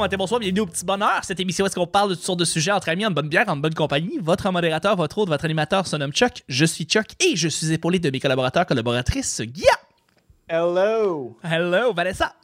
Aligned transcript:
matin, 0.00 0.16
bonsoir, 0.16 0.40
bienvenue 0.40 0.60
au 0.60 0.66
Petit 0.66 0.84
Bonheur. 0.84 1.20
Cette 1.22 1.40
émission 1.40 1.64
où 1.64 1.66
est-ce 1.66 1.74
qu'on 1.74 1.86
parle 1.86 2.10
de 2.10 2.14
toutes 2.14 2.24
sortes 2.24 2.38
de 2.38 2.44
sujets 2.44 2.70
entre 2.72 2.88
amis, 2.88 3.04
en 3.04 3.10
bonne 3.10 3.28
bière, 3.28 3.44
en 3.48 3.56
bonne 3.56 3.74
compagnie. 3.74 4.18
Votre 4.22 4.50
modérateur, 4.50 4.96
votre 4.96 5.18
hôte, 5.18 5.28
votre 5.28 5.44
animateur 5.44 5.86
se 5.86 5.96
nomme 5.96 6.12
Chuck. 6.12 6.42
Je 6.48 6.64
suis 6.64 6.84
Chuck 6.84 7.06
et 7.20 7.36
je 7.36 7.48
suis 7.48 7.72
épaulé 7.72 7.98
de 7.98 8.10
mes 8.10 8.18
collaborateurs, 8.18 8.64
collaboratrices, 8.64 9.42
Guilla. 9.42 9.72
Hello! 10.48 11.36
Hello, 11.44 11.92
Vanessa. 11.92 12.34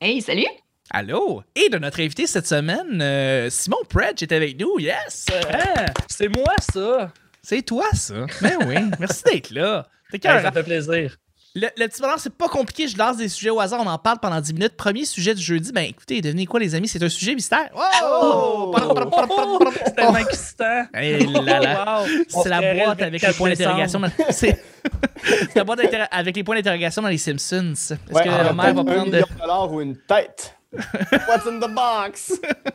Hey, 0.00 0.20
salut! 0.20 0.44
Allô. 0.90 1.42
Et 1.54 1.68
de 1.70 1.78
notre 1.78 2.00
invité 2.00 2.26
cette 2.26 2.46
semaine, 2.46 3.00
euh, 3.00 3.48
Simon 3.50 3.78
Predge 3.88 4.22
est 4.22 4.32
avec 4.32 4.60
nous. 4.60 4.78
Yes! 4.78 5.26
Ah, 5.52 5.86
c'est 6.08 6.28
moi, 6.28 6.54
ça! 6.60 7.10
C'est 7.42 7.62
toi, 7.62 7.86
ça. 7.94 8.26
Ben 8.42 8.58
oui. 8.66 8.76
Merci 9.00 9.22
d'être 9.24 9.50
là. 9.50 9.88
T'es 10.10 10.20
Hey, 10.22 10.42
ça 10.42 10.52
fait 10.52 10.62
plaisir. 10.62 11.16
Le, 11.58 11.68
le 11.78 11.88
petit 11.88 12.02
bonheur, 12.02 12.18
c'est 12.20 12.34
pas 12.34 12.48
compliqué. 12.48 12.86
Je 12.86 12.98
lance 12.98 13.16
des 13.16 13.30
sujets 13.30 13.48
au 13.48 13.58
hasard. 13.60 13.80
On 13.82 13.86
en 13.88 13.96
parle 13.96 14.18
pendant 14.20 14.38
10 14.42 14.52
minutes. 14.52 14.76
Premier 14.76 15.06
sujet 15.06 15.34
du 15.34 15.40
jeudi. 15.42 15.72
Ben 15.72 15.86
écoutez, 15.88 16.20
devinez 16.20 16.44
quoi, 16.44 16.60
les 16.60 16.74
amis? 16.74 16.86
C'est 16.86 17.02
un 17.02 17.08
sujet 17.08 17.34
mystère. 17.34 17.70
Oh! 17.74 18.74
Oh, 18.78 19.58
c'est 19.86 19.94
tellement 19.96 20.18
excitant! 20.18 20.84
Hey 20.92 21.26
là 21.26 21.58
là. 21.60 22.02
Wow. 22.02 22.06
C'est 22.42 22.48
la 22.50 22.60
boîte 22.74 23.00
avec 23.00 23.12
les 23.14 23.18
24 23.18 23.36
points 23.38 23.48
d'interrogation. 23.48 24.00
dans- 24.00 24.10
C'est 24.30 24.62
c'est 25.24 25.56
la 25.56 25.64
boîte 25.64 25.80
avec 26.10 26.36
les 26.36 26.44
points 26.44 26.56
d'interrogation 26.56 27.00
dans 27.00 27.08
les 27.08 27.16
Simpsons. 27.16 27.72
Est-ce 27.72 27.94
Ouais, 28.12 28.24
que 28.24 28.28
on 28.28 28.32
la 28.36 28.52
mère 28.52 28.74
va 28.74 28.80
un 28.82 28.84
prendre 28.84 29.04
de... 29.06 29.10
million 29.12 29.26
de 29.34 29.40
dollars 29.40 29.72
ou 29.72 29.80
une 29.80 29.96
tête? 29.96 30.52
What's 30.76 31.46
in 31.46 31.58
the 31.58 31.70
box? 31.72 32.32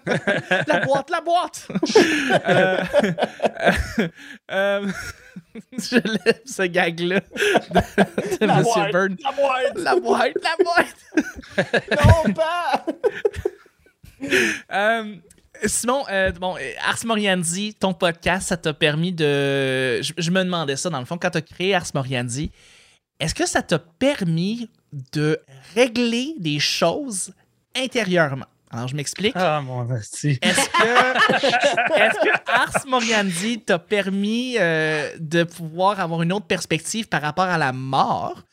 la 0.67 0.80
boîte, 0.80 1.09
la 1.11 1.22
boîte? 1.22 1.67
Euh, 2.48 2.77
euh, 4.00 4.08
euh, 4.52 4.88
je 5.77 5.95
lève 5.98 6.39
ce 6.45 6.63
gag-là 6.63 7.20
de, 8.42 8.47
La 8.47 8.58
Monsieur 8.58 8.92
boîte. 8.92 9.11
La 9.23 9.31
boîte! 9.31 9.78
La 9.78 9.95
boîte, 9.95 10.38
la 10.44 10.64
boîte! 10.64 10.95
Non, 12.28 12.34
pas! 12.34 12.86
Euh, 14.72 15.16
Simon, 15.66 16.03
euh, 16.11 16.31
bon, 16.31 16.56
Ars 16.88 17.06
Moriandi, 17.06 17.73
ton 17.73 17.94
podcast, 17.94 18.50
ça 18.50 18.58
t'a 18.58 18.73
permis 18.73 19.12
de. 19.12 20.02
Je, 20.02 20.14
je 20.17 20.31
me 20.31 20.44
demandais 20.44 20.75
ça, 20.75 20.89
dans 20.89 21.00
le 21.00 21.06
fond, 21.06 21.17
quand 21.17 21.31
tu 21.31 21.38
as 21.38 21.42
créé 21.42 21.73
Ars 21.75 21.88
Moriandi, 21.94 22.52
est-ce 23.19 23.36
que 23.36 23.45
ça 23.45 23.62
t'a 23.62 23.80
permis 23.80 24.69
de 25.14 25.39
régler 25.75 26.36
des 26.39 26.59
choses 26.59 27.34
intérieurement? 27.75 28.47
Alors, 28.73 28.88
je 28.88 28.95
m'explique. 28.95 29.33
Ah, 29.36 29.61
mon. 29.61 29.86
Est-ce 29.94 30.39
que, 30.39 32.52
Ars 32.52 32.86
Moriandi 32.88 33.59
t'a 33.61 33.80
permis 33.80 34.55
euh, 34.59 35.09
de 35.19 35.44
pouvoir 35.44 36.00
avoir 36.00 36.22
une 36.22 36.31
autre 36.31 36.45
perspective 36.47 37.08
par 37.09 37.22
rapport 37.22 37.45
à 37.45 37.58
la 37.58 37.73
mort? 37.73 38.44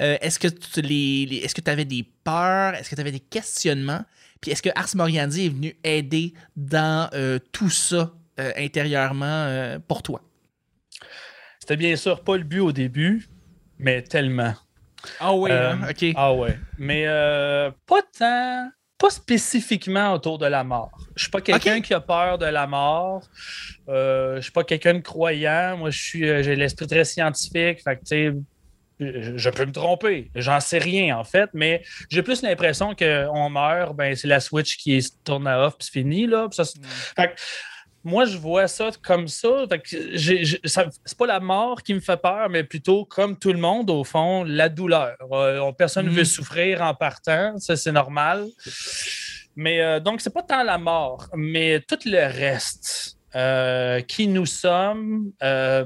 Euh, 0.00 0.16
est-ce 0.20 0.38
que 0.38 0.48
tu 0.48 0.80
les, 0.80 1.26
les- 1.26 1.36
est-ce 1.38 1.54
que 1.54 1.60
tu 1.60 1.70
avais 1.70 1.84
des 1.84 2.04
peurs? 2.24 2.74
Est-ce 2.74 2.90
que 2.90 2.94
tu 2.96 3.00
avais 3.00 3.12
des 3.12 3.20
questionnements? 3.20 4.04
Puis 4.40 4.50
est-ce 4.50 4.62
que 4.62 4.70
Ars 4.74 4.88
Moriandi 4.94 5.46
est 5.46 5.50
venu 5.50 5.76
aider 5.84 6.32
dans 6.56 7.08
euh, 7.14 7.38
tout 7.52 7.70
ça 7.70 8.12
intérieurement 8.56 9.76
pour 9.88 10.02
toi? 10.02 10.22
C'était 11.60 11.76
bien 11.76 11.96
sûr 11.96 12.22
pas 12.22 12.36
le 12.36 12.44
but 12.44 12.60
au 12.60 12.72
début, 12.72 13.26
mais 13.78 14.02
tellement. 14.02 14.54
Ah 15.20 15.34
oui, 15.34 15.50
Euh, 15.50 15.72
hein? 15.72 15.80
ok. 15.90 16.04
Ah 16.16 16.32
ouais. 16.34 16.58
Mais 16.78 17.04
euh, 17.06 17.70
pas 17.86 18.00
tant, 18.16 18.70
pas 18.98 19.10
spécifiquement 19.10 20.12
autour 20.12 20.38
de 20.38 20.46
la 20.46 20.64
mort. 20.64 20.90
Je 21.14 21.22
suis 21.22 21.30
pas 21.30 21.40
quelqu'un 21.40 21.80
qui 21.80 21.94
a 21.94 22.00
peur 22.00 22.36
de 22.38 22.46
la 22.46 22.66
mort. 22.66 23.22
Euh, 23.88 24.36
je 24.36 24.40
suis 24.42 24.52
pas 24.52 24.64
quelqu'un 24.64 24.94
de 24.94 24.98
croyant. 25.00 25.76
Moi, 25.78 25.90
je 25.90 25.98
suis, 25.98 26.28
euh, 26.28 26.42
j'ai 26.42 26.56
l'esprit 26.56 26.86
très 26.88 27.04
scientifique. 27.04 27.80
Fait 27.82 27.96
que, 27.96 28.34
je 29.00 29.50
peux 29.50 29.64
me 29.66 29.72
tromper. 29.72 30.30
J'en 30.34 30.58
sais 30.58 30.78
rien, 30.78 31.16
en 31.16 31.22
fait, 31.24 31.48
mais 31.54 31.82
j'ai 32.10 32.22
plus 32.24 32.42
l'impression 32.42 32.96
qu'on 32.96 33.48
meurt, 33.48 33.94
ben, 33.94 34.16
c'est 34.16 34.26
la 34.26 34.40
switch 34.40 34.76
qui 34.76 35.00
se 35.00 35.10
tourne 35.24 35.46
à 35.46 35.64
off, 35.66 35.78
puis 35.78 35.86
c'est 35.86 36.00
fini, 36.00 36.26
là. 36.26 36.48
Ça, 36.50 36.64
c'est- 36.64 36.84
fait 36.84 37.28
que, 37.28 37.40
moi, 38.04 38.24
je 38.24 38.38
vois 38.38 38.68
ça 38.68 38.90
comme 39.02 39.28
ça. 39.28 39.66
C'est 39.84 41.18
pas 41.18 41.26
la 41.26 41.40
mort 41.40 41.82
qui 41.82 41.94
me 41.94 42.00
fait 42.00 42.16
peur, 42.20 42.48
mais 42.48 42.64
plutôt, 42.64 43.04
comme 43.04 43.38
tout 43.38 43.52
le 43.52 43.58
monde, 43.58 43.90
au 43.90 44.04
fond, 44.04 44.44
la 44.44 44.68
douleur. 44.68 45.16
Euh, 45.32 45.58
on- 45.60 45.72
personne 45.72 46.06
ne 46.06 46.10
Mhm. 46.10 46.16
veut 46.16 46.24
souffrir 46.24 46.82
en 46.82 46.94
partant, 46.94 47.56
ça, 47.58 47.76
c'est 47.76 47.92
normal. 47.92 48.46
Mais 49.56 49.80
euh, 49.80 49.98
donc, 50.00 50.20
c'est 50.20 50.32
pas 50.32 50.42
tant 50.42 50.62
la 50.62 50.78
mort, 50.78 51.28
mais 51.34 51.80
tout 51.80 51.98
le 52.06 52.26
reste. 52.26 53.16
Euh, 53.34 54.00
qui 54.00 54.26
nous 54.26 54.46
sommes, 54.46 55.32
euh, 55.42 55.84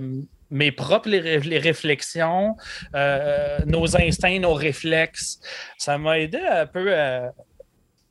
mes 0.50 0.71
propres 0.71 1.09
les, 1.09 1.19
ré- 1.19 1.41
les 1.41 1.59
réflexions, 1.59 2.55
nos 3.67 3.97
instincts, 3.97 4.39
nos 4.39 4.55
réflexes. 4.55 5.41
Ça 5.77 5.99
m'a 5.99 6.21
aidé 6.21 6.39
un 6.39 6.67
peu 6.67 6.94
à, 6.94 7.33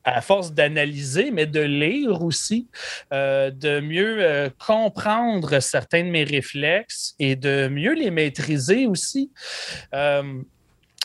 à 0.04 0.22
force 0.22 0.54
d'analyser, 0.54 1.32
mais 1.32 1.46
de 1.46 1.62
lire 1.62 2.22
aussi, 2.24 2.68
euh, 3.14 3.52
de 3.52 3.80
mieux 3.80 4.18
euh, 4.20 4.50
comprendre 4.58 5.60
certains 5.60 6.04
de 6.04 6.10
mes 6.10 6.24
réflexes 6.24 7.14
et 7.20 7.36
de 7.36 7.68
mieux 7.68 7.94
les 7.94 8.12
maîtriser 8.12 8.88
aussi. 8.88 9.32
Euh, 9.94 10.42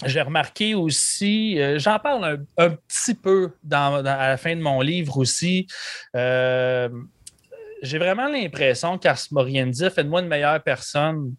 j'ai 0.05 0.21
remarqué 0.21 0.75
aussi, 0.75 1.59
j'en 1.79 1.99
parle 1.99 2.25
un, 2.59 2.65
un 2.67 2.71
petit 2.71 3.15
peu 3.15 3.53
dans, 3.63 4.03
dans- 4.03 4.19
à 4.19 4.29
la 4.29 4.37
fin 4.37 4.55
de 4.55 4.61
mon 4.61 4.83
livre 4.83 5.17
aussi. 5.17 5.67
j'ai 6.15 7.99
vraiment 7.99 8.29
l'impression 8.29 8.99
qu'Ars 8.99 9.21
Moriendi 9.31 9.85
a 9.85 9.91
fait 9.91 10.05
de 10.05 10.09
moi 10.09 10.21
une 10.21 10.29
meilleure 10.29 10.63
personne. 10.63 11.35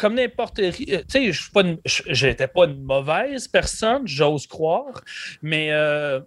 Comme 0.00 0.14
n'importe 0.14 0.70
qui, 0.72 0.86
euh, 0.94 1.00
tu 1.00 1.04
sais, 1.08 1.32
je 1.32 1.42
suis 1.42 1.50
pas 1.50 1.60
une- 1.62 2.82
mauvaise 2.82 3.46
personne, 3.48 4.06
j'ose 4.06 4.46
croire, 4.46 5.02
mais 5.42 5.70
euh, 5.72 6.20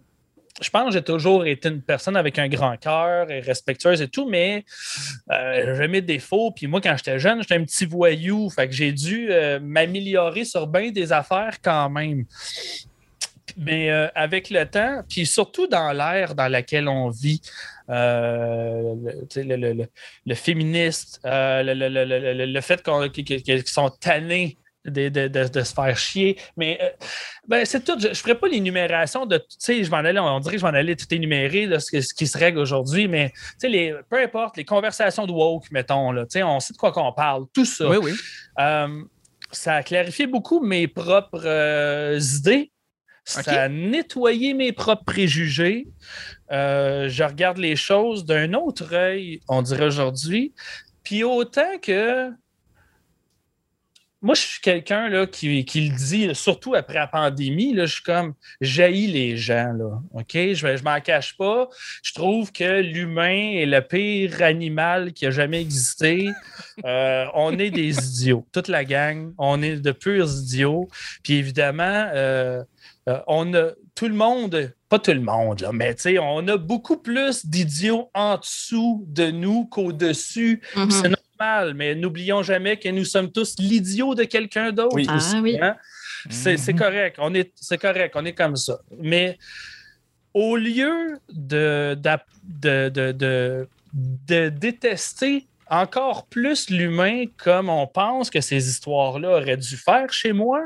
je 0.61 0.69
pense 0.69 0.89
que 0.89 0.91
j'ai 0.93 1.01
toujours 1.01 1.43
été 1.47 1.69
une 1.69 1.81
personne 1.81 2.15
avec 2.15 2.37
un 2.37 2.47
grand 2.47 2.77
cœur 2.77 3.31
et 3.31 3.39
respectueuse 3.39 3.99
et 4.03 4.07
tout, 4.07 4.29
mais 4.29 4.63
euh, 5.31 5.75
j'ai 5.75 5.87
mes 5.87 6.01
défauts. 6.01 6.51
Puis 6.51 6.67
moi, 6.67 6.81
quand 6.81 6.95
j'étais 6.95 7.17
jeune, 7.17 7.41
j'étais 7.41 7.55
un 7.55 7.63
petit 7.63 7.87
voyou, 7.87 8.51
fait 8.51 8.67
que 8.67 8.75
j'ai 8.75 8.91
dû 8.91 9.29
euh, 9.31 9.59
m'améliorer 9.59 10.45
sur 10.45 10.67
bien 10.67 10.91
des 10.91 11.11
affaires 11.11 11.57
quand 11.59 11.89
même. 11.89 12.25
Mais 13.57 13.91
avec 14.15 14.49
le 14.49 14.65
temps, 14.65 15.03
puis 15.07 15.27
surtout 15.27 15.67
dans 15.67 15.91
l'ère 15.91 16.33
dans 16.33 16.47
laquelle 16.47 16.87
on 16.87 17.09
vit, 17.09 17.39
euh, 17.89 18.95
le, 20.25 20.35
féministe, 20.35 21.19
euh, 21.25 21.63
le, 21.65 22.61
fait 22.61 22.81
qu'ils 22.83 23.67
sont 23.67 23.89
tannés 23.89 24.57
de, 24.85 25.07
de- 25.07 25.27
de- 25.29 25.47
de 25.47 25.61
se 25.63 25.73
faire 25.73 25.97
chier. 25.97 26.37
Mais 26.57 26.77
euh, 26.81 26.89
ben, 27.47 27.63
c'est 27.65 27.85
tout. 27.85 27.97
Je 27.97 28.09
ne 28.09 28.13
ferai 28.13 28.35
pas 28.35 28.49
l'énumération 28.49 29.25
de. 29.25 29.37
Tu 29.37 29.45
sais, 29.57 29.83
je 29.83 29.89
m'en 29.89 29.97
allais, 29.97 30.19
on 30.19 30.39
dirait 30.41 30.55
que 30.55 30.59
je 30.61 30.65
m'en 30.65 30.73
allais 30.73 30.97
tout 30.97 31.05
énumérer 31.11 31.67
là, 31.67 31.79
ce, 31.79 31.89
qui 32.13 32.27
se 32.27 32.37
règle 32.37 32.59
aujourd'hui, 32.59 33.07
mais 33.07 33.31
les- 33.61 33.95
peu 34.09 34.21
importe, 34.21 34.57
les 34.57 34.65
conversations 34.65 35.25
de 35.25 35.31
woke, 35.31 35.71
mettons, 35.71 36.11
là, 36.11 36.25
on 36.45 36.59
sait 36.59 36.73
de 36.73 36.77
quoi 36.77 36.91
qu'on 36.91 37.13
parle, 37.13 37.45
tout 37.53 37.63
ça. 37.63 37.87
Oui, 37.87 37.95
oui. 38.01 38.11
Euh, 38.59 39.03
ça 39.53 39.75
a 39.75 39.83
clarifié 39.83 40.27
beaucoup 40.27 40.59
mes 40.59 40.87
propres 40.89 41.43
euh, 41.45 42.19
idées. 42.37 42.71
Ça 43.25 43.63
a 43.63 43.69
nettoyé 43.69 44.53
mes 44.53 44.73
propres 44.73 45.05
préjugés. 45.05 45.87
Euh, 46.51 47.07
je 47.09 47.23
regarde 47.23 47.57
les 47.57 47.75
choses 47.75 48.25
d'un 48.25 48.53
autre 48.53 48.93
œil, 48.93 49.39
on 49.47 49.61
dirait 49.61 49.85
aujourd'hui. 49.85 50.53
Puis 51.03 51.23
autant 51.23 51.77
que. 51.81 52.31
Moi, 54.23 54.35
je 54.35 54.41
suis 54.41 54.61
quelqu'un 54.61 55.09
là, 55.09 55.27
qui, 55.27 55.65
qui 55.65 55.89
le 55.89 55.95
dit, 55.95 56.33
surtout 56.33 56.75
après 56.75 56.93
la 56.93 57.07
pandémie, 57.07 57.73
là, 57.73 57.85
je 57.85 57.95
suis 57.95 58.03
comme 58.03 58.33
jaillis 58.61 59.07
les 59.07 59.35
gens. 59.35 59.73
Là, 59.73 60.01
OK? 60.13 60.31
Je 60.33 60.65
ne 60.65 60.81
m'en 60.81 61.01
cache 61.01 61.35
pas. 61.35 61.67
Je 62.01 62.13
trouve 62.13 62.53
que 62.53 62.81
l'humain 62.81 63.51
est 63.53 63.65
le 63.65 63.81
pire 63.81 64.41
animal 64.41 65.11
qui 65.11 65.25
a 65.25 65.31
jamais 65.31 65.59
existé. 65.59 66.29
Euh, 66.85 67.25
on 67.33 67.59
est 67.59 67.69
des 67.69 67.97
idiots. 67.97 68.47
Toute 68.53 68.69
la 68.69 68.85
gang, 68.85 69.33
on 69.37 69.61
est 69.61 69.75
de 69.75 69.91
purs 69.91 70.29
idiots. 70.29 70.87
Puis 71.21 71.33
évidemment, 71.33 72.09
euh, 72.13 72.63
euh, 73.09 73.19
on 73.27 73.53
a 73.53 73.71
tout 73.93 74.07
le 74.07 74.15
monde, 74.15 74.73
pas 74.87 74.99
tout 74.99 75.11
le 75.11 75.19
monde, 75.19 75.59
là, 75.59 75.71
mais 75.73 75.93
tu 75.95 76.03
sais, 76.03 76.19
on 76.19 76.47
a 76.47 76.57
beaucoup 76.57 76.97
plus 76.97 77.45
d'idiots 77.45 78.09
en 78.13 78.37
dessous 78.37 79.05
de 79.07 79.29
nous 79.31 79.65
qu'au-dessus. 79.65 80.61
C'est 80.89 81.09
normal, 81.39 81.73
mais 81.73 81.95
n'oublions 81.95 82.43
jamais 82.43 82.77
que 82.77 82.89
nous 82.89 83.05
sommes 83.05 83.31
tous 83.31 83.55
l'idiot 83.59 84.15
de 84.15 84.23
quelqu'un 84.23 84.71
d'autre. 84.71 84.95
Oui. 84.95 85.05
Ah 85.09 85.17
aussi, 85.17 85.37
oui. 85.39 85.57
hein? 85.61 85.75
C'est 86.29 86.73
correct, 86.73 87.17
on 87.19 87.33
est, 87.33 87.51
c'est 87.55 87.77
correct, 87.77 88.13
on 88.15 88.23
est 88.25 88.33
comme 88.33 88.55
ça. 88.55 88.79
Mais 88.99 89.37
au 90.33 90.55
lieu 90.55 91.19
de, 91.29 91.95
d'ap- 91.99 92.25
de, 92.43 92.89
de, 92.89 93.11
de- 93.11 93.67
de 93.93 94.49
détester 94.49 95.45
encore 95.69 96.25
plus 96.27 96.69
l'humain 96.69 97.25
comme 97.37 97.69
on 97.69 97.85
pense 97.87 98.29
que 98.29 98.41
ces 98.41 98.67
histoires-là 98.69 99.37
auraient 99.37 99.57
dû 99.57 99.75
faire 99.77 100.11
chez 100.11 100.31
moi, 100.33 100.61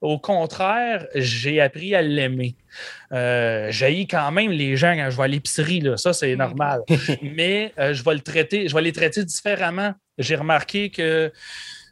au 0.00 0.18
contraire, 0.18 1.06
j'ai 1.14 1.60
appris 1.60 1.94
à 1.94 2.02
l'aimer. 2.02 2.56
Euh, 3.12 3.68
j'haïs 3.70 4.06
quand 4.06 4.30
même 4.32 4.50
les 4.50 4.76
gens 4.76 4.94
quand 4.96 5.10
je 5.10 5.16
vais 5.16 5.22
à 5.24 5.28
l'épicerie, 5.28 5.82
ça 5.96 6.12
c'est 6.12 6.34
normal. 6.36 6.80
Mais 7.22 7.72
euh, 7.78 7.92
je 7.94 8.02
vais 8.04 8.14
le 8.14 8.20
traiter, 8.20 8.68
je 8.68 8.74
vais 8.74 8.82
les 8.82 8.92
traiter 8.92 9.24
différemment. 9.24 9.94
J'ai 10.18 10.36
remarqué 10.36 10.90
que 10.90 11.32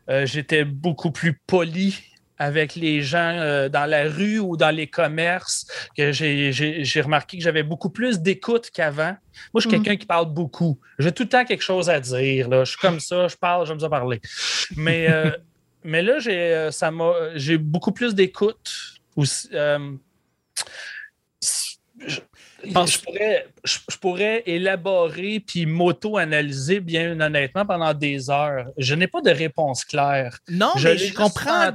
euh, 0.08 0.26
j'étais 0.26 0.64
beaucoup 0.64 1.10
plus 1.10 1.34
poli 1.46 1.98
avec 2.38 2.74
les 2.74 3.02
gens 3.02 3.36
euh, 3.38 3.68
dans 3.68 3.84
la 3.84 4.04
rue 4.04 4.38
ou 4.38 4.56
dans 4.56 4.70
les 4.74 4.86
commerces, 4.86 5.66
que 5.94 6.10
j'ai- 6.10 6.52
j'ai 6.52 6.84
j'ai 6.84 7.00
remarqué 7.02 7.36
que 7.36 7.42
j'avais 7.44 7.62
beaucoup 7.62 7.90
plus 7.90 8.18
d'écoute 8.20 8.70
qu'avant. 8.72 9.14
Moi, 9.52 9.60
je 9.60 9.60
suis 9.60 9.68
Mm. 9.68 9.82
quelqu'un 9.82 9.96
qui 9.98 10.06
parle 10.06 10.32
beaucoup. 10.32 10.80
J'ai 10.98 11.12
tout 11.12 11.24
le 11.24 11.28
temps 11.28 11.44
quelque 11.44 11.62
chose 11.62 11.90
à 11.90 12.00
dire. 12.00 12.48
Là. 12.48 12.64
Je 12.64 12.70
suis 12.70 12.80
comme 12.80 12.98
ça, 12.98 13.28
je 13.28 13.36
parle, 13.36 13.66
j'aime 13.66 13.78
ça 13.78 13.90
parler. 13.90 14.20
Mais, 14.74 15.06
euh, 15.10 15.30
mais 15.84 16.00
là, 16.02 16.18
j'ai 16.18 16.70
j'ai 17.34 17.58
beaucoup 17.58 17.92
plus 17.92 18.14
d'écoute. 18.14 18.72
aussi, 19.16 19.48
euh, 19.52 19.78
Pense- 22.72 22.92
je 22.92 23.00
pourrais, 23.00 23.46
je, 23.64 23.78
je 23.90 23.96
pourrais 23.96 24.42
élaborer 24.46 25.40
puis 25.40 25.66
m'auto-analyser 25.66 26.80
bien 26.80 27.20
honnêtement 27.20 27.64
pendant 27.66 27.94
des 27.94 28.30
heures. 28.30 28.66
Je 28.76 28.94
n'ai 28.94 29.06
pas 29.06 29.20
de 29.20 29.30
réponse 29.30 29.84
claire. 29.84 30.38
Non, 30.48 30.72
Je 30.76 30.88
mais 30.88 30.96
je 30.98 31.14
comprends. 31.14 31.70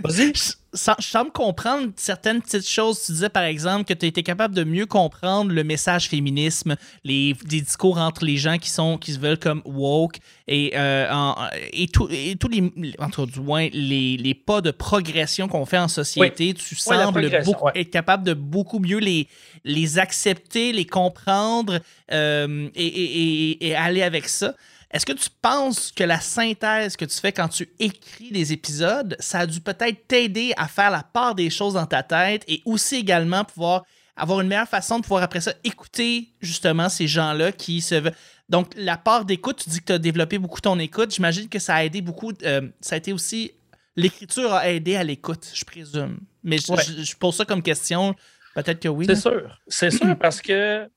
Vas-y. 0.00 0.30
Je 0.76 0.80
sem- 0.82 0.94
je 1.00 1.06
semble 1.06 1.30
comprendre 1.32 1.88
certaines 1.96 2.42
petites 2.42 2.68
choses. 2.68 3.02
Tu 3.04 3.12
disais, 3.12 3.28
par 3.30 3.44
exemple, 3.44 3.84
que 3.84 3.94
tu 3.94 4.04
été 4.08 4.22
capable 4.22 4.54
de 4.54 4.62
mieux 4.62 4.86
comprendre 4.86 5.50
le 5.50 5.64
message 5.64 6.08
féminisme, 6.08 6.76
les, 7.02 7.34
discours 7.44 7.98
entre 7.98 8.24
les 8.24 8.36
gens 8.36 8.58
qui 8.58 8.68
sont 8.70 8.98
qui 8.98 9.12
se 9.12 9.18
veulent 9.18 9.38
comme 9.38 9.62
woke 9.64 10.18
et, 10.46 10.72
euh, 10.76 11.10
en- 11.12 11.34
et, 11.72 11.88
tout- 11.88 12.08
et 12.10 12.36
tous 12.36 12.48
les, 12.48 12.62
en 12.98 13.08
tout 13.10 13.24
cas, 13.26 13.32
du 13.32 13.40
moins, 13.40 13.68
les, 13.72 14.16
les 14.18 14.34
pas 14.34 14.60
de 14.60 14.70
progression 14.70 15.48
qu'on 15.48 15.64
fait 15.66 15.78
en 15.78 15.88
société. 15.88 16.52
Tu 16.54 16.74
Oui, 16.74 16.76
sembles 16.80 17.20
progression, 17.22 17.52
beaucoup- 17.52 17.64
ouais. 17.66 17.72
être 17.80 17.90
capable 17.90 18.24
de 18.24 18.34
beaucoup 18.34 18.78
mieux 18.78 18.98
les, 18.98 19.28
les 19.64 19.98
accepter, 19.98 20.72
les 20.72 20.84
comprendre 20.86 21.80
euh, 22.12 22.68
et, 22.74 22.86
et- 22.86 23.50
et- 23.50 23.66
et 23.68 23.74
aller 23.74 24.02
avec 24.02 24.28
ça. 24.28 24.54
Est-ce 24.90 25.04
que 25.04 25.12
tu 25.12 25.28
penses 25.42 25.90
que 25.92 26.04
la 26.04 26.20
synthèse 26.20 26.96
que 26.96 27.04
tu 27.04 27.16
fais 27.18 27.32
quand 27.32 27.48
tu 27.48 27.68
écris 27.78 28.30
des 28.30 28.52
épisodes, 28.52 29.16
ça 29.18 29.40
a 29.40 29.46
dû 29.46 29.60
peut-être 29.60 30.06
t'aider 30.06 30.52
à 30.56 30.68
faire 30.68 30.90
la 30.90 31.02
part 31.02 31.34
des 31.34 31.50
choses 31.50 31.74
dans 31.74 31.86
ta 31.86 32.02
tête 32.02 32.44
et 32.48 32.62
aussi 32.64 32.96
également 32.96 33.44
pouvoir 33.44 33.84
avoir 34.16 34.40
une 34.40 34.48
meilleure 34.48 34.68
façon 34.68 34.98
de 34.98 35.02
pouvoir 35.02 35.22
après 35.22 35.40
ça 35.42 35.52
écouter 35.64 36.28
justement 36.40 36.88
ces 36.88 37.06
gens-là 37.06 37.52
qui 37.52 37.82
se 37.82 37.96
veulent. 37.96 38.14
Donc, 38.48 38.72
la 38.76 38.96
part 38.96 39.24
d'écoute, 39.24 39.62
tu 39.64 39.70
dis 39.70 39.80
que 39.80 39.86
tu 39.86 39.92
as 39.92 39.98
développé 39.98 40.38
beaucoup 40.38 40.60
ton 40.60 40.78
écoute. 40.78 41.12
J'imagine 41.14 41.48
que 41.48 41.58
ça 41.58 41.74
a 41.74 41.84
aidé 41.84 42.00
beaucoup. 42.00 42.32
euh, 42.44 42.62
ça 42.80 42.94
a 42.94 42.98
été 42.98 43.12
aussi. 43.12 43.50
L'écriture 43.96 44.52
a 44.54 44.70
aidé 44.70 44.94
à 44.96 45.02
l'écoute, 45.02 45.50
je 45.52 45.64
présume. 45.64 46.18
Mais 46.44 46.58
je, 46.58 46.70
Ouais. 46.72 46.82
je- 46.82 47.02
je 47.02 47.16
pose 47.16 47.34
ça 47.34 47.44
comme 47.44 47.62
question. 47.62 48.14
Peut-être 48.54 48.80
que 48.80 48.88
oui. 48.88 49.04
C'est 49.06 49.14
là. 49.14 49.20
sûr. 49.20 49.60
C'est 49.68 49.90
sûr 49.90 50.16
parce 50.20 50.40
que 50.40 50.88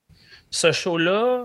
ce 0.50 0.70
show-là, 0.72 1.44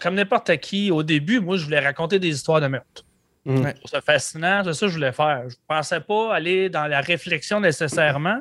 comme 0.00 0.14
n'importe 0.14 0.56
qui, 0.58 0.90
au 0.90 1.02
début, 1.02 1.40
moi, 1.40 1.56
je 1.56 1.64
voulais 1.64 1.80
raconter 1.80 2.18
des 2.18 2.28
histoires 2.28 2.60
de 2.60 2.66
meurtre. 2.66 3.04
Mm. 3.44 3.66
C'est 3.86 4.04
fascinant, 4.04 4.62
c'est 4.64 4.72
ça 4.72 4.86
que 4.86 4.92
je 4.92 4.96
voulais 4.96 5.12
faire. 5.12 5.42
Je 5.48 5.54
ne 5.56 5.66
pensais 5.66 6.00
pas 6.00 6.34
aller 6.34 6.68
dans 6.68 6.86
la 6.86 7.00
réflexion 7.00 7.60
nécessairement. 7.60 8.40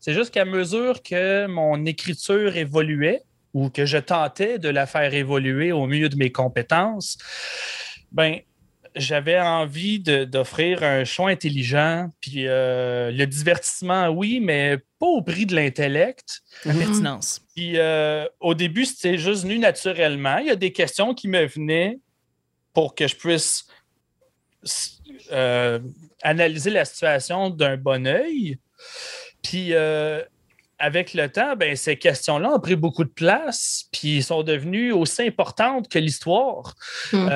C'est 0.00 0.12
juste 0.12 0.32
qu'à 0.32 0.44
mesure 0.44 1.02
que 1.02 1.46
mon 1.46 1.84
écriture 1.86 2.56
évoluait 2.56 3.22
ou 3.54 3.70
que 3.70 3.86
je 3.86 3.98
tentais 3.98 4.58
de 4.58 4.68
la 4.68 4.86
faire 4.86 5.12
évoluer 5.14 5.72
au 5.72 5.86
milieu 5.86 6.08
de 6.08 6.16
mes 6.16 6.30
compétences, 6.30 7.18
ben 8.10 8.40
j'avais 8.94 9.40
envie 9.40 10.00
d'offrir 10.00 10.82
un 10.82 11.04
choix 11.04 11.30
intelligent, 11.30 12.10
puis 12.20 12.46
euh, 12.46 13.10
le 13.10 13.26
divertissement, 13.26 14.08
oui, 14.08 14.40
mais 14.40 14.78
pas 14.98 15.06
au 15.06 15.22
prix 15.22 15.46
de 15.46 15.54
l'intellect. 15.54 16.42
La 16.64 16.74
pertinence. 16.74 17.41
Puis 17.54 17.74
euh, 17.76 18.26
au 18.40 18.54
début, 18.54 18.84
c'était 18.84 19.18
juste 19.18 19.42
venu 19.42 19.58
naturellement. 19.58 20.38
Il 20.38 20.46
y 20.46 20.50
a 20.50 20.56
des 20.56 20.72
questions 20.72 21.14
qui 21.14 21.28
me 21.28 21.46
venaient 21.46 21.98
pour 22.72 22.94
que 22.94 23.06
je 23.06 23.16
puisse 23.16 23.66
euh, 25.30 25.78
analyser 26.22 26.70
la 26.70 26.84
situation 26.84 27.50
d'un 27.50 27.76
bon 27.76 28.06
œil. 28.06 28.58
Puis 29.42 29.74
euh, 29.74 30.22
avec 30.78 31.14
le 31.14 31.30
temps, 31.30 31.54
ben, 31.56 31.76
ces 31.76 31.96
questions-là 31.96 32.52
ont 32.54 32.60
pris 32.60 32.76
beaucoup 32.76 33.04
de 33.04 33.10
place, 33.10 33.88
puis 33.92 34.22
sont 34.22 34.42
devenues 34.42 34.92
aussi 34.92 35.22
importantes 35.22 35.88
que 35.88 35.98
l'histoire. 35.98 36.74
Mm. 37.12 37.28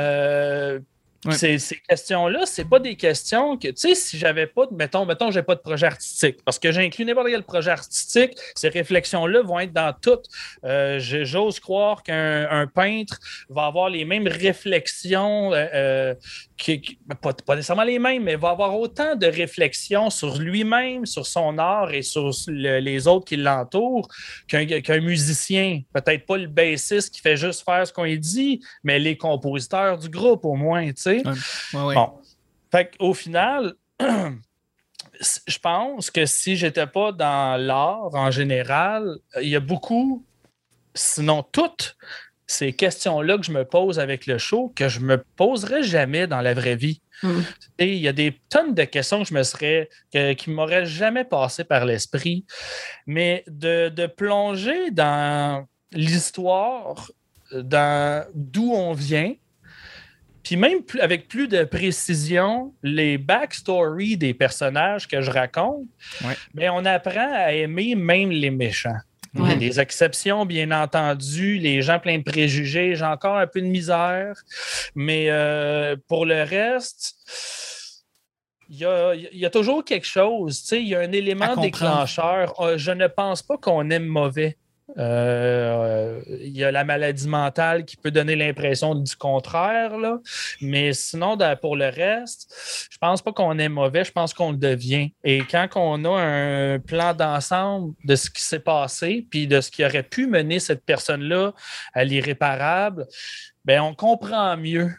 Ces, 1.32 1.58
questions-là, 1.88 2.46
c'est 2.46 2.64
pas 2.68 2.78
des 2.78 2.96
questions 2.96 3.56
que, 3.56 3.68
tu 3.68 3.74
sais, 3.76 3.94
si 3.94 4.18
j'avais 4.18 4.46
pas, 4.46 4.66
mettons, 4.72 5.04
mettons, 5.06 5.30
j'ai 5.30 5.42
pas 5.42 5.54
de 5.54 5.60
projet 5.60 5.86
artistique, 5.86 6.38
parce 6.44 6.58
que 6.58 6.72
j'inclus 6.72 7.04
n'importe 7.04 7.28
quel 7.28 7.42
projet 7.42 7.70
artistique, 7.70 8.32
ces 8.54 8.68
réflexions-là 8.68 9.42
vont 9.42 9.58
être 9.60 9.72
dans 9.72 9.92
tout. 10.00 10.18
Euh, 10.64 10.98
J'ose 11.00 11.60
croire 11.60 12.02
qu'un 12.02 12.48
un 12.50 12.66
peintre 12.66 13.18
va 13.48 13.66
avoir 13.66 13.88
les 13.90 14.04
mêmes 14.04 14.28
réflexions, 14.28 15.52
euh, 15.52 15.66
euh, 15.74 16.14
qui- 16.56 16.98
ben, 17.06 17.14
pas, 17.16 17.32
pas 17.34 17.54
nécessairement 17.56 17.84
les 17.84 17.98
mêmes, 17.98 18.22
mais 18.24 18.36
va 18.36 18.50
avoir 18.50 18.78
autant 18.78 19.14
de 19.14 19.26
réflexions 19.26 20.10
sur 20.10 20.38
lui-même, 20.38 21.06
sur 21.06 21.26
son 21.26 21.58
art 21.58 21.92
et 21.92 22.02
sur 22.02 22.30
le- 22.48 22.78
les 22.80 23.06
autres 23.06 23.26
qui 23.26 23.36
l'entourent 23.36 24.08
qu'un 24.48 24.66
qu'un 24.66 25.00
musicien. 25.00 25.80
Peut-être 25.92 26.26
pas 26.26 26.36
le 26.36 26.46
bassiste 26.46 27.14
qui 27.14 27.20
fait 27.20 27.36
juste 27.36 27.64
faire 27.64 27.86
ce 27.86 27.92
qu'on 27.92 28.06
dit, 28.16 28.60
mais 28.82 28.98
les 28.98 29.16
compositeurs 29.16 29.98
du 29.98 30.08
groupe 30.08 30.44
au 30.44 30.54
moins, 30.54 30.86
tu 30.88 30.94
sais. 30.96 31.15
Ouais, 31.24 31.82
ouais. 31.82 31.94
Bon. 31.94 32.12
Fait 32.70 32.96
qu'au 32.96 33.14
final, 33.14 33.74
je 34.00 35.58
pense 35.60 36.10
que 36.10 36.26
si 36.26 36.56
j'étais 36.56 36.86
pas 36.86 37.12
dans 37.12 37.60
l'art 37.60 38.14
en 38.14 38.30
général, 38.30 39.16
il 39.40 39.48
y 39.48 39.56
a 39.56 39.60
beaucoup, 39.60 40.24
sinon 40.94 41.42
toutes, 41.42 41.96
ces 42.46 42.72
questions-là 42.72 43.38
que 43.38 43.44
je 43.44 43.50
me 43.50 43.64
pose 43.64 43.98
avec 43.98 44.26
le 44.26 44.38
show 44.38 44.72
que 44.76 44.88
je 44.88 45.00
me 45.00 45.18
poserais 45.36 45.82
jamais 45.82 46.26
dans 46.28 46.40
la 46.40 46.54
vraie 46.54 46.76
vie. 46.76 47.00
Mm. 47.22 47.40
Et 47.78 47.92
il 47.94 47.98
y 48.00 48.06
a 48.08 48.12
des 48.12 48.38
tonnes 48.50 48.72
de 48.74 48.84
questions 48.84 49.22
que 49.22 49.28
je 49.28 49.34
me 49.34 49.42
serais, 49.42 49.88
que- 50.12 50.32
qui 50.34 50.50
m'auraient 50.50 50.86
jamais 50.86 51.24
passé 51.24 51.64
par 51.64 51.84
l'esprit. 51.84 52.44
Mais 53.06 53.42
de, 53.48 53.88
de 53.88 54.06
plonger 54.06 54.92
dans 54.92 55.66
l'histoire, 55.92 57.10
dans 57.52 58.24
d'où 58.34 58.72
on 58.72 58.92
vient, 58.92 59.34
puis 60.46 60.56
même 60.56 60.82
plus- 60.82 61.00
avec 61.00 61.26
plus 61.28 61.48
de 61.48 61.64
précision, 61.64 62.72
les 62.84 63.18
backstories 63.18 64.16
des 64.16 64.32
personnages 64.32 65.08
que 65.08 65.20
je 65.20 65.30
raconte, 65.30 65.86
Ouais. 66.24 66.34
mais 66.54 66.68
on 66.68 66.84
apprend 66.84 67.32
à 67.34 67.52
aimer 67.52 67.94
même 67.96 68.30
les 68.30 68.50
méchants. 68.50 68.98
Il 69.34 69.46
y 69.48 69.52
a 69.52 69.56
des 69.56 69.80
exceptions, 69.80 70.46
bien 70.46 70.70
entendu, 70.70 71.58
les 71.58 71.82
gens 71.82 71.98
pleins 71.98 72.18
de 72.18 72.22
préjugés, 72.22 72.94
j'ai 72.94 73.04
encore 73.04 73.36
un 73.36 73.46
peu 73.46 73.60
de 73.60 73.66
misère, 73.66 74.34
mais 74.94 75.26
euh, 75.30 75.94
pour 76.08 76.24
le 76.24 76.42
reste, 76.42 77.16
il 78.70 78.78
y 78.78 78.84
a, 78.84 79.14
il 79.14 79.38
y 79.38 79.44
a 79.44 79.50
toujours 79.50 79.84
quelque 79.84 80.06
chose, 80.06 80.62
tu 80.62 80.68
sais, 80.68 80.80
il 80.82 80.88
y 80.88 80.94
a 80.94 81.00
un 81.00 81.12
élément 81.12 81.54
déclencheur. 81.56 82.58
Euh, 82.60 82.78
Je 82.78 82.92
ne 82.92 83.08
pense 83.08 83.42
pas 83.42 83.56
qu'on 83.58 83.90
aime 83.90 84.06
mauvais. 84.06 84.56
Euh, 84.98 86.20
il 86.40 86.56
y 86.56 86.64
a 86.64 86.70
la 86.70 86.84
maladie 86.84 87.28
mentale 87.28 87.84
qui 87.84 87.96
peut 87.96 88.10
donner 88.10 88.36
l'impression 88.36 88.94
du 88.94 89.16
contraire, 89.16 89.96
là. 89.98 90.18
mais 90.60 90.92
sinon, 90.92 91.36
pour 91.60 91.76
le 91.76 91.86
reste, 91.86 92.54
je 92.90 92.98
pense 92.98 93.20
pas 93.22 93.32
qu'on 93.32 93.58
est 93.58 93.68
mauvais, 93.68 94.04
je 94.04 94.12
pense 94.12 94.32
qu'on 94.32 94.52
le 94.52 94.56
devient. 94.56 95.12
Et 95.24 95.42
quand 95.50 95.68
on 95.74 96.04
a 96.04 96.20
un 96.20 96.78
plan 96.78 97.14
d'ensemble 97.14 97.94
de 98.04 98.14
ce 98.16 98.30
qui 98.30 98.42
s'est 98.42 98.60
passé, 98.60 99.26
puis 99.30 99.46
de 99.46 99.60
ce 99.60 99.70
qui 99.70 99.84
aurait 99.84 100.02
pu 100.02 100.26
mener 100.26 100.60
cette 100.60 100.84
personne-là 100.84 101.52
à 101.92 102.04
l'irréparable, 102.04 103.06
ben 103.64 103.80
on 103.80 103.94
comprend 103.94 104.56
mieux. 104.56 104.90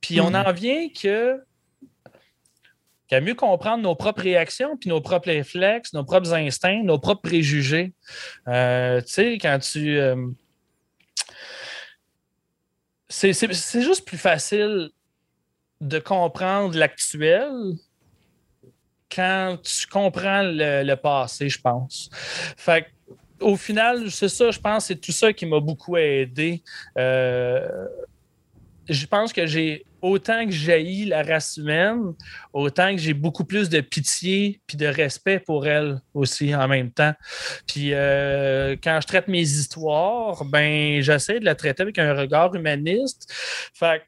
Puis 0.00 0.20
on 0.20 0.30
Mhm. 0.30 0.36
en 0.46 0.52
vient 0.52 0.88
que 0.88 1.40
qu'à 3.08 3.20
mieux 3.20 3.34
comprendre 3.34 3.82
nos 3.82 3.94
propres 3.94 4.22
réactions, 4.22 4.76
puis 4.76 4.88
nos 4.88 5.00
propres 5.00 5.28
réflexes, 5.28 5.92
nos 5.92 6.04
propres 6.04 6.32
instincts, 6.34 6.82
nos 6.82 6.98
propres 6.98 7.22
préjugés. 7.22 7.92
Euh, 8.48 9.00
tu 9.00 9.08
sais, 9.08 9.38
quand 9.38 9.58
tu... 9.60 9.98
euh, 9.98 10.16
c'est- 13.08 13.82
juste 13.82 14.04
plus 14.06 14.18
facile 14.18 14.90
de 15.80 15.98
comprendre 15.98 16.76
l'actuel 16.76 17.50
quand 19.14 19.58
tu 19.62 19.86
comprends 19.86 20.42
le, 20.42 20.82
le 20.82 20.96
passé, 20.96 21.48
je 21.48 21.60
pense. 21.60 22.10
Fait 22.56 22.82
que, 22.82 22.88
au 23.44 23.56
final, 23.56 24.10
c'est 24.10 24.28
ça, 24.28 24.50
je 24.50 24.58
pense, 24.58 24.86
c'est 24.86 24.96
tout 24.96 25.12
ça 25.12 25.32
qui 25.32 25.46
m'a 25.46 25.60
beaucoup 25.60 25.96
aidé. 25.96 26.62
Euh, 26.98 27.86
je 28.88 29.06
pense 29.06 29.32
que 29.32 29.46
j'ai 29.46 29.84
autant 30.02 30.44
que 30.44 30.52
j'ai 30.52 31.04
la 31.04 31.22
race 31.22 31.56
humaine, 31.56 32.14
autant 32.52 32.94
que 32.94 33.00
j'ai 33.00 33.14
beaucoup 33.14 33.44
plus 33.44 33.68
de 33.68 33.80
pitié 33.80 34.60
puis 34.66 34.76
de 34.76 34.86
respect 34.86 35.40
pour 35.40 35.66
elle 35.66 36.00
aussi 36.14 36.54
en 36.54 36.68
même 36.68 36.90
temps. 36.90 37.14
Puis 37.66 37.90
euh, 37.92 38.76
quand 38.82 38.98
je 39.00 39.06
traite 39.06 39.28
mes 39.28 39.42
histoires, 39.42 40.44
ben 40.44 41.00
j'essaie 41.00 41.40
de 41.40 41.44
la 41.44 41.54
traiter 41.54 41.82
avec 41.82 41.98
un 41.98 42.14
regard 42.14 42.54
humaniste. 42.54 43.32
Fait 43.74 44.02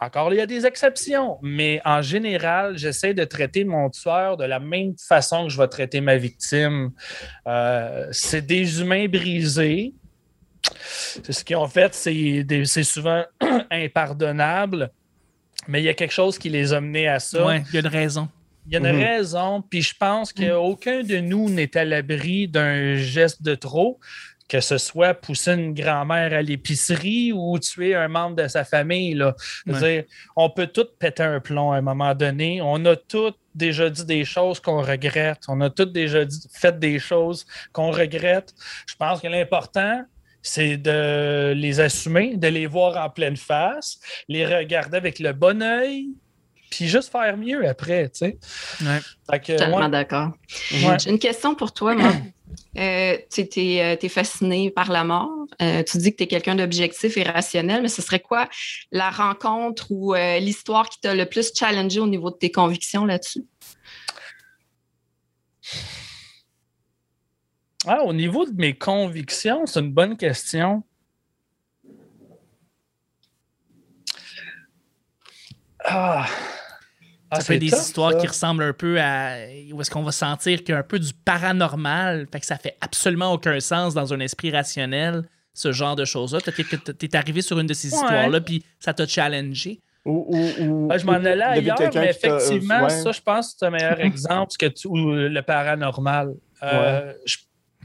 encore, 0.00 0.32
il 0.32 0.36
y 0.36 0.40
a 0.40 0.46
des 0.46 0.66
exceptions, 0.66 1.38
mais 1.42 1.80
en 1.84 2.02
général, 2.02 2.76
j'essaie 2.76 3.14
de 3.14 3.24
traiter 3.24 3.64
mon 3.64 3.88
tueur 3.88 4.36
de 4.36 4.44
la 4.44 4.58
même 4.58 4.94
façon 4.98 5.44
que 5.44 5.50
je 5.50 5.58
vais 5.58 5.68
traiter 5.68 6.00
ma 6.00 6.16
victime. 6.16 6.90
Euh, 7.46 8.06
c'est 8.10 8.44
des 8.44 8.80
humains 8.80 9.06
brisés. 9.08 9.94
C'est 11.22 11.32
ce 11.32 11.44
qu'ils 11.44 11.56
ont 11.56 11.66
fait, 11.68 11.94
c'est 11.94 12.82
souvent 12.84 13.24
impardonnable, 13.70 14.90
mais 15.68 15.80
il 15.80 15.84
y 15.84 15.88
a 15.88 15.94
quelque 15.94 16.12
chose 16.12 16.38
qui 16.38 16.48
les 16.48 16.72
a 16.72 16.80
menés 16.80 17.08
à 17.08 17.18
ça. 17.18 17.44
Ouais, 17.44 17.62
il 17.68 17.74
y 17.74 17.76
a 17.78 17.80
une 17.80 17.86
raison. 17.86 18.28
Il 18.66 18.72
y 18.72 18.76
a 18.76 18.80
une 18.80 18.96
Mhm. 18.96 19.02
raison, 19.02 19.62
puis 19.62 19.80
je 19.82 19.94
pense 19.96 20.32
qu'aucun 20.32 21.02
de 21.02 21.18
nous 21.18 21.48
n'est 21.48 21.76
à 21.76 21.84
l'abri 21.84 22.48
d'un 22.48 22.96
geste 22.96 23.42
de 23.42 23.54
trop, 23.54 24.00
que 24.48 24.60
ce 24.60 24.78
soit 24.78 25.14
pousser 25.14 25.52
une 25.54 25.72
grand-mère 25.74 26.32
à 26.32 26.42
l'épicerie 26.42 27.32
ou 27.32 27.58
tuer 27.58 27.94
un 27.94 28.08
membre 28.08 28.36
de 28.36 28.48
sa 28.48 28.64
famille. 28.64 29.14
Là. 29.14 29.34
Dire, 29.66 30.04
on 30.36 30.50
peut 30.50 30.66
tout 30.68 30.86
péter 31.00 31.22
un 31.24 31.40
plomb 31.40 31.72
à 31.72 31.78
un 31.78 31.80
moment 31.80 32.14
donné. 32.14 32.60
On 32.62 32.84
a 32.86 32.94
tous 32.96 33.32
déjà 33.56 33.88
dit 33.90 34.04
des 34.04 34.24
choses 34.24 34.60
qu'on 34.60 34.82
regrette. 34.82 35.42
On 35.48 35.60
a 35.60 35.70
tous 35.70 35.86
déjà 35.86 36.24
dit- 36.24 36.46
fait 36.52 36.78
des 36.78 36.98
choses 37.00 37.44
qu'on 37.72 37.90
regrette. 37.90 38.52
Je 38.88 38.94
pense 38.96 39.20
que 39.20 39.26
l'important, 39.28 40.04
c'est 40.46 40.76
de 40.76 41.52
les 41.56 41.80
assumer, 41.80 42.36
de 42.36 42.46
les 42.46 42.66
voir 42.66 42.96
en 43.04 43.10
pleine 43.10 43.36
face, 43.36 43.98
les 44.28 44.46
regarder 44.46 44.96
avec 44.96 45.18
le 45.18 45.32
bon 45.32 45.60
œil, 45.60 46.10
puis 46.70 46.86
juste 46.86 47.10
faire 47.10 47.36
mieux 47.36 47.68
après, 47.68 48.08
tu 48.10 48.18
sais. 48.18 48.38
Ouais. 48.80 49.00
Fait 49.28 49.40
que, 49.40 49.52
Totalement 49.52 49.78
ouais, 49.78 49.88
d'accord. 49.88 50.30
ouais. 50.72 50.96
J'ai 51.00 51.10
une 51.10 51.18
question 51.18 51.54
pour 51.54 51.72
toi, 51.72 51.94
moi. 51.94 52.12
Euh, 52.78 53.16
tu 53.30 53.40
es, 53.40 54.08
fasciné 54.08 54.70
par 54.70 54.92
la 54.92 55.02
mort. 55.02 55.46
Euh, 55.60 55.82
tu 55.82 55.98
dis 55.98 56.12
que 56.12 56.18
tu 56.18 56.22
es 56.24 56.26
quelqu'un 56.26 56.54
d'objectif 56.54 57.16
et 57.16 57.22
rationnel, 57.22 57.82
mais 57.82 57.88
ce 57.88 58.02
serait 58.02 58.20
quoi 58.20 58.48
la 58.92 59.10
rencontre 59.10 59.86
ou 59.90 60.14
euh, 60.14 60.38
l'histoire 60.38 60.88
qui 60.88 61.00
t'a 61.00 61.14
le 61.14 61.26
plus 61.26 61.52
challengé 61.54 62.00
au 62.00 62.06
niveau 62.06 62.30
de 62.30 62.36
tes 62.36 62.52
convictions 62.52 63.04
là-dessus? 63.04 63.44
Ah, 67.86 68.02
au 68.04 68.12
niveau 68.12 68.44
de 68.46 68.52
mes 68.60 68.74
convictions, 68.76 69.64
c'est 69.66 69.80
une 69.80 69.92
bonne 69.92 70.16
question. 70.16 70.82
Ah. 75.84 76.26
Ah, 77.28 77.36
ça 77.40 77.46
c'est 77.46 77.58
des 77.58 77.70
tough, 77.70 77.78
histoires 77.80 78.12
ça. 78.12 78.18
qui 78.18 78.26
ressemblent 78.28 78.62
un 78.62 78.72
peu 78.72 79.00
à. 79.00 79.36
où 79.72 79.80
est-ce 79.80 79.90
qu'on 79.90 80.02
va 80.04 80.12
sentir 80.12 80.60
qu'il 80.60 80.70
y 80.70 80.72
a 80.72 80.78
un 80.78 80.82
peu 80.84 80.98
du 81.00 81.12
paranormal, 81.12 82.28
fait 82.30 82.38
que 82.40 82.46
ça 82.46 82.56
fait 82.56 82.76
absolument 82.80 83.32
aucun 83.32 83.58
sens 83.58 83.94
dans 83.94 84.12
un 84.14 84.20
esprit 84.20 84.50
rationnel, 84.52 85.22
ce 85.52 85.72
genre 85.72 85.96
de 85.96 86.04
choses-là. 86.04 86.38
Peut-être 86.40 86.62
que 86.84 86.92
t'es 86.92 87.16
arrivé 87.16 87.42
sur 87.42 87.58
une 87.58 87.66
de 87.66 87.74
ces 87.74 87.88
Ouais. 87.92 87.96
histoires-là, 88.00 88.40
puis 88.40 88.64
ça 88.78 88.94
t'a 88.94 89.06
challengé. 89.08 89.80
Ou, 90.04 90.24
ou, 90.28 90.62
ou- 90.64 90.88
Ah, 90.90 90.98
je 90.98 91.04
m'en 91.06 91.14
allais 91.14 91.42
ailleurs, 91.42 91.76
mais 91.80 91.98
euh, 91.98 92.02
effectivement, 92.10 92.84
ouais. 92.84 92.90
ça, 92.90 93.10
je 93.10 93.20
pense 93.20 93.52
que 93.52 93.58
c'est 93.58 93.66
un 93.66 93.70
meilleur 93.70 93.98
exemple 94.00 94.52
que 94.56 94.66
tu- 94.66 94.86
ou 94.86 94.96
le 95.12 95.40
paranormal. 95.42 96.32
Euh, 96.62 97.12
je- 97.26 97.38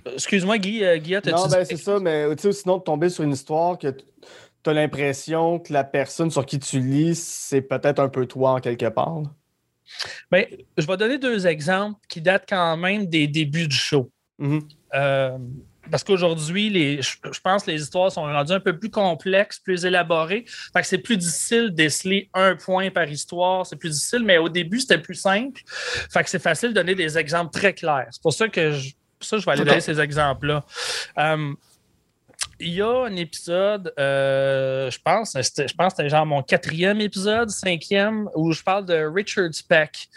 Excuse-moi, 0.05 0.57
Guy, 0.57 0.83
euh, 0.83 0.97
Guy, 0.97 1.13
Non, 1.13 1.47
ben 1.47 1.65
c'est 1.65 1.77
ça, 1.77 1.99
mais 1.99 2.25
sinon 2.37 2.77
de 2.77 2.83
tomber 2.83 3.09
sur 3.09 3.23
une 3.23 3.31
histoire 3.31 3.77
que 3.77 3.87
tu 3.87 4.69
as 4.69 4.73
l'impression 4.73 5.59
que 5.59 5.73
la 5.73 5.83
personne 5.83 6.31
sur 6.31 6.45
qui 6.45 6.59
tu 6.59 6.79
lis, 6.79 7.19
c'est 7.19 7.61
peut-être 7.61 7.99
un 7.99 8.09
peu 8.09 8.25
toi 8.25 8.51
en 8.51 8.59
quelque 8.59 8.89
part. 8.89 9.23
Ben, 10.29 10.45
je 10.77 10.85
vais 10.85 10.97
donner 10.97 11.17
deux 11.17 11.47
exemples 11.47 11.99
qui 12.07 12.21
datent 12.21 12.45
quand 12.47 12.77
même 12.77 13.05
des 13.07 13.27
débuts 13.27 13.67
du 13.67 13.75
show. 13.75 14.09
Mhm. 14.39 14.61
Euh, 14.93 15.37
parce 15.89 16.03
qu'aujourd'hui, 16.03 17.01
je, 17.01 17.39
pense 17.43 17.63
que 17.63 17.71
les 17.71 17.81
histoires 17.81 18.11
sont 18.11 18.21
rendues 18.21 18.53
un 18.53 18.59
peu 18.59 18.77
plus 18.77 18.89
complexes, 18.89 19.59
plus 19.59 19.83
élaborées. 19.83 20.45
Fait 20.73 20.81
que 20.81 20.87
c'est 20.87 20.99
plus 20.99 21.17
difficile 21.17 21.71
déceler 21.71 22.29
un 22.33 22.55
point 22.55 22.91
par 22.91 23.09
histoire. 23.09 23.65
C'est 23.65 23.75
plus 23.75 23.89
difficile, 23.89 24.23
mais 24.23 24.37
au 24.37 24.47
début, 24.47 24.79
c'était 24.79 24.99
plus 24.99 25.15
simple. 25.15 25.61
Fait 25.65 26.23
que 26.23 26.29
c'est 26.29 26.41
facile 26.41 26.69
de 26.69 26.75
donner 26.75 26.95
des 26.95 27.17
exemples 27.17 27.51
très 27.51 27.73
clairs. 27.73 28.07
C'est 28.11 28.21
pour 28.21 28.33
ça 28.33 28.47
que 28.47 28.71
je, 28.71 28.91
ça, 29.21 29.37
je 29.37 29.45
vais 29.45 29.51
aller 29.53 29.63
donner 29.65 29.81
ces 29.81 29.99
exemples-là. 29.99 30.63
Euh, 31.17 31.53
il 32.59 32.73
y 32.73 32.81
a 32.81 33.05
un 33.05 33.15
épisode, 33.15 33.91
euh, 33.99 34.89
je 34.91 34.99
pense, 35.03 35.33
je 35.35 35.73
pense 35.73 35.93
que 35.93 35.97
c'était 35.97 36.09
genre 36.09 36.25
mon 36.25 36.43
quatrième 36.43 37.01
épisode, 37.01 37.49
cinquième, 37.49 38.29
où 38.35 38.51
je 38.51 38.61
parle 38.63 38.85
de 38.85 39.03
Richard 39.11 39.53
Speck, 39.53 40.07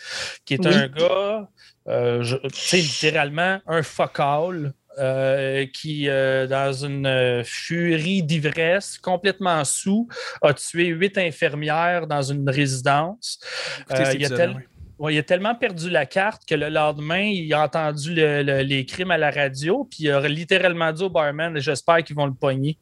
qui 0.45 0.55
est 0.55 0.67
Oui. 0.67 0.75
un 0.75 0.89
gars, 0.89 1.49
euh, 1.89 2.23
je- 2.23 2.37
tu 2.37 2.51
sais, 2.61 2.77
littéralement 2.79 3.61
un 3.67 3.83
focal. 3.83 4.73
euh, 4.97 5.67
qui, 5.75 6.09
euh, 6.09 6.47
dans 6.47 6.73
une 6.73 7.43
furie 7.45 8.23
d'ivresse, 8.23 8.97
complètement 8.97 9.65
sous, 9.65 10.07
a 10.41 10.55
tué 10.55 10.87
huit 10.87 11.19
infirmières 11.19 12.07
dans 12.07 12.23
une 12.23 12.49
résidence. 12.49 13.41
Écoutez 13.91 14.01
Euh, 14.07 14.15
il, 14.21 14.25
a 14.25 14.29
tel- 14.37 14.51
ouais. 14.51 14.69
Ouais, 14.99 15.15
il 15.15 15.19
a 15.19 15.23
tellement 15.25 15.55
perdu 15.57 15.91
la 15.91 16.07
carte 16.07 16.43
que 16.47 16.55
le 16.55 16.69
lendemain, 16.69 17.23
il 17.23 17.53
a 17.53 17.65
entendu 17.65 18.15
le- 18.15 18.43
le- 18.43 18.61
les 18.63 18.87
crimes 18.87 19.11
à 19.11 19.19
la 19.19 19.31
radio, 19.31 19.85
puis 19.91 20.05
il 20.05 20.11
a 20.11 20.27
littéralement 20.29 20.93
dit 20.93 21.03
au 21.03 21.11
barman 21.11 21.59
J'espère 21.59 22.03
qu'ils 22.05 22.15
vont 22.17 22.27
le 22.27 22.35
pogner. 22.35 22.79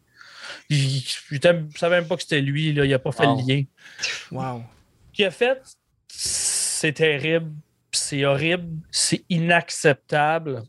Il 0.69 1.02
ne 1.33 1.38
savait 1.76 1.97
même 2.00 2.07
pas 2.09 2.16
que 2.16 2.23
c'était 2.23 2.40
lui, 2.42 2.73
là, 2.75 2.85
il 2.85 2.90
n'a 2.90 2.99
pas 2.99 3.12
fait 3.12 3.26
Wow. 3.26 3.38
le 3.47 3.54
lien. 3.54 3.62
Wow. 4.31 4.62
Ce 5.11 5.16
qu'il 5.16 5.25
a 5.25 5.31
fait, 5.31 5.61
c'est 6.09 6.92
terrible, 6.92 7.50
c'est 7.92 8.25
horrible, 8.25 8.69
c'est 8.90 9.25
inacceptable. 9.31 10.62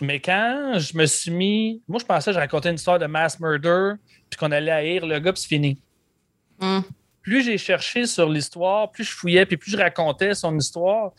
Mais 0.00 0.20
quand 0.20 0.74
je 0.78 0.96
me 0.96 1.06
suis 1.06 1.30
mis. 1.30 1.82
Moi, 1.88 1.98
je 2.00 2.04
pensais 2.04 2.30
que 2.30 2.34
je 2.34 2.40
racontais 2.40 2.68
une 2.70 2.74
histoire 2.76 2.98
de 2.98 3.06
mass 3.06 3.38
murder, 3.40 3.92
puis 4.30 4.38
qu'on 4.38 4.50
allait 4.52 4.70
haïr 4.72 5.06
le 5.06 5.18
gars, 5.18 5.32
puis 5.32 5.42
c'est 5.42 5.48
fini 5.48 5.78
Hum. 6.60 6.82
Plus 7.24 7.42
j'ai 7.42 7.58
cherché 7.58 8.06
sur 8.06 8.28
l'histoire, 8.28 8.92
plus 8.92 9.02
je 9.02 9.12
fouillais, 9.12 9.46
puis 9.46 9.56
plus 9.56 9.72
je 9.72 9.78
racontais 9.78 10.34
son 10.34 10.56
histoire, 10.56 11.12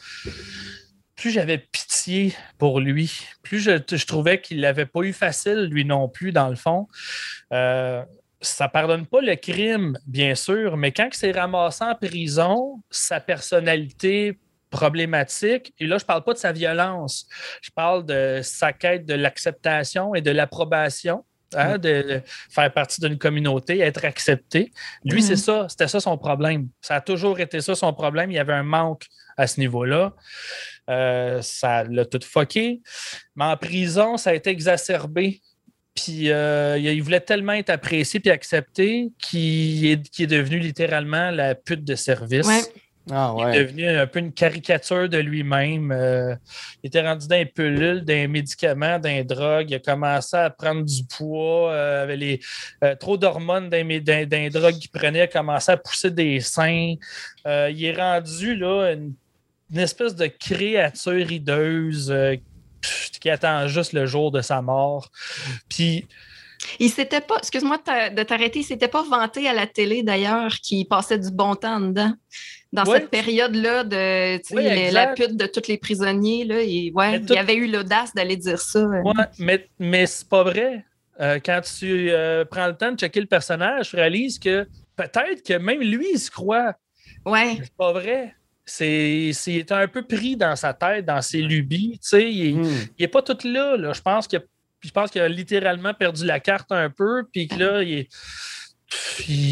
plus 1.16 1.32
j'avais 1.32 1.58
pitié 1.58 2.36
pour 2.58 2.80
lui. 2.80 3.28
Plus 3.42 3.60
je, 3.60 4.06
trouvais 4.06 4.40
qu'il 4.40 4.62
l'avait 4.62 4.86
pas 4.86 5.02
eu 5.02 5.14
facile, 5.14 5.66
lui 5.66 5.84
non 5.84 6.08
plus, 6.08 6.32
dans 6.32 6.48
le 6.48 6.56
fond. 6.56 6.88
Euh, 7.52 8.04
ça 8.40 8.68
pardonne 8.68 9.08
pas 9.08 9.22
le 9.22 9.36
crime, 9.36 9.98
bien 10.06 10.36
sûr, 10.36 10.78
mais 10.78 10.92
quand 10.92 11.10
il 11.12 11.18
s'est 11.18 11.32
ramassé 11.32 11.84
en 11.84 11.96
prison, 11.96 12.84
sa 12.92 13.20
personnalité 13.20 14.38
problématique, 14.70 15.74
et 15.80 15.88
là, 15.88 15.98
je 15.98 16.06
parle 16.06 16.24
pas 16.24 16.34
de 16.34 16.38
sa 16.38 16.52
violence, 16.52 17.28
je 17.62 17.72
parle 17.72 18.06
de 18.06 18.42
sa 18.44 18.74
quête 18.74 19.06
de 19.06 19.16
l'acceptation 19.16 20.14
et 20.14 20.22
de 20.22 20.32
l'approbation. 20.32 21.26
Hein, 21.56 21.78
de 21.78 22.22
faire 22.50 22.72
partie 22.74 23.02
d'une 23.02 23.18
communauté, 23.18 23.80
être 23.80 24.06
accepté. 24.06 24.72
Lui, 25.04 25.22
Mhm. 25.22 25.28
c'est 25.28 25.36
ça, 25.36 25.68
c'était 25.70 25.88
ça 25.88 26.00
son 26.00 26.18
problème. 26.18 26.68
Ça 26.82 26.96
a 26.96 27.02
toujours 27.02 27.40
été 27.40 27.62
ça 27.62 27.76
son 27.76 27.94
problème. 27.94 28.32
Il 28.32 28.36
y 28.36 28.40
avait 28.40 28.54
un 28.54 28.64
manque 28.64 29.06
à 29.38 29.48
ce 29.48 29.60
niveau-là. 29.60 30.14
Euh, 30.90 31.42
ça 31.42 31.84
l'a 31.84 32.06
tout 32.06 32.20
fucké. 32.24 32.82
Mais 33.36 33.46
en 33.46 33.58
prison, 33.58 34.18
ça 34.18 34.32
a 34.32 34.34
été 34.34 34.50
exacerbé. 34.50 35.42
Puis 35.96 36.30
euh, 36.30 36.78
il 36.78 37.02
voulait 37.02 37.22
tellement 37.22 37.54
être 37.54 37.70
apprécié 37.70 38.20
puis 38.20 38.30
accepté 38.30 39.12
qu'il 39.18 39.86
est, 39.86 40.28
devenu 40.28 40.60
littéralement 40.60 41.32
la 41.32 41.56
pute 41.56 41.86
de 41.86 41.96
service. 41.96 42.46
Ouais. 42.46 42.62
Ah 43.12 43.36
Il 43.38 43.56
est 43.56 43.64
devenu 43.66 43.88
un 43.88 44.08
peu 44.08 44.20
une 44.20 44.32
caricature 44.34 45.08
de 45.08 45.18
lui-même. 45.20 45.92
Euh, 45.92 46.36
il 46.84 46.88
était 46.88 47.02
rendu 47.08 47.28
dans 47.28 47.36
les 47.36 47.46
pilules, 47.46 48.04
dans 48.04 48.14
les 48.14 48.28
médicaments, 48.28 48.98
dans 48.98 49.10
les 49.10 49.24
drogues. 49.24 49.70
Il 49.70 49.76
a 49.76 49.80
commencé 49.80 50.36
à 50.36 50.50
prendre 50.50 50.84
du 50.84 51.04
poids, 51.04 51.72
euh, 51.72 52.04
avec 52.04 52.20
les, 52.20 52.40
euh, 52.84 52.96
trop 52.96 53.16
d'hormones 53.18 53.70
dans, 53.70 53.86
dans- 53.88 54.28
dans 54.28 54.38
les 54.38 54.50
drogues 54.50 54.80
qu'il 54.80 54.90
prenait. 54.90 55.20
Il 55.20 55.24
a 55.24 55.28
commencé 55.28 55.72
à 55.72 55.78
pousser 55.78 56.10
des 56.10 56.40
seins. 56.40 56.96
Euh, 57.46 57.70
il 57.72 57.86
est 57.86 57.96
rendu 57.96 58.56
là, 58.56 58.94
une, 58.94 59.14
une 59.72 59.80
espèce 59.80 60.16
de 60.16 60.26
créature 60.28 61.32
hideuse 61.32 62.14
qui 63.22 63.30
attend 63.30 63.68
juste 63.68 63.94
le 63.94 64.06
jour 64.06 64.32
de 64.32 64.42
sa 64.42 64.62
mort. 64.62 65.10
Puis 65.70 66.08
Il 66.80 66.90
s'était 66.90 67.22
pas, 67.22 67.38
excuse-moi 67.38 67.78
de 67.78 67.84
t'a- 67.84 68.10
de 68.10 68.24
t'arrêter, 68.24 68.60
il 68.60 68.64
s'était 68.64 68.88
pas 68.88 69.04
vanté 69.04 69.48
à 69.48 69.54
la 69.54 69.68
télé 69.68 70.04
d'ailleurs 70.04 70.54
qu'il 70.56 70.88
passait 70.88 71.20
du 71.20 71.32
bon 71.32 71.56
temps 71.56 71.80
dedans. 71.80 72.14
Dans 72.74 72.84
Ouais. 72.86 73.00
cette 73.00 73.10
période-là 73.10 73.84
de 73.86 74.40
Oui, 74.54 74.92
la 74.92 75.08
pute 75.14 75.38
de 75.38 75.46
tous 75.46 75.68
les 75.70 75.78
prisonniers, 75.78 76.44
là, 76.44 76.62
il, 76.62 76.92
ouais, 76.94 77.22
tout- 77.22 77.34
il 77.34 77.38
avait 77.38 77.56
eu 77.56 77.72
l'audace 77.72 78.14
d'aller 78.14 78.36
dire 78.36 78.60
ça. 78.60 78.86
Ouais, 78.86 79.14
mais, 79.40 79.68
mais 79.80 80.06
c'est 80.06 80.28
pas 80.28 80.44
vrai. 80.44 80.84
Euh, 81.22 81.40
quand 81.46 81.62
tu 81.62 82.10
euh, 82.12 82.44
prends 82.44 82.68
le 82.68 82.76
temps 82.76 82.92
de 82.92 82.98
checker 83.00 83.22
le 83.22 83.28
personnage, 83.28 83.90
tu 83.92 83.96
réalises 83.96 84.38
que 84.38 84.68
peut-être 84.98 85.42
que 85.46 85.54
même 85.58 85.80
lui, 85.80 86.08
il 86.14 86.20
se 86.20 86.30
croit. 86.30 86.74
Ouais. 87.26 87.56
C'est 87.64 87.74
pas 87.78 87.94
vrai. 87.94 88.34
C'est, 88.66 89.30
c'est- 89.34 89.52
il 89.54 89.60
est 89.60 89.72
un 89.72 89.88
peu 89.88 90.02
pris 90.02 90.36
dans 90.36 90.56
sa 90.58 90.74
tête, 90.74 91.06
dans 91.06 91.22
ses 91.22 91.42
lubies. 91.42 92.00
Tu 92.02 92.10
sais, 92.10 92.30
il, 92.34 92.58
Hmm. 92.58 92.88
il 92.98 93.04
est 93.06 93.08
pas 93.08 93.22
tout 93.22 93.38
là. 93.48 93.78
là. 93.78 93.94
Je 93.94 94.02
pense 94.02 94.28
qu'il 94.28 94.40
a, 94.40 94.42
je 94.86 94.92
pense 94.92 95.12
qu'il 95.12 95.22
a 95.22 95.28
littéralement 95.28 95.94
perdu 95.94 96.26
la 96.26 96.40
carte 96.40 96.72
un 96.72 96.90
peu, 96.90 97.24
puis 97.32 97.48
que 97.48 97.56
là, 97.56 97.84
il 97.84 97.94
est. 98.00 98.10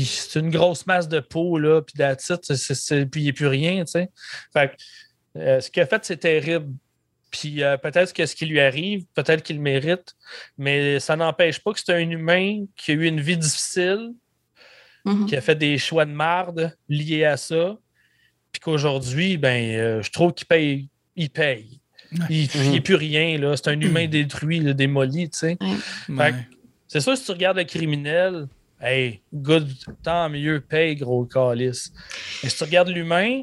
c'est 0.05 0.39
une 0.39 0.49
grosse 0.51 0.85
masse 0.85 1.07
de 1.07 1.19
peau, 1.19 1.57
là, 1.57 1.81
puis 1.81 1.95
c'est- 2.17 3.05
puis 3.07 3.21
il 3.21 3.25
n'est 3.25 3.33
plus 3.33 3.47
rien, 3.47 3.83
tu 3.83 3.91
sais. 3.93 4.09
Fait 4.53 4.69
que, 4.71 5.39
euh, 5.39 5.59
ce 5.59 5.69
qu'il 5.71 5.81
a 5.81 5.85
fait, 5.87 6.03
c'est 6.05 6.17
terrible. 6.17 6.71
Puis 7.31 7.63
euh, 7.63 7.77
peut-être 7.77 8.13
que 8.13 8.25
ce 8.27 8.35
qui 8.35 8.45
lui 8.45 8.59
arrive, 8.59 9.05
peut-être 9.15 9.41
qu'il 9.41 9.55
le 9.55 9.61
mérite, 9.63 10.13
mais 10.57 10.99
ça 10.99 11.15
n'empêche 11.15 11.59
pas 11.59 11.73
que 11.73 11.79
c'est 11.83 11.93
un 11.93 12.09
humain 12.09 12.65
qui 12.75 12.91
a 12.91 12.93
eu 12.93 13.05
une 13.07 13.19
vie 13.21 13.37
difficile, 13.37 14.11
Mhm. 15.05 15.25
qui 15.25 15.35
a 15.35 15.41
fait 15.41 15.55
des 15.55 15.77
choix 15.79 16.05
de 16.05 16.11
marde 16.11 16.71
liés 16.87 17.25
à 17.25 17.35
ça, 17.35 17.75
puis 18.51 18.59
qu'aujourd'hui, 18.61 19.37
ben, 19.37 19.75
euh, 19.75 20.01
je 20.03 20.11
trouve 20.11 20.33
qu'il 20.33 20.45
paye. 20.47 20.89
Il 21.15 21.29
paye. 21.31 21.81
Il 22.29 22.71
n'est 22.71 22.81
plus 22.81 22.95
rien, 22.95 23.37
là. 23.37 23.55
C'est 23.57 23.69
un 23.69 23.79
humain 23.79 24.07
détruit, 24.09 24.59
là, 24.59 24.73
démoli, 24.73 25.29
tu 25.29 25.37
sais. 25.39 25.57
Ouais. 25.61 26.15
Fait 26.17 26.31
que 26.31 26.37
C'est 26.87 26.99
sûr, 26.99 27.17
si 27.17 27.25
tu 27.25 27.31
regardes 27.31 27.57
le 27.57 27.63
criminel, 27.63 28.47
hey, 28.81 29.21
good, 29.33 29.67
tant 30.03 30.29
mieux, 30.29 30.59
paye, 30.61 30.95
gros 30.95 31.25
calice. 31.25 31.91
Mais 32.43 32.49
si 32.49 32.57
tu 32.57 32.63
regardes 32.65 32.89
l'humain, 32.89 33.41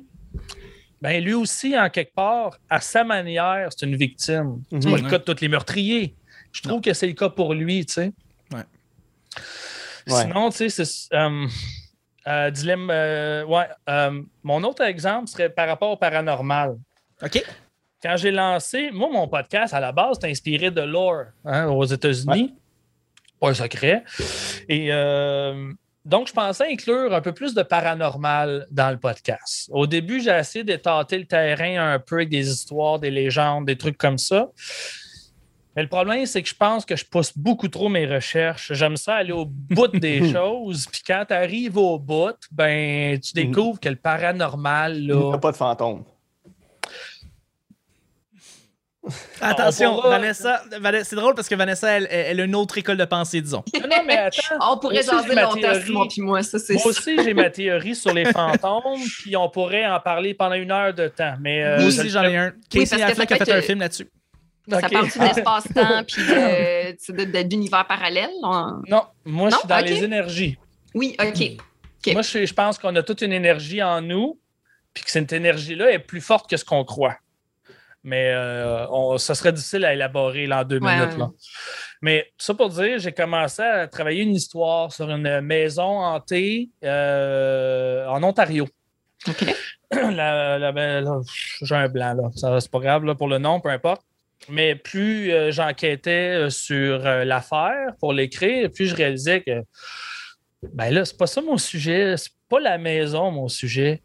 ben 1.02 1.22
lui 1.24 1.32
aussi, 1.34 1.76
en 1.78 1.88
quelque 1.90 2.14
part, 2.14 2.58
à 2.68 2.80
sa 2.80 3.02
manière, 3.04 3.68
c'est 3.76 3.86
une 3.86 3.96
victime. 3.96 4.62
C'est 4.70 4.84
Mhm. 4.84 4.90
pas 4.92 4.98
le 5.02 5.08
cas 5.10 5.18
de 5.18 5.24
tous 5.24 5.40
les 5.40 5.48
meurtriers. 5.48 6.14
Je 6.52 6.62
trouve 6.62 6.80
que 6.80 6.92
c'est 6.92 7.06
le 7.06 7.14
cas 7.14 7.28
pour 7.30 7.54
lui, 7.54 7.86
tu 7.86 7.94
sais. 7.94 8.12
Ouais. 8.52 8.62
Sinon, 10.06 10.50
tu 10.50 10.68
sais, 10.68 10.84
c'est. 10.84 11.14
euh, 11.14 11.46
euh, 12.26 12.50
dilemme. 12.50 12.88
euh, 12.90 13.44
ouais. 13.44 13.66
euh, 13.88 14.22
mon 14.42 14.62
autre 14.64 14.82
exemple 14.82 15.28
serait 15.28 15.50
par 15.50 15.68
rapport 15.68 15.90
au 15.90 15.96
paranormal. 15.96 16.76
OK. 17.22 17.42
Quand 18.02 18.16
j'ai 18.16 18.30
lancé, 18.30 18.90
moi, 18.92 19.08
mon 19.12 19.28
podcast, 19.28 19.74
à 19.74 19.80
la 19.80 19.92
base, 19.92 20.18
c'est 20.20 20.30
inspiré 20.30 20.70
de 20.70 20.80
lore 20.80 21.24
hein, 21.44 21.66
aux 21.66 21.84
États-Unis. 21.84 22.54
Pas 23.38 23.50
un 23.50 23.54
secret. 23.54 24.04
Et 24.68 24.88
euh, 24.90 25.72
donc, 26.04 26.28
je 26.28 26.32
pensais 26.32 26.64
inclure 26.70 27.12
un 27.14 27.20
peu 27.20 27.32
plus 27.32 27.54
de 27.54 27.62
paranormal 27.62 28.66
dans 28.70 28.90
le 28.90 28.98
podcast. 28.98 29.68
Au 29.70 29.86
début, 29.86 30.20
j'ai 30.20 30.30
essayé 30.30 30.64
de 30.64 30.76
tâter 30.76 31.18
le 31.18 31.26
terrain 31.26 31.92
un 31.92 31.98
peu 31.98 32.16
avec 32.16 32.30
des 32.30 32.50
histoires, 32.50 32.98
des 32.98 33.10
légendes, 33.10 33.66
des 33.66 33.76
trucs 33.76 33.98
comme 33.98 34.18
ça. 34.18 34.48
Mais 35.76 35.82
le 35.82 35.88
problème, 35.88 36.26
c'est 36.26 36.42
que 36.42 36.48
je 36.48 36.56
pense 36.56 36.84
que 36.84 36.96
je 36.96 37.04
pousse 37.04 37.36
beaucoup 37.36 37.68
trop 37.68 37.88
mes 37.88 38.06
recherches. 38.06 38.72
J'aime 38.72 38.96
ça 38.96 39.16
aller 39.16 39.32
au 39.32 39.44
bout 39.44 39.88
des 39.88 40.32
choses. 40.32 40.86
Puis 40.90 41.02
quand 41.06 41.24
tu 41.28 41.34
arrives 41.34 41.76
au 41.76 41.98
bout, 41.98 42.36
ben, 42.50 43.20
tu 43.20 43.34
découvres 43.34 43.78
que 43.78 43.90
le 43.90 43.96
paranormal, 43.96 44.96
Il 44.96 45.06
n'y 45.06 45.12
a 45.12 45.32
là, 45.32 45.38
pas 45.38 45.52
de 45.52 45.56
fantôme. 45.56 46.04
Attention, 49.40 49.94
pourra- 49.94 50.10
Vanessa, 50.10 50.62
Vanessa- 50.78 51.04
c'est 51.04 51.16
drôle 51.16 51.34
parce 51.34 51.48
que 51.48 51.54
Vanessa, 51.54 51.90
elle, 51.90 52.06
elle 52.10 52.40
a 52.40 52.44
une 52.44 52.54
autre 52.54 52.76
école 52.76 52.98
de 52.98 53.04
pensée, 53.06 53.40
disons. 53.40 53.64
Non, 53.74 53.80
non, 53.90 54.02
mais 54.06 54.18
attends. 54.18 54.56
On 54.72 54.78
pourrait 54.78 54.96
jaser 55.02 55.28
j'ai 55.28 55.34
ma 55.34 55.42
longtemps, 55.42 55.54
théorie. 55.60 55.82
Simon 55.86 56.06
puis 56.08 56.20
moi, 56.22 56.42
ça 56.42 56.58
c'est 56.58 56.74
Moi 56.74 56.86
aussi, 56.86 57.16
j'ai 57.22 57.32
ma 57.34 57.48
théorie 57.50 57.94
sur 57.96 58.12
les 58.12 58.24
fantômes, 58.32 59.00
puis 59.22 59.36
on 59.36 59.48
pourrait 59.48 59.86
en 59.86 60.00
parler 60.00 60.34
pendant 60.34 60.54
une 60.54 60.70
heure 60.70 60.92
de 60.92 61.08
temps. 61.08 61.34
Mais, 61.40 61.62
euh, 61.64 61.86
aussi, 61.86 62.10
j'en 62.10 62.24
ai 62.24 62.36
un. 62.36 62.52
Casey 62.68 63.00
Affleck 63.02 63.28
ça 63.30 63.34
a 63.36 63.38
fait 63.38 63.44
fait 63.46 63.52
un 63.52 63.62
film 63.62 63.80
là-dessus. 63.80 64.10
Ça 64.68 64.76
Ok. 64.78 64.92
parle 64.92 65.08
de 65.08 65.18
l'espace-temps 65.24 66.04
puis 66.06 67.44
d'univers 67.44 67.86
parallèles. 67.86 68.28
on- 68.42 68.82
Non, 68.88 69.04
moi, 69.24 69.48
je 69.50 69.56
suis 69.56 69.66
dans 69.68 69.78
les 69.78 70.04
énergies. 70.04 70.58
Oui, 70.94 71.16
OK. 71.18 71.42
Ok. 72.06 72.12
Moi, 72.12 72.22
je, 72.22 72.44
je 72.46 72.54
pense 72.54 72.78
qu'on 72.78 72.94
a 72.96 73.02
toute 73.02 73.22
une 73.22 73.32
énergie 73.32 73.82
en 73.82 74.00
nous, 74.02 74.38
puis 74.92 75.04
que 75.04 75.10
cette 75.10 75.32
énergie-là 75.32 75.90
est 75.92 75.98
plus 75.98 76.20
forte 76.20 76.48
que 76.48 76.56
ce 76.56 76.64
qu'on 76.64 76.84
croit. 76.84 77.16
Mais 78.02 78.32
euh, 78.34 78.86
on- 78.88 79.18
ça 79.18 79.34
serait 79.34 79.52
difficile 79.52 79.84
à 79.84 79.92
élaborer 79.92 80.46
là, 80.46 80.60
en 80.60 80.64
deux 80.64 80.78
Ouais, 80.80 80.94
minutes. 80.96 81.12
ouais. 81.12 81.18
là. 81.18 81.28
Mais 82.02 82.32
ça 82.38 82.54
pour 82.54 82.70
dire, 82.70 82.98
j'ai 82.98 83.12
commencé 83.12 83.60
à 83.62 83.86
travailler 83.86 84.22
une 84.22 84.34
histoire 84.34 84.90
sur 84.92 85.10
une 85.10 85.40
maison 85.42 85.98
hantée 86.00 86.70
euh, 86.82 88.06
en 88.06 88.22
Ontario. 88.22 88.66
OK. 89.28 89.44
ben, 89.90 91.20
j'ai 91.62 91.74
un 91.74 91.88
blanc, 91.88 92.14
là. 92.14 92.30
Ça, 92.34 92.58
c'est 92.60 92.70
pas 92.70 92.78
grave 92.80 93.04
là, 93.04 93.14
pour 93.14 93.28
le 93.28 93.38
nom, 93.38 93.60
peu 93.60 93.68
importe. 93.68 94.02
Mais 94.48 94.74
plus 94.74 95.30
euh, 95.32 95.50
j'enquêtais 95.52 96.34
euh, 96.46 96.48
sur 96.50 97.00
l'affaire 97.00 97.92
pour 98.00 98.14
l'écrire, 98.14 98.70
plus 98.72 98.86
je 98.86 98.96
réalisais 98.96 99.42
que 99.42 99.62
ben 100.72 100.90
là, 100.90 101.04
c'est 101.04 101.16
pas 101.18 101.26
ça 101.26 101.42
mon 101.42 101.58
sujet, 101.58 102.16
c'est 102.16 102.32
pas 102.48 102.60
la 102.60 102.78
maison 102.78 103.30
mon 103.30 103.48
sujet. 103.48 104.00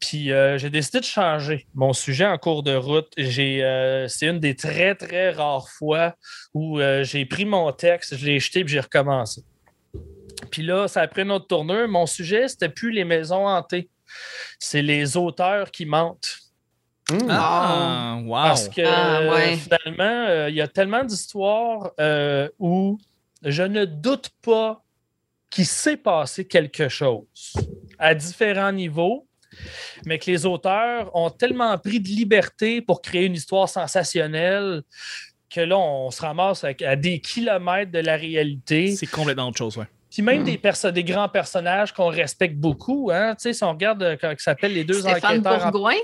Puis 0.00 0.32
euh, 0.32 0.58
j'ai 0.58 0.70
décidé 0.70 1.00
de 1.00 1.04
changer 1.04 1.66
mon 1.74 1.92
sujet 1.92 2.26
en 2.26 2.38
cours 2.38 2.62
de 2.62 2.74
route. 2.74 3.12
J'ai, 3.16 3.64
euh, 3.64 4.06
c'est 4.08 4.26
une 4.26 4.38
des 4.38 4.54
très, 4.54 4.94
très 4.94 5.30
rares 5.30 5.68
fois 5.68 6.14
où 6.54 6.78
euh, 6.78 7.02
j'ai 7.04 7.24
pris 7.26 7.44
mon 7.44 7.72
texte, 7.72 8.16
je 8.16 8.26
l'ai 8.26 8.38
jeté 8.38 8.64
puis 8.64 8.74
j'ai 8.74 8.80
recommencé. 8.80 9.42
Puis 10.50 10.62
là, 10.62 10.86
ça 10.88 11.02
a 11.02 11.08
pris 11.08 11.22
une 11.22 11.32
autre 11.32 11.48
tournure. 11.48 11.88
Mon 11.88 12.06
sujet, 12.06 12.48
c'était 12.48 12.68
plus 12.68 12.92
les 12.92 13.04
maisons 13.04 13.46
hantées. 13.46 13.90
C'est 14.58 14.82
les 14.82 15.16
auteurs 15.16 15.70
qui 15.70 15.84
mentent. 15.84 16.36
Hmm. 17.10 17.26
Ah, 17.30 18.18
wow. 18.22 18.32
Parce 18.32 18.68
que 18.68 18.82
Ah, 18.84 19.30
ouais. 19.30 19.56
finalement, 19.56 20.26
euh, 20.28 20.50
il 20.50 20.56
y 20.56 20.60
a 20.60 20.68
tellement 20.68 21.04
d'histoires 21.04 21.92
euh, 22.00 22.48
où 22.58 22.98
je 23.42 23.62
ne 23.62 23.84
doute 23.84 24.30
pas 24.42 24.82
qu'il 25.50 25.66
s'est 25.66 25.96
passé 25.96 26.46
quelque 26.46 26.88
chose 26.88 27.24
à 27.98 28.14
différents 28.14 28.72
niveaux, 28.72 29.26
mais 30.06 30.18
que 30.18 30.30
les 30.30 30.46
auteurs 30.46 31.14
ont 31.16 31.30
tellement 31.30 31.76
pris 31.78 32.00
de 32.00 32.08
liberté 32.08 32.80
pour 32.82 33.02
créer 33.02 33.24
une 33.26 33.34
histoire 33.34 33.68
sensationnelle 33.68 34.82
que 35.50 35.60
là, 35.62 35.78
on 35.78 36.10
se 36.10 36.20
ramasse 36.20 36.62
avec- 36.64 36.82
à 36.82 36.94
des 36.96 37.20
kilomètres 37.20 37.90
de 37.90 38.00
la 38.00 38.16
réalité. 38.16 38.94
C'est 38.96 39.06
complètement 39.06 39.48
autre 39.48 39.58
chose, 39.58 39.76
ouais. 39.78 39.86
Puis 40.10 40.22
même 40.22 40.42
des, 40.42 40.56
perso- 40.58 40.90
des 40.90 41.04
grands 41.04 41.28
personnages 41.28 41.92
qu'on 41.92 42.08
respecte 42.08 42.56
beaucoup. 42.56 43.10
Hein? 43.12 43.34
Tu 43.34 43.42
sais, 43.42 43.52
Si 43.52 43.62
on 43.64 43.70
regarde 43.72 44.02
euh, 44.02 44.16
comment 44.20 44.32
ils 44.32 44.40
s'appellent 44.40 44.72
les 44.74 44.84
deux 44.84 45.00
Stéphane 45.00 45.40
enquêteurs. 45.40 45.66
en- 45.66 45.70
Bourgoin? 45.70 45.94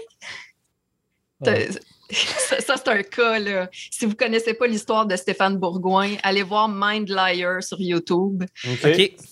Ouais. 1.40 1.69
Ça, 2.11 2.61
ça, 2.61 2.75
c'est 2.77 2.88
un 2.88 3.03
cas, 3.03 3.38
là. 3.38 3.69
Si 3.73 4.05
vous 4.05 4.12
ne 4.12 4.17
connaissez 4.17 4.55
pas 4.55 4.67
l'histoire 4.67 5.07
de 5.07 5.17
Stéphane 5.17 5.57
Bourgoin, 5.57 6.11
allez 6.23 6.43
voir 6.43 6.69
Mind 6.69 7.09
Liar 7.09 7.62
sur 7.62 7.81
YouTube. 7.81 8.45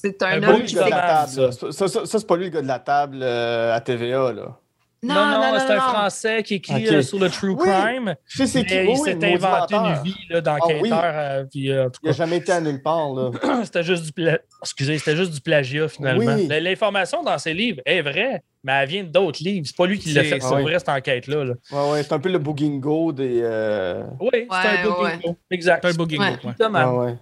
C'est 0.01 0.23
Un 0.23 0.43
un 0.43 0.43
homme 0.49 0.63
qui 0.65 0.75
gars 0.75 0.85
de 0.85 0.89
s'est... 0.89 0.91
la 0.91 1.25
dommage, 1.25 1.35
table. 1.35 1.41
là. 1.47 1.53
Ça, 1.53 1.73
ça- 1.89 2.07
ça, 2.07 2.19
c'est 2.19 2.27
pas 2.27 2.37
lui 2.37 2.45
le 2.45 2.51
gars 2.51 2.63
de 2.63 2.67
la 2.67 2.79
table 2.79 3.19
euh, 3.23 3.75
à 3.75 3.81
TVA. 3.81 4.33
Là. 4.33 4.59
Non, 5.05 5.15
non, 5.15 5.55
c'est 5.59 5.73
un 5.73 5.81
Français 5.81 6.43
qui 6.45 6.55
écrit 6.55 6.87
euh, 6.87 7.03
sur 7.03 7.19
le 7.19 7.29
true 7.29 7.57
Oui. 7.59 7.69
crime. 7.69 8.15
Je 8.29 8.45
sais 8.45 8.47
c'est 8.47 8.65
qui. 8.65 8.75
Oui, 8.75 8.83
il 8.85 8.89
oui, 8.91 8.97
s'est 8.99 9.35
inventé 9.35 9.75
une 9.75 10.03
vie 10.05 10.41
d'enquêteur. 10.43 11.01
Ah 11.03 11.43
oui. 11.53 11.71
euh, 11.71 11.85
euh, 11.87 11.89
Il 12.05 12.07
n'a 12.07 12.13
jamais 12.13 12.37
été 12.37 12.53
à 12.53 12.61
nulle 12.61 12.81
part. 12.81 13.13
Là. 13.13 13.31
c'était 13.65 13.83
juste 13.83 14.05
du 14.05 14.13
pla- 14.13 14.39
Excusez, 14.63 14.99
c'était 14.99 15.17
juste 15.17 15.33
du 15.33 15.41
plagiat 15.41 15.89
finalement. 15.89 16.37
Oui. 16.37 16.47
L'information 16.49 17.23
dans 17.25 17.37
ses 17.39 17.53
livres 17.53 17.81
est 17.85 18.01
vraie, 18.01 18.45
mais 18.63 18.73
elle 18.75 18.89
vient 18.89 19.03
d'autres 19.03 19.43
livres. 19.43 19.67
C'est 19.67 19.77
pas 19.77 19.87
lui 19.87 19.99
qui 19.99 20.11
l'a 20.13 20.23
C'est- 20.23 20.29
fait 20.29 20.39
Ah 20.41 20.55
oui. 20.55 20.63
vrai 20.63 20.79
cette 20.79 20.89
enquête-là. 20.89 21.45
là. 21.47 21.55
Ouais, 21.73 21.91
ouais, 21.93 22.03
c'est 22.05 22.13
un 22.13 22.21
peu 22.21 22.29
le 22.31 22.39
boogingo 22.39 23.11
des. 23.11 23.41
euh, 23.43 24.05
Oui, 24.21 24.47
c'est 24.51 24.69
un 24.69 24.83
bingo. 24.85 25.37
Exact. 25.51 25.85
C'est 25.85 26.65
un 26.65 26.93
ouais, 26.93 27.07
ouais. 27.07 27.15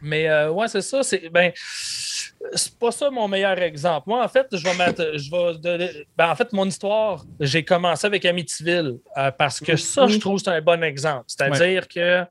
Mais 0.00 0.28
euh, 0.30 0.50
ouais, 0.50 0.66
c'est 0.68 0.80
ça. 0.80 1.02
C'est 1.02 1.28
ben, 1.28 1.52
c'est 2.54 2.78
pas 2.78 2.90
ça 2.90 3.10
mon 3.10 3.28
meilleur 3.28 3.58
exemple. 3.60 4.08
Moi, 4.08 4.24
en 4.24 4.28
fait, 4.28 4.46
je 4.52 4.62
vais 4.64 4.74
mettre. 4.76 5.16
Je 5.16 5.30
vais 5.30 5.58
donner- 5.58 6.06
ben, 6.16 6.30
en 6.30 6.34
fait, 6.36 6.52
mon 6.52 6.66
histoire, 6.66 7.24
j'ai 7.40 7.64
commencé 7.64 8.06
avec 8.06 8.24
Amityville 8.24 8.98
euh, 9.16 9.30
parce 9.30 9.60
que 9.60 9.76
ça, 9.76 10.06
je 10.06 10.18
trouve, 10.18 10.38
c'est 10.38 10.50
un 10.50 10.60
bon 10.60 10.82
exemple. 10.82 11.24
C'est-à-dire 11.28 11.88
que 11.88 12.24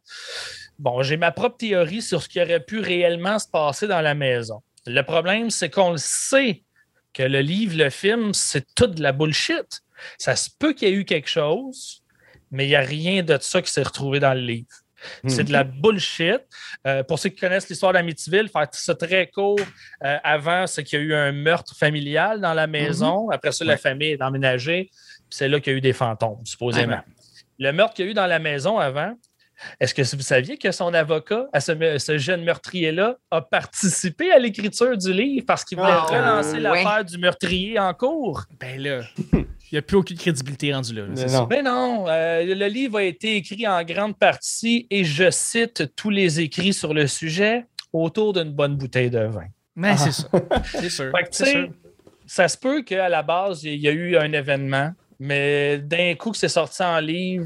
bon, 0.80 1.02
j'ai 1.04 1.18
ma 1.18 1.32
propre 1.32 1.58
théorie 1.58 2.02
sur 2.02 2.22
ce 2.22 2.30
qui 2.30 2.42
aurait 2.42 2.60
pu 2.60 2.80
réellement 2.80 3.40
se 3.40 3.48
passer 3.48 3.88
dans 3.88 4.02
la 4.02 4.14
maison. 4.16 4.62
Le 4.86 5.02
problème, 5.04 5.50
c'est 5.50 5.70
qu'on 5.70 5.92
le 5.92 5.98
sait 5.98 6.64
que 7.14 7.24
le 7.24 7.42
livre, 7.42 7.78
le 7.78 7.90
film, 7.90 8.34
c'est 8.34 8.66
toute 8.74 8.96
de 8.96 9.04
la 9.04 9.12
bullshit. 9.12 9.82
Ça 10.18 10.36
se 10.36 10.50
peut 10.58 10.74
qu'il 10.74 10.88
y 10.90 10.92
ait 10.92 10.96
eu 10.96 11.06
quelque 11.06 11.30
chose, 11.30 12.02
mais 12.50 12.66
il 12.66 12.70
n'y 12.70 12.76
a 12.76 12.82
rien 12.82 13.22
de 13.22 13.38
ça 13.40 13.62
qui 13.62 13.72
s'est 13.72 13.84
retrouvé 13.84 14.20
dans 14.20 14.34
le 14.34 14.40
livre. 14.42 14.68
C'est 15.28 15.44
de 15.44 15.52
la 15.52 15.64
bullshit. 15.64 16.42
Euh, 16.86 17.04
pour 17.04 17.20
ceux 17.20 17.30
qui 17.30 17.40
connaissent 17.40 17.70
l'histoire 17.70 17.94
d'Amityville, 17.94 18.50
faire 18.50 18.68
ça 18.72 18.96
très 18.96 19.28
court, 19.28 19.60
euh, 20.04 20.18
avant, 20.24 20.68
c'est 20.68 20.84
qu'il 20.84 21.00
y 21.00 21.02
a 21.02 21.06
eu 21.06 21.14
un 21.14 21.32
meurtre 21.32 21.76
familial 21.76 22.42
dans 22.42 22.54
la 22.54 22.68
maison. 22.68 23.30
Après 23.30 23.52
ça, 23.52 23.66
la 23.66 23.78
famille 23.78 24.12
est 24.12 24.22
emménagée. 24.22 24.90
C'est 25.30 25.48
là 25.48 25.60
qu'il 25.60 25.74
y 25.74 25.76
a 25.76 25.78
eu 25.78 25.82
des 25.82 25.94
fantômes, 25.94 26.46
supposément. 26.46 27.02
Le 27.60 27.72
meurtre 27.72 27.94
qu'il 27.94 28.06
y 28.06 28.08
a 28.08 28.12
eu 28.12 28.14
dans 28.14 28.28
la 28.28 28.40
maison 28.40 28.80
avant, 28.80 29.16
est-ce 29.80 29.94
que 29.94 30.02
vous 30.16 30.24
saviez 30.24 30.58
que 30.58 30.72
son 30.72 30.94
avocat, 30.94 31.48
à 31.54 31.60
ce, 31.60 32.18
jeune 32.18 32.44
meurtrier-là, 32.44 33.18
a 33.30 33.42
participé 33.42 34.32
à 34.32 34.40
l'écriture 34.40 34.98
du 34.98 35.14
livre 35.14 35.46
parce 35.46 35.64
qu'il 35.64 35.78
voulait 35.78 35.92
Ah, 35.92 36.06
relancer 36.10 36.54
ouais. 36.54 36.60
l'affaire 36.60 37.06
du 37.06 37.18
meurtrier 37.18 37.80
en 37.80 37.94
cours? 37.94 38.44
Ben 38.60 38.82
là, 38.82 39.02
il 39.72 39.76
n'y 39.76 39.80
a 39.80 39.82
plus 39.82 39.98
aucune 39.98 40.18
crédibilité 40.18 40.74
rendue 40.74 40.94
là. 40.94 41.04
Mais 41.08 41.28
ça. 41.28 41.40
non. 41.40 41.48
Mais 41.50 41.62
non, 41.62 42.06
euh, 42.08 42.44
le 42.56 42.68
livre 42.68 42.98
a 43.00 43.04
été 43.04 43.36
écrit 43.38 43.68
en 43.68 43.84
grande 43.84 44.18
partie, 44.18 44.88
et 44.90 45.04
je 45.04 45.30
cite 45.32 45.96
tous 45.96 46.10
les 46.10 46.40
écrits 46.42 46.74
sur 46.74 46.94
le 46.94 47.08
sujet, 47.08 47.66
autour 47.94 48.34
d'une 48.34 48.52
bonne 48.52 48.76
bouteille 48.76 49.10
de 49.10 49.20
vin. 49.20 49.46
Mais 49.76 49.96
c'est 49.98 50.12
ça. 50.12 50.28
C'est 50.66 50.90
sûr. 50.90 51.12
Fait 51.16 51.30
que, 51.30 51.36
sûr. 51.36 51.70
ça 52.26 52.48
se 52.48 52.58
peut 52.58 52.82
qu'à 52.84 53.08
la 53.10 53.24
base, 53.24 53.64
il 53.64 53.80
y 53.80 53.88
a 53.88 53.92
eu 53.92 54.18
un 54.18 54.32
événement, 54.34 54.92
mais 55.20 55.78
d'un 55.78 56.14
coup 56.16 56.32
que 56.32 56.38
c'est 56.38 56.50
sorti 56.50 56.84
en 56.84 57.00
livre, 57.00 57.46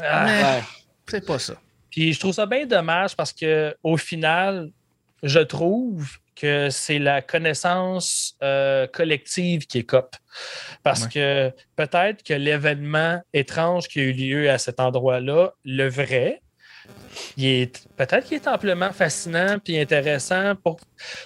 ah, 0.00 0.24
Mais 0.26 0.42
Ouais. 0.42 0.62
c'est 1.08 1.26
pas 1.26 1.38
ça. 1.38 1.54
puis 1.90 2.12
je 2.12 2.20
trouve 2.20 2.32
ça 2.34 2.46
bien 2.46 2.66
dommage 2.66 3.16
parce 3.16 3.32
que 3.32 3.74
au 3.82 3.96
final, 3.96 4.70
je 5.22 5.40
trouve 5.40 6.08
que 6.36 6.70
c'est 6.70 6.98
la 7.00 7.20
connaissance 7.20 8.36
euh, 8.42 8.86
collective 8.86 9.66
qui 9.66 9.78
est 9.78 9.82
cop. 9.84 10.14
Parce 10.84 11.02
Ouais. 11.04 11.08
que 11.12 11.52
peut-être 11.74 12.22
que 12.22 12.34
l'événement 12.34 13.20
étrange 13.32 13.88
qui 13.88 13.98
a 14.00 14.02
eu 14.04 14.12
lieu 14.12 14.50
à 14.50 14.58
cet 14.58 14.78
endroit-là, 14.78 15.52
le 15.64 15.88
vrai, 15.88 16.40
il 17.36 17.44
est 17.46 17.86
peut-être 17.96 18.26
qu'il 18.26 18.36
est 18.36 18.46
amplement 18.46 18.92
fascinant 18.92 19.58
puis 19.62 19.78
intéressant. 19.78 20.54
Pour... 20.56 20.78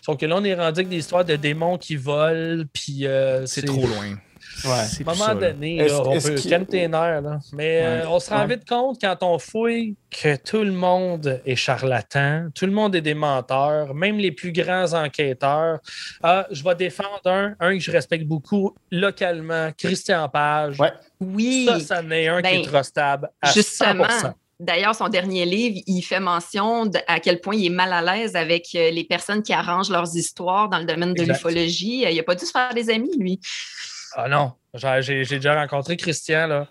Sauf 0.05 0.17
que 0.17 0.27
là, 0.27 0.37
on 0.39 0.45
est 0.45 0.55
rendu 0.55 0.81
avec 0.81 0.89
des 0.89 0.97
histoires 0.97 1.25
de 1.25 1.37
démons 1.37 1.77
qui 1.79 1.97
volent, 1.97 2.65
puis 2.73 3.07
euh, 3.07 3.45
C'est 3.47 3.63
trop 3.63 3.87
loin. 3.87 4.17
Ouais. 4.65 4.85
C'est 4.89 5.07
À 5.07 5.11
un 5.11 5.15
moment 5.15 5.35
donné, 5.35 5.77
là, 5.89 6.01
on 6.05 6.19
peut 6.19 6.35
calmer 6.49 6.67
tes 6.67 6.89
nerfs. 6.89 7.23
là. 7.23 7.39
Mais 7.53 7.81
euh, 7.83 8.09
on 8.09 8.21
se 8.21 8.31
rend 8.31 8.41
Ouais. 8.47 8.57
vite 8.57 8.69
compte 8.69 9.01
quand 9.01 9.17
on 9.23 9.39
fouille 9.39 9.97
que 10.11 10.37
tout 10.37 10.63
le 10.63 10.73
monde 10.73 11.41
est 11.47 11.57
charlatan, 11.57 12.49
tout 12.55 12.67
le 12.67 12.73
monde 12.73 12.95
est 12.95 13.01
des 13.01 13.15
menteurs, 13.15 13.95
même 13.95 14.19
les 14.19 14.33
plus 14.33 14.53
grands 14.53 14.93
enquêteurs. 14.95 15.79
Ah, 16.23 16.47
je 16.51 16.63
vais 16.63 16.75
défendre 16.75 17.21
un, 17.27 17.55
un 17.61 17.73
que 17.75 17.81
je 17.83 17.91
respecte 17.91 18.25
beaucoup 18.27 18.75
localement, 18.91 19.71
Christian 19.77 20.29
Page. 20.29 20.79
Ouais. 20.81 20.93
Oui. 21.21 21.67
Ça, 21.69 21.81
ça 21.81 22.01
en 22.03 22.11
est 22.11 22.29
un 22.29 22.37
qui 22.39 22.43
Ben, 22.43 22.61
est 22.61 22.65
trustable 22.65 23.31
à 23.41 23.53
Justement. 23.53 24.05
100%. 24.05 24.33
D'ailleurs, 24.61 24.95
son 24.95 25.09
dernier 25.09 25.45
livre, 25.45 25.81
il 25.89 26.03
fait 26.03 26.21
mention 26.21 26.87
de 26.87 26.97
à 27.09 27.19
quel 27.19 27.41
point 27.41 27.57
il 27.57 27.67
est 27.67 27.71
mal 27.71 27.93
à 27.93 28.01
l'aise 28.01 28.37
avec 28.37 28.69
euh, 28.77 28.91
les 28.93 29.03
personnes 29.03 29.43
qui 29.43 29.53
arrangent 29.53 29.91
leurs 29.91 30.15
histoires 30.17 30.69
dans 30.69 30.79
le 30.79 30.85
domaine 30.85 31.15
de 31.15 31.23
l'ufologie. 31.25 32.07
Euh, 32.07 32.11
Il 32.11 32.17
n'a 32.17 32.23
pas 32.23 32.37
dû 32.37 32.45
se 32.47 32.53
faire 32.53 32.73
des 32.73 32.89
amis, 32.89 33.11
lui. 33.19 33.41
Ah 34.17 34.29
non, 34.29 34.53
j'ai 35.01 35.25
déjà 35.25 35.55
rencontré 35.55 35.97
Christian. 35.97 36.47
Là. 36.47 36.69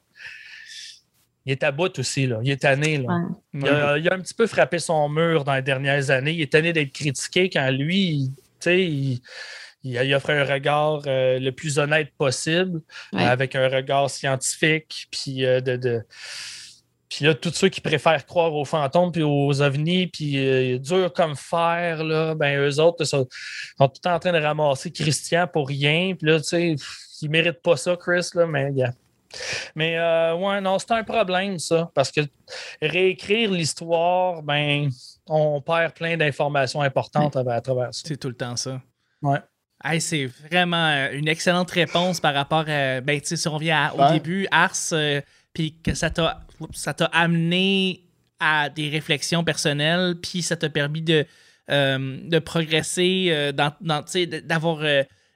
Il 1.45 1.51
est 1.51 1.63
à 1.63 1.71
bout 1.71 1.97
aussi. 1.99 2.27
Là. 2.27 2.39
Il 2.43 2.51
est 2.51 2.62
tanné. 2.62 2.97
Là. 2.99 3.08
Ouais. 3.54 3.62
Il, 3.62 3.67
a, 3.67 3.97
il 3.97 4.10
a 4.10 4.13
un 4.13 4.19
petit 4.19 4.34
peu 4.34 4.45
frappé 4.47 4.77
son 4.80 5.10
mur 5.10 5.43
dans 5.43 5.56
les 5.56 5.62
dernières 5.62 6.10
années. 6.12 6.32
Il 6.34 6.41
est 6.41 6.51
tanné 6.51 6.71
d'être 6.73 6.91
critiqué 6.93 7.49
quand 7.49 7.69
lui, 7.71 8.32
tu 8.36 8.41
sais, 8.60 8.84
il, 8.86 9.19
il, 9.84 9.93
il 9.95 10.13
offre 10.13 10.30
un 10.30 10.43
regard 10.43 11.01
euh, 11.08 11.39
le 11.39 11.51
plus 11.51 11.80
honnête 11.80 12.12
possible, 12.17 12.82
Ouais. 13.13 13.23
euh, 13.23 13.27
avec 13.30 13.56
un 13.56 13.67
regard 13.67 14.10
scientifique, 14.10 15.08
puis 15.12 15.45
euh, 15.45 15.60
de. 15.62 15.75
de- 15.77 16.01
puis 17.10 17.25
là, 17.25 17.34
tous 17.36 17.51
ceux 17.51 17.67
qui 17.67 17.82
préfèrent 17.82 18.25
croire 18.25 18.56
aux 18.56 18.63
fantômes 18.63 19.12
puis 19.12 19.21
aux 19.21 19.62
ovnis, 19.62 20.08
puis 20.08 20.38
euh, 20.38 20.77
dur 20.77 21.12
comme 21.12 21.36
fer, 21.36 22.06
là, 22.06 22.36
ben 22.36 22.58
eux 22.58 22.80
autres 22.80 23.04
sont, 23.04 23.27
sont 23.77 23.88
tout 23.89 24.08
en 24.08 24.17
train 24.17 24.32
de 24.32 24.38
ramasser 24.39 24.91
Christian 24.93 25.45
pour 25.45 25.67
rien. 25.67 26.15
Puis 26.17 26.25
là, 26.30 26.38
tu 26.39 26.45
sais, 26.47 26.75
pff, 27.21 27.23
ils 27.23 27.29
méritent 27.29 27.62
pas 27.62 27.77
ça, 27.77 27.95
Chris, 27.95 28.29
là, 28.36 28.45
mais 28.45 28.71
gars. 28.71 28.93
Mais 29.75 29.97
euh, 29.97 30.36
ouais, 30.36 30.60
non, 30.60 30.77
c'est 30.77 30.91
un 30.91 31.03
problème, 31.05 31.57
ça. 31.57 31.89
Parce 31.95 32.12
que 32.12 32.21
réécrire 32.81 33.51
l'histoire, 33.51 34.41
ben, 34.43 34.89
on 35.27 35.62
perd 35.62 35.93
plein 35.93 36.17
d'informations 36.17 36.81
importantes 36.81 37.36
à, 37.38 37.39
à 37.53 37.62
travers 37.62 37.93
ça. 37.93 38.01
C'est 38.05 38.17
tout 38.17 38.27
le 38.27 38.36
temps 38.36 38.55
ça. 38.57 38.81
Ouais. 39.21 39.39
Hey, 39.84 40.01
c'est 40.01 40.25
vraiment 40.25 40.86
euh, 40.89 41.12
une 41.13 41.27
excellente 41.27 41.71
réponse 41.71 42.19
par 42.19 42.34
rapport 42.34 42.65
à. 42.67 43.01
Ben, 43.01 43.19
tu 43.21 43.27
sais, 43.27 43.36
si 43.38 43.47
on 43.47 43.53
revient 43.55 43.71
à- 43.71 43.93
au 43.95 44.01
Ouais. 44.01 44.12
début, 44.13 44.47
Ars, 44.51 44.75
euh, 44.91 45.21
puis 45.53 45.75
que 45.81 45.93
ça 45.93 46.10
t'a 46.10 46.41
oups, 46.60 46.77
ça 46.77 46.93
t'a 46.93 47.05
amené 47.05 48.03
à 48.39 48.69
des 48.69 48.89
réflexions 48.89 49.43
personnelles, 49.43 50.15
puis 50.21 50.41
ça 50.41 50.55
t'a 50.55 50.69
permis 50.69 51.01
de, 51.01 51.25
euh, 51.69 52.17
de 52.23 52.39
progresser, 52.39 53.27
euh, 53.29 53.51
dans, 53.53 53.71
dans, 53.81 54.03
d'avoir. 54.43 54.79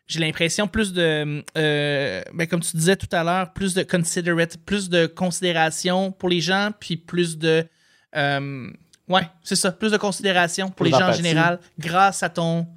J'ai 0.08 0.20
l'impression 0.20 0.68
plus 0.68 0.94
de, 0.94 1.44
euh, 1.58 2.22
ben, 2.34 2.48
comme 2.48 2.62
tu 2.62 2.78
disais 2.78 2.96
tout 2.96 3.08
à 3.12 3.24
l'heure, 3.24 3.54
plus 3.54 3.74
de 3.74 3.84
considerate, 3.84 4.58
plus 4.58 4.90
de 4.90 5.08
considération 5.08 6.12
pour 6.12 6.30
les 6.30 6.42
gens, 6.42 6.72
puis 6.80 6.98
plus 6.98 7.38
de, 7.38 7.66
euh, 8.16 8.70
ouais, 9.10 9.28
c'est 9.44 9.56
ça, 9.56 9.72
plus 9.72 9.92
de 9.92 9.98
considération 9.98 10.68
pour 10.68 10.86
Plus 10.86 10.92
les 10.92 11.00
gens 11.00 11.10
en 11.10 11.14
général, 11.14 11.60
grâce 11.80 12.22
à 12.22 12.30
ton, 12.30 12.68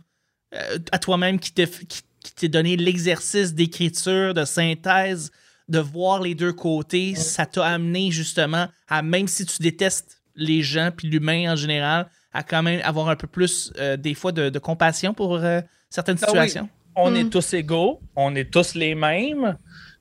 euh, 0.54 0.78
à 0.90 0.98
toi-même 0.98 1.38
qui 1.38 1.52
t'est 1.52 1.68
qui, 1.86 2.00
qui 2.22 2.34
t'est 2.34 2.48
donné 2.48 2.76
l'exercice 2.76 3.54
d'écriture, 3.54 4.32
de 4.32 4.44
synthèse, 4.44 5.30
de 5.68 5.78
voir 5.78 6.20
les 6.20 6.34
deux 6.34 6.52
côtés, 6.52 7.14
ça 7.14 7.44
t'a 7.44 7.66
amené 7.66 8.10
justement 8.10 8.68
à, 8.88 9.02
même 9.02 9.28
si 9.28 9.44
tu 9.44 9.62
détestes 9.62 10.22
les 10.34 10.62
gens 10.62 10.90
puis 10.96 11.08
l'humain 11.08 11.52
en 11.52 11.56
général, 11.56 12.08
à 12.32 12.42
quand 12.42 12.62
même 12.62 12.80
avoir 12.84 13.08
un 13.08 13.16
peu 13.16 13.26
plus, 13.26 13.72
euh, 13.78 13.96
des 13.96 14.14
fois, 14.14 14.32
de, 14.32 14.48
de 14.48 14.58
compassion 14.58 15.12
pour 15.12 15.36
euh, 15.36 15.60
certaines 15.90 16.18
Ah 16.22 16.32
oui. 16.32 16.52
On 17.00 17.10
Mm. 17.12 17.16
est 17.16 17.30
tous 17.30 17.54
égaux, 17.54 18.00
on 18.16 18.34
est 18.34 18.50
tous 18.52 18.74
les 18.74 18.94
mêmes. 18.94 19.56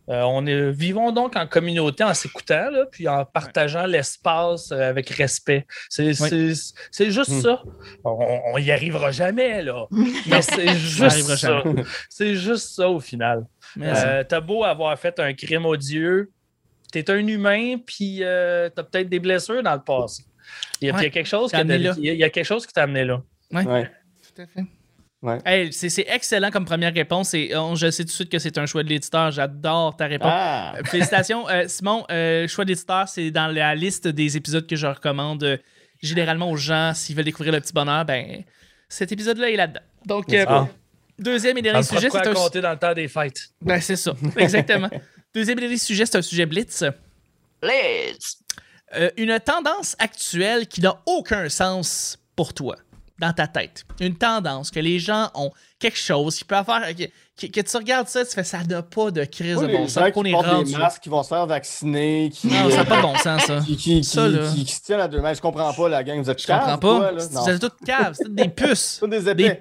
Euh, 0.10 0.22
on 0.22 0.46
est, 0.46 0.72
vivons 0.72 1.12
donc 1.12 1.36
en 1.36 1.46
communauté 1.48 2.02
en 2.04 2.14
s'écoutant, 2.14 2.70
là, 2.72 2.86
puis 2.90 3.10
en 3.10 3.26
partageant 3.26 3.86
l'espace 3.86 4.72
euh, 4.72 4.90
avec 4.90 5.10
respect. 5.10 5.68
C'est 5.90 6.14
c'est- 6.14 6.54
c'est 6.92 7.12
juste 7.12 7.32
Mm. 7.32 7.42
ça. 7.42 7.62
On, 8.06 8.40
on 8.54 8.58
y 8.58 8.72
arrivera 8.72 9.12
jamais, 9.12 9.62
là. 9.64 9.86
Mais 10.28 10.42
c'est 10.42 10.76
juste 10.78 11.36
ça. 11.36 11.62
C'est 12.10 12.36
juste 12.36 12.70
ça 12.76 12.90
au 12.90 13.00
final. 13.02 13.46
Euh, 13.82 14.24
t'as 14.24 14.40
beau 14.40 14.64
avoir 14.64 14.98
fait 14.98 15.20
un 15.20 15.34
crime 15.34 15.66
odieux, 15.66 16.32
t'es 16.92 17.12
un 17.12 17.28
humain, 17.28 17.76
puis 17.86 18.20
euh, 18.24 18.70
t'as 18.74 18.84
peut-être 18.84 19.10
des 19.10 19.20
blessures 19.20 19.62
dans 19.62 19.76
le 19.76 19.84
passé. 19.84 20.24
Il 20.82 20.88
y 20.88 20.90
a, 20.90 20.94
Ouais. 20.94 21.02
il 21.02 21.04
y 21.04 21.08
a 21.08 21.10
quelque 21.10 21.28
chose 21.28 21.50
qui 21.52 21.58
amené 21.58 21.78
là. 21.80 21.94
il 21.98 22.06
y 22.06 22.10
a- 22.10 22.14
il 22.14 22.20
y 22.20 22.24
a 22.24 22.30
quelque 22.30 22.46
chose 22.46 22.66
qui 22.66 22.72
t'a 22.74 22.84
amené 22.84 23.04
là. 23.04 23.22
Ouais. 25.28 25.40
Hey, 25.46 25.74
c'est 25.74 26.06
excellent 26.08 26.52
comme 26.52 26.66
première 26.66 26.94
réponse 26.94 27.34
et 27.34 27.56
on- 27.56 27.76
je 27.76 27.92
sais 27.92 28.04
tout 28.04 28.08
de 28.10 28.13
suite 28.13 28.30
que 28.30 28.40
c'est 28.40 28.58
un 28.58 28.66
choix 28.66 28.84
de 28.84 28.90
l'éditeur. 28.90 29.30
J'adore 29.32 29.96
ta 29.98 30.06
réponse. 30.06 30.30
Ah! 30.32 30.76
Euh, 30.78 30.84
Félicitations. 30.86 31.48
Euh, 31.50 31.68
Simon, 31.68 32.06
euh, 32.10 32.48
choix 32.48 32.66
d'éditeur, 32.66 33.08
c'est 33.10 33.30
dans 33.32 33.48
la 33.48 33.76
liste 33.76 34.08
des 34.08 34.38
épisodes 34.38 34.66
que 34.66 34.76
je 34.76 34.88
recommande 34.88 35.44
euh, 35.44 35.58
généralement 36.02 36.50
aux 36.50 36.56
gens 36.58 36.94
s'ils 36.94 37.16
veulent 37.16 37.26
découvrir 37.26 37.52
le 37.54 37.60
petit 37.60 37.74
bonheur. 37.74 38.06
Ben, 38.06 38.44
cet 38.88 39.12
épisode-là 39.12 39.50
est 39.50 39.56
là-dedans. 39.58 39.82
Donc, 40.06 40.32
euh, 40.34 40.46
Ah. 40.48 40.68
deuxième 41.20 41.58
et 41.58 41.62
dernier 41.62 41.84
sujet, 41.84 42.10
c'est 42.10 42.26
un. 42.28 42.34
compter 42.34 42.62
dans 42.62 42.72
le 42.72 42.78
temps 42.78 42.94
des 42.94 43.08
fêtes. 43.08 43.50
Ben, 43.62 43.82
c'est 43.82 43.96
ça. 43.98 44.13
Exactement. 44.38 44.90
deuxième 45.36 45.58
et 45.58 45.62
dernier 45.62 45.78
sujet, 45.78 46.06
c'est 46.06 46.18
un 46.18 46.22
sujet 46.22 46.46
blitz. 46.46 46.84
Euh, 48.96 49.10
une 49.18 49.38
tendance 49.40 49.96
actuelle 50.00 50.68
qui 50.68 50.80
n'a 50.82 50.98
aucun 51.06 51.50
sens 51.50 52.18
pour 52.36 52.54
toi, 52.54 52.78
dans 53.20 53.34
ta 53.34 53.48
tête. 53.48 53.84
Une 54.00 54.16
tendance 54.16 54.70
que 54.72 54.80
les 54.80 55.00
gens 55.00 55.30
ont 55.34 55.52
quelque 55.80 55.98
chose 55.98 56.36
qui 56.38 56.44
peut 56.46 56.56
avoir. 56.56 56.82
Que, 57.40 57.46
que- 57.48 57.62
tu 57.62 57.78
regardes 57.78 58.08
ça, 58.08 58.26
tu 58.26 58.32
fais 58.32 58.44
ça 58.44 58.64
n'a 58.64 58.82
pas 58.82 59.12
de 59.12 59.24
crise 59.26 59.58
Oui, 59.58 59.68
de 59.68 59.72
bon 59.78 59.88
sens. 59.88 60.12
qu'on 60.12 60.24
est 60.26 60.34
rendu. 60.34 60.72
des 60.72 60.78
masques, 60.78 61.04
qui 61.04 61.10
vont 61.10 61.22
se 61.24 61.28
faire 61.30 61.46
vacciner, 61.46 62.32
qui, 62.34 62.48
Non, 62.48 62.70
ça 62.70 62.78
n'a 62.78 62.82
euh, 62.82 62.86
pas 62.86 62.98
de 62.98 63.02
bon 63.02 63.16
sens, 63.16 63.42
ça. 63.46 63.60
qui, 63.66 63.78
qui, 63.78 64.04
Ça, 64.04 64.28
qui- 64.54 64.66
qui- 64.66 64.74
se 64.74 64.82
tiennent 64.82 65.00
à 65.02 65.08
deux 65.08 65.22
mains. 65.22 65.34
Je 65.34 65.42
comprends 65.42 65.72
pas, 65.74 65.90
la 65.90 66.04
gang. 66.04 66.20
Vous 66.22 66.30
êtes 66.30 66.42
Je 66.42 66.48
comprends 66.48 66.66
caves, 66.66 66.80
pas. 66.80 67.12
Vous 67.14 67.50
êtes 67.50 67.62
toutes 67.62 67.80
caves, 67.86 68.14
c'est 68.18 68.34
des 68.34 68.50
puces. 68.50 68.98
C'est 69.00 69.08
des 69.10 69.30
épais. 69.30 69.34
Des 69.36 69.60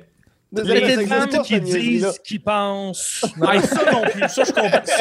Les 0.53 1.07
femmes 1.07 1.43
qui 1.43 1.61
disent, 1.61 2.21
qui 2.25 2.39
pensent. 2.39 3.25
Ah, 3.43 3.61
ça 3.61 3.91
non 3.93 4.03
plus, 4.03 4.29
ça 4.29 4.45
je 4.45 4.53
comprends. 4.53 4.85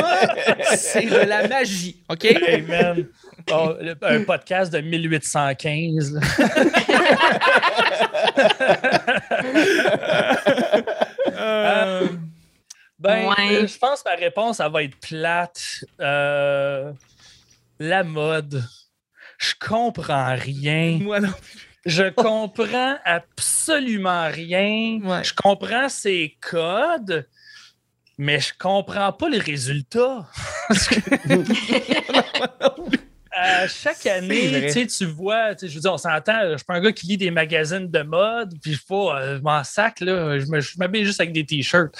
Ça, 0.65 0.75
c'est 0.77 1.05
de 1.05 1.15
la 1.27 1.47
magie, 1.47 2.03
OK? 2.09 2.25
Hey 2.25 2.61
man, 2.63 3.05
Oh, 3.51 3.73
le- 3.79 3.95
un 4.01 4.23
podcast 4.23 4.73
de 4.73 4.79
1815. 4.81 6.13
là. 6.13 6.21
Euh, 11.37 12.07
Ben, 12.97 13.27
Ouais. 13.27 13.55
euh, 13.63 13.67
je 13.67 13.77
pense 13.77 14.01
que 14.01 14.09
ma 14.09 14.15
réponse, 14.15 14.59
elle 14.59 14.71
va 14.71 14.83
être 14.83 14.97
plate. 14.99 15.83
Euh, 15.99 16.91
la 17.77 18.03
mode. 18.03 18.63
Je 19.37 19.53
comprends 19.59 20.33
rien. 20.35 20.97
moi 21.01 21.19
non. 21.19 21.29
Je 21.85 22.09
comprends 22.09 22.97
absolument 23.05 24.27
rien. 24.29 24.99
Ouais. 25.03 25.23
Je 25.23 25.33
comprends 25.33 25.89
ses 25.89 26.37
codes, 26.41 27.27
mais 28.17 28.39
je 28.39 28.53
comprends 28.57 29.13
pas 29.13 29.29
les 29.29 29.39
résultats. 29.39 30.27
À 33.37 33.67
chaque 33.67 34.05
année, 34.05 34.71
tu 34.87 35.05
vois, 35.05 35.51
je 35.61 35.67
veux 35.67 35.81
dire, 35.81 35.91
on 35.91 35.97
s'entend, 35.97 36.51
je 36.51 36.55
suis 36.55 36.65
pas 36.65 36.75
un 36.75 36.79
gars 36.79 36.93
qui 36.93 37.05
lit 37.07 37.17
des 37.17 37.31
magazines 37.31 37.91
de 37.91 38.01
mode, 38.01 38.53
puis 38.61 38.73
je 38.75 38.85
pas, 38.87 39.19
euh, 39.19 39.37
je 39.37 39.41
m'en 39.41 39.61
sac, 39.65 39.99
là, 39.99 40.39
je 40.39 40.77
m'habille 40.77 41.03
juste 41.03 41.19
avec 41.19 41.33
des 41.33 41.45
t-shirts. 41.45 41.93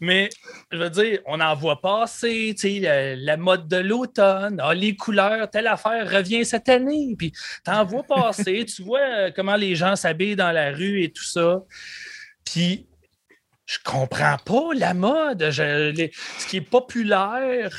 Mais, 0.00 0.28
je 0.72 0.78
veux 0.78 0.90
dire, 0.90 1.20
on 1.26 1.40
en 1.40 1.54
voit 1.54 1.80
passer, 1.80 2.52
tu 2.58 2.62
sais, 2.62 2.80
la, 2.80 3.14
la 3.14 3.36
mode 3.36 3.68
de 3.68 3.76
l'automne, 3.76 4.60
ah, 4.60 4.74
les 4.74 4.96
couleurs, 4.96 5.48
telle 5.48 5.68
affaire 5.68 6.10
revient 6.10 6.44
cette 6.44 6.68
année, 6.68 7.14
puis 7.16 7.32
t'en 7.64 7.84
vois 7.84 8.02
passer, 8.02 8.64
tu 8.64 8.82
vois 8.82 9.00
euh, 9.00 9.30
comment 9.34 9.56
les 9.56 9.76
gens 9.76 9.94
s'habillent 9.94 10.34
dans 10.36 10.50
la 10.52 10.72
rue 10.72 11.02
et 11.04 11.12
tout 11.12 11.22
ça. 11.24 11.60
Puis, 12.44 12.88
je 13.66 13.78
comprends 13.84 14.36
pas 14.44 14.74
la 14.74 14.94
mode. 14.94 15.46
Je- 15.50 15.90
les- 15.92 16.10
ce 16.38 16.46
qui 16.48 16.56
est 16.56 16.60
populaire, 16.60 17.70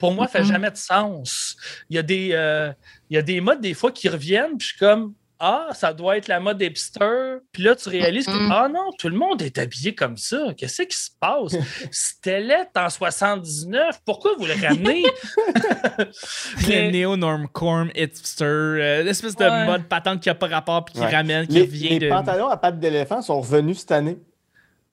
pour 0.00 0.12
moi, 0.12 0.26
fait 0.26 0.40
Mhm. 0.40 0.46
jamais 0.46 0.70
de 0.72 0.76
sens. 0.76 1.54
Il 1.88 1.94
y 1.96 1.98
a 1.98 2.02
des, 2.02 2.30
euh, 2.32 2.72
il 3.10 3.14
y 3.14 3.18
a 3.18 3.22
des 3.22 3.40
modes, 3.40 3.60
des 3.60 3.74
fois, 3.74 3.92
qui 3.92 4.08
reviennent, 4.08 4.56
puis 4.58 4.66
je 4.66 4.66
suis 4.70 4.78
comme, 4.78 5.14
ah, 5.42 5.68
ça 5.72 5.94
doit 5.94 6.18
être 6.18 6.28
la 6.28 6.38
mode 6.38 6.60
hipster. 6.60 7.38
Puis 7.52 7.62
là, 7.62 7.74
tu 7.74 7.88
réalises 7.88 8.26
que, 8.26 8.50
ah 8.52 8.68
non, 8.68 8.90
tout 8.98 9.08
le 9.08 9.16
monde 9.16 9.40
est 9.40 9.56
habillé 9.56 9.94
comme 9.94 10.18
ça. 10.18 10.48
Qu'est-ce 10.56 10.82
qui 10.82 10.96
se 10.96 11.08
passe? 11.18 11.52
C'était 11.90 12.40
là 12.40 12.66
en 12.76 12.90
79. 12.90 14.00
Pourquoi 14.04 14.32
vous 14.38 14.44
le 14.44 14.52
ramenez? 14.52 15.02
Le 15.98 16.68
Mais- 16.68 16.90
néo-normcorn 16.90 17.90
hipster, 17.94 18.44
euh, 18.44 19.02
l'espèce 19.02 19.34
de 19.36 19.44
Ouais. 19.44 19.66
mode 19.66 19.84
patente 19.84 20.20
qui 20.20 20.28
a 20.30 20.34
pas 20.34 20.46
rapport 20.48 20.84
puis 20.84 20.94
qui 20.94 21.00
Ouais. 21.00 21.14
ramène, 21.14 21.46
qui 21.46 21.54
Les, 21.54 21.62
revient 21.62 21.88
les 21.88 21.98
de. 22.00 22.08
pantalons 22.10 22.48
à 22.48 22.56
pattes 22.56 22.78
d'éléphant 22.78 23.22
sont 23.22 23.40
revenus 23.40 23.78
cette 23.78 23.92
année. 23.92 24.18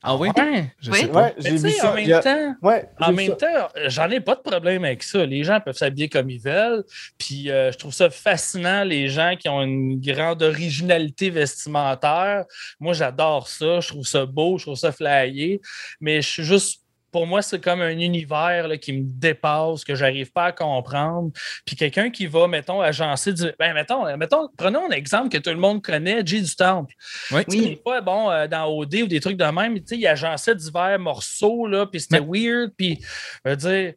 Ah 0.03 0.15
oui? 0.15 0.29
Ouais. 0.38 0.71
Je 0.79 0.91
Oui. 0.91 0.99
sais. 0.99 1.10
Ouais, 1.12 1.33
Mais 1.43 1.49
vu 1.57 1.71
ça. 1.71 1.89
en 1.89 1.91
a- 1.91 1.95
même 1.95 2.21
temps, 2.21 2.55
Ouais, 2.62 2.89
En 2.99 3.05
j'ai 3.07 3.12
vu 3.12 3.15
même 3.17 3.27
ça. 3.29 3.36
temps, 3.36 3.67
j'en 3.88 4.10
ai 4.12 4.19
pas 4.19 4.36
de 4.36 4.41
problème 4.41 4.86
avec 4.86 5.01
ça. 5.01 5.25
Les 5.25 5.43
gens 5.43 5.60
peuvent 5.60 5.75
s'habiller 5.75 6.07
comme 6.07 6.29
ils 6.29 6.39
veulent. 6.39 6.83
Puis 7.17 7.49
euh, 7.49 7.71
je 7.71 7.77
trouve 7.79 7.93
ça 7.93 8.10
fascinant, 8.12 8.83
les 8.83 9.07
gens 9.10 9.36
qui 9.39 9.49
ont 9.49 9.62
une 9.63 9.99
grande 9.99 10.43
originalité 10.43 11.29
vestimentaire. 11.31 12.45
Moi, 12.79 12.93
j'adore 12.93 13.47
ça. 13.47 13.79
Je 13.79 13.88
trouve 13.88 14.05
ça 14.05 14.25
beau, 14.25 14.57
je 14.60 14.65
trouve 14.65 14.75
ça 14.77 14.91
flyé. 14.91 15.62
Mais 15.99 16.21
je 16.21 16.27
suis 16.29 16.43
juste 16.43 16.83
pour 17.11 17.25
moi, 17.25 17.41
c'est 17.41 17.61
comme 17.61 17.81
un 17.81 17.97
univers 17.97 18.67
là, 18.67 18.77
qui 18.77 18.93
me 18.93 19.03
dépasse, 19.03 19.83
que 19.83 19.95
j'arrive 19.95 20.31
pas 20.31 20.45
à 20.45 20.51
comprendre. 20.51 21.31
Puis 21.65 21.75
quelqu'un 21.75 22.09
qui 22.09 22.27
va, 22.27 22.47
mettons, 22.47 22.81
agencer 22.81 23.33
du. 23.33 23.51
Ben, 23.59 23.73
mettons, 23.73 24.17
mettons, 24.17 24.49
prenons 24.57 24.87
un 24.87 24.91
exemple 24.91 25.29
que 25.29 25.37
tout 25.37 25.49
le 25.49 25.57
monde 25.57 25.81
connaît, 25.81 26.25
J 26.25 26.41
du 26.41 26.55
Temple. 26.55 26.93
Oui. 27.31 27.45
Tu 27.45 27.59
sais, 27.59 27.69
Des 27.69 27.81
fois, 27.81 28.01
bon, 28.01 28.29
euh, 28.29 28.47
dans 28.47 28.65
OD 28.65 28.95
ou 29.03 29.07
des 29.07 29.19
trucs 29.19 29.37
de 29.37 29.45
même, 29.45 29.75
tu 29.75 29.83
sais, 29.87 29.97
il 29.97 30.07
agençait 30.07 30.55
divers 30.55 30.99
morceaux, 30.99 31.67
là, 31.67 31.85
puis 31.85 32.01
c'était 32.01 32.23
weird. 32.25 32.71
Puis, 32.77 32.99
je 33.45 33.49
veux 33.49 33.55
dire, 33.55 33.93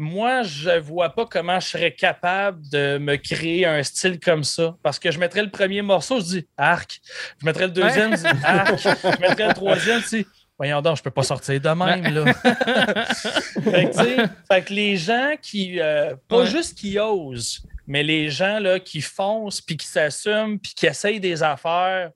moi, 0.00 0.42
je 0.42 0.78
vois 0.78 1.10
pas 1.10 1.26
comment 1.26 1.60
je 1.60 1.68
serais 1.68 1.92
capable 1.92 2.66
de 2.70 2.96
me 2.96 3.16
créer 3.16 3.66
un 3.66 3.82
style 3.82 4.18
comme 4.18 4.44
ça. 4.44 4.74
Parce 4.82 4.98
que 4.98 5.10
je 5.10 5.18
mettrais 5.18 5.42
le 5.42 5.50
premier 5.50 5.82
morceau, 5.82 6.20
je 6.20 6.24
dis 6.24 6.48
arc. 6.56 7.00
Je 7.38 7.44
mettrais 7.44 7.66
le 7.66 7.72
deuxième, 7.72 8.12
je 8.12 8.22
dis 8.22 8.44
arc. 8.44 8.78
Je 8.80 9.20
mettrais 9.20 9.48
le 9.48 9.54
troisième, 9.54 10.00
dis 10.08 10.26
voyons 10.60 10.82
donc, 10.82 10.98
je 10.98 11.02
peux 11.02 11.10
pas 11.10 11.22
sortir 11.22 11.58
de 11.58 11.68
même, 11.70 12.12
là. 12.14 12.34
fait, 13.64 13.90
que, 13.90 14.26
fait 14.52 14.68
les 14.70 14.96
gens 14.96 15.32
qui, 15.40 15.80
euh, 15.80 16.14
pas 16.28 16.40
Ouais. 16.40 16.46
juste 16.46 16.76
qui 16.78 16.98
osent, 16.98 17.62
mais 17.86 18.02
les 18.02 18.28
gens 18.28 18.58
là, 18.58 18.78
qui 18.78 19.00
foncent, 19.00 19.62
puis 19.62 19.78
qui 19.78 19.86
s'assument, 19.86 20.58
puis 20.58 20.74
qui 20.76 20.84
essayent 20.86 21.18
des 21.20 21.42
affaires, 21.42 22.10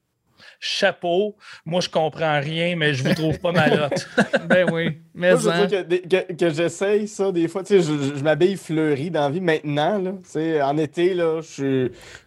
chapeau. 0.60 1.36
Moi, 1.64 1.80
je 1.80 1.88
comprends 1.88 2.38
rien, 2.38 2.76
mais 2.76 2.92
je 2.94 3.02
vous 3.02 3.14
trouve 3.14 3.38
pas 3.38 3.52
malotte. 3.52 4.06
ben 4.48 4.70
oui. 4.72 4.98
Mais 5.14 5.32
Moi, 5.32 5.40
je 5.40 5.48
hein. 5.48 5.60
veux 5.62 5.66
dire 5.66 5.78
que, 5.82 5.84
des- 5.86 6.02
que, 6.02 6.32
que 6.34 6.50
j'essaye 6.50 7.08
ça 7.08 7.32
des 7.32 7.48
fois. 7.48 7.62
Tu 7.62 7.80
sais, 7.80 7.82
je, 7.82 7.96
je- 7.98 8.16
je 8.18 8.22
m'habille 8.22 8.56
fleuri 8.56 9.10
dans 9.10 9.22
la 9.22 9.30
vie 9.30 9.40
maintenant. 9.40 9.98
Là, 9.98 10.12
tu 10.22 10.30
sais, 10.30 10.60
en 10.62 10.76
été, 10.76 11.14
là, 11.14 11.40
je 11.40 11.46
suis 11.46 11.64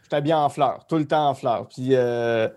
je 0.09 0.15
suis 0.15 0.15
habillé 0.15 0.33
en 0.35 0.47
fleurs, 0.49 0.85
tout 0.87 0.95
le 0.97 1.05
temps 1.05 1.29
en 1.29 1.33
fleurs. 1.35 1.67
Puis 1.67 1.89
euh, 1.91 2.47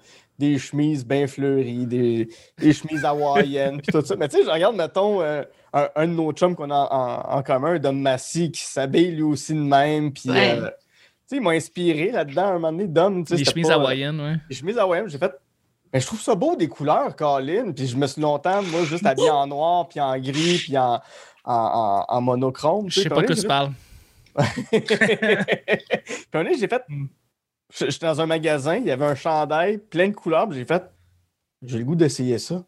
des 0.41 0.59
chemises 0.59 1.05
bien 1.07 1.27
fleuries, 1.27 1.87
des, 1.87 2.29
des 2.59 2.73
chemises 2.73 3.05
hawaïennes, 3.05 3.81
puis 3.81 3.93
tout 3.93 4.05
ça. 4.05 4.17
Mais 4.17 4.29
tu 4.29 4.39
sais, 4.39 4.45
je 4.45 4.51
regarde, 4.51 4.75
mettons, 4.75 5.21
euh, 5.21 5.43
un, 5.73 5.89
un 5.95 6.09
de 6.09 6.13
nos 6.15 6.33
chums 6.33 6.57
qu'on 6.57 6.71
a 6.71 6.89
en, 6.91 7.39
en 7.39 7.43
commun, 7.43 7.79
Dom 7.79 8.01
Massy, 8.01 8.51
qui 8.51 8.63
s'habille 8.63 9.13
lui 9.13 9.23
aussi 9.23 9.53
de 9.55 9.61
même. 9.61 10.13
Puis, 10.13 10.31
Ouais. 10.31 10.53
euh, 10.59 10.67
tu 10.67 10.71
sais, 11.27 11.37
il 11.37 11.43
m'a 11.43 11.51
inspiré 11.51 12.11
là-dedans 12.11 12.47
un 12.47 12.53
moment 12.55 12.73
donné. 12.73 12.89
Dom, 12.89 13.23
tu 13.25 13.29
sais, 13.29 13.35
Les 13.37 13.39
c'était 13.45 13.51
chemises 13.53 13.69
pas, 13.69 13.75
euh, 13.75 13.81
hawaïennes, 13.81 14.21
ouais. 14.21 14.35
les 14.49 14.57
chemises 14.57 14.79
hawaïennes, 14.79 15.09
j'ai 15.09 15.19
fait. 15.19 15.33
Mais 15.93 16.01
je 16.01 16.07
trouve 16.07 16.21
ça 16.21 16.35
beau 16.35 16.57
des 16.57 16.69
couleurs, 16.69 17.15
Colin. 17.17 17.73
Puis 17.73 17.87
je 17.89 17.97
me 17.97 18.07
suis 18.07 18.23
longtemps, 18.23 18.63
moi, 18.63 18.85
juste 18.85 19.05
habillé 19.07 19.29
en 19.31 19.47
noir, 19.47 19.89
puis 19.89 20.01
en 20.01 20.17
gris, 20.19 20.59
puis 20.59 20.79
en, 20.79 20.95
en, 21.45 21.53
en- 21.55 22.05
en 22.09 22.21
monochrome. 22.21 22.89
Je 22.91 23.01
sais 23.03 23.09
pas 23.09 23.23
que 23.25 23.33
tu 23.33 23.47
parles. 23.47 23.73
puis 24.71 24.81
un 26.33 26.43
moment, 26.43 26.51
j'ai 26.59 26.69
fait. 26.69 26.83
J'étais 27.71 28.07
dans 28.07 28.21
un 28.21 28.27
magasin, 28.27 28.77
il 28.77 28.87
y 28.87 28.91
avait 28.91 29.05
un 29.05 29.15
chandail 29.15 29.79
plein 29.79 30.09
de 30.09 30.15
couleurs, 30.15 30.51
j'ai 30.53 30.65
fait. 30.65 30.83
J'ai 31.63 31.79
le 31.79 31.85
goût 31.85 31.95
d'essayer 31.95 32.39
ça. 32.39 32.65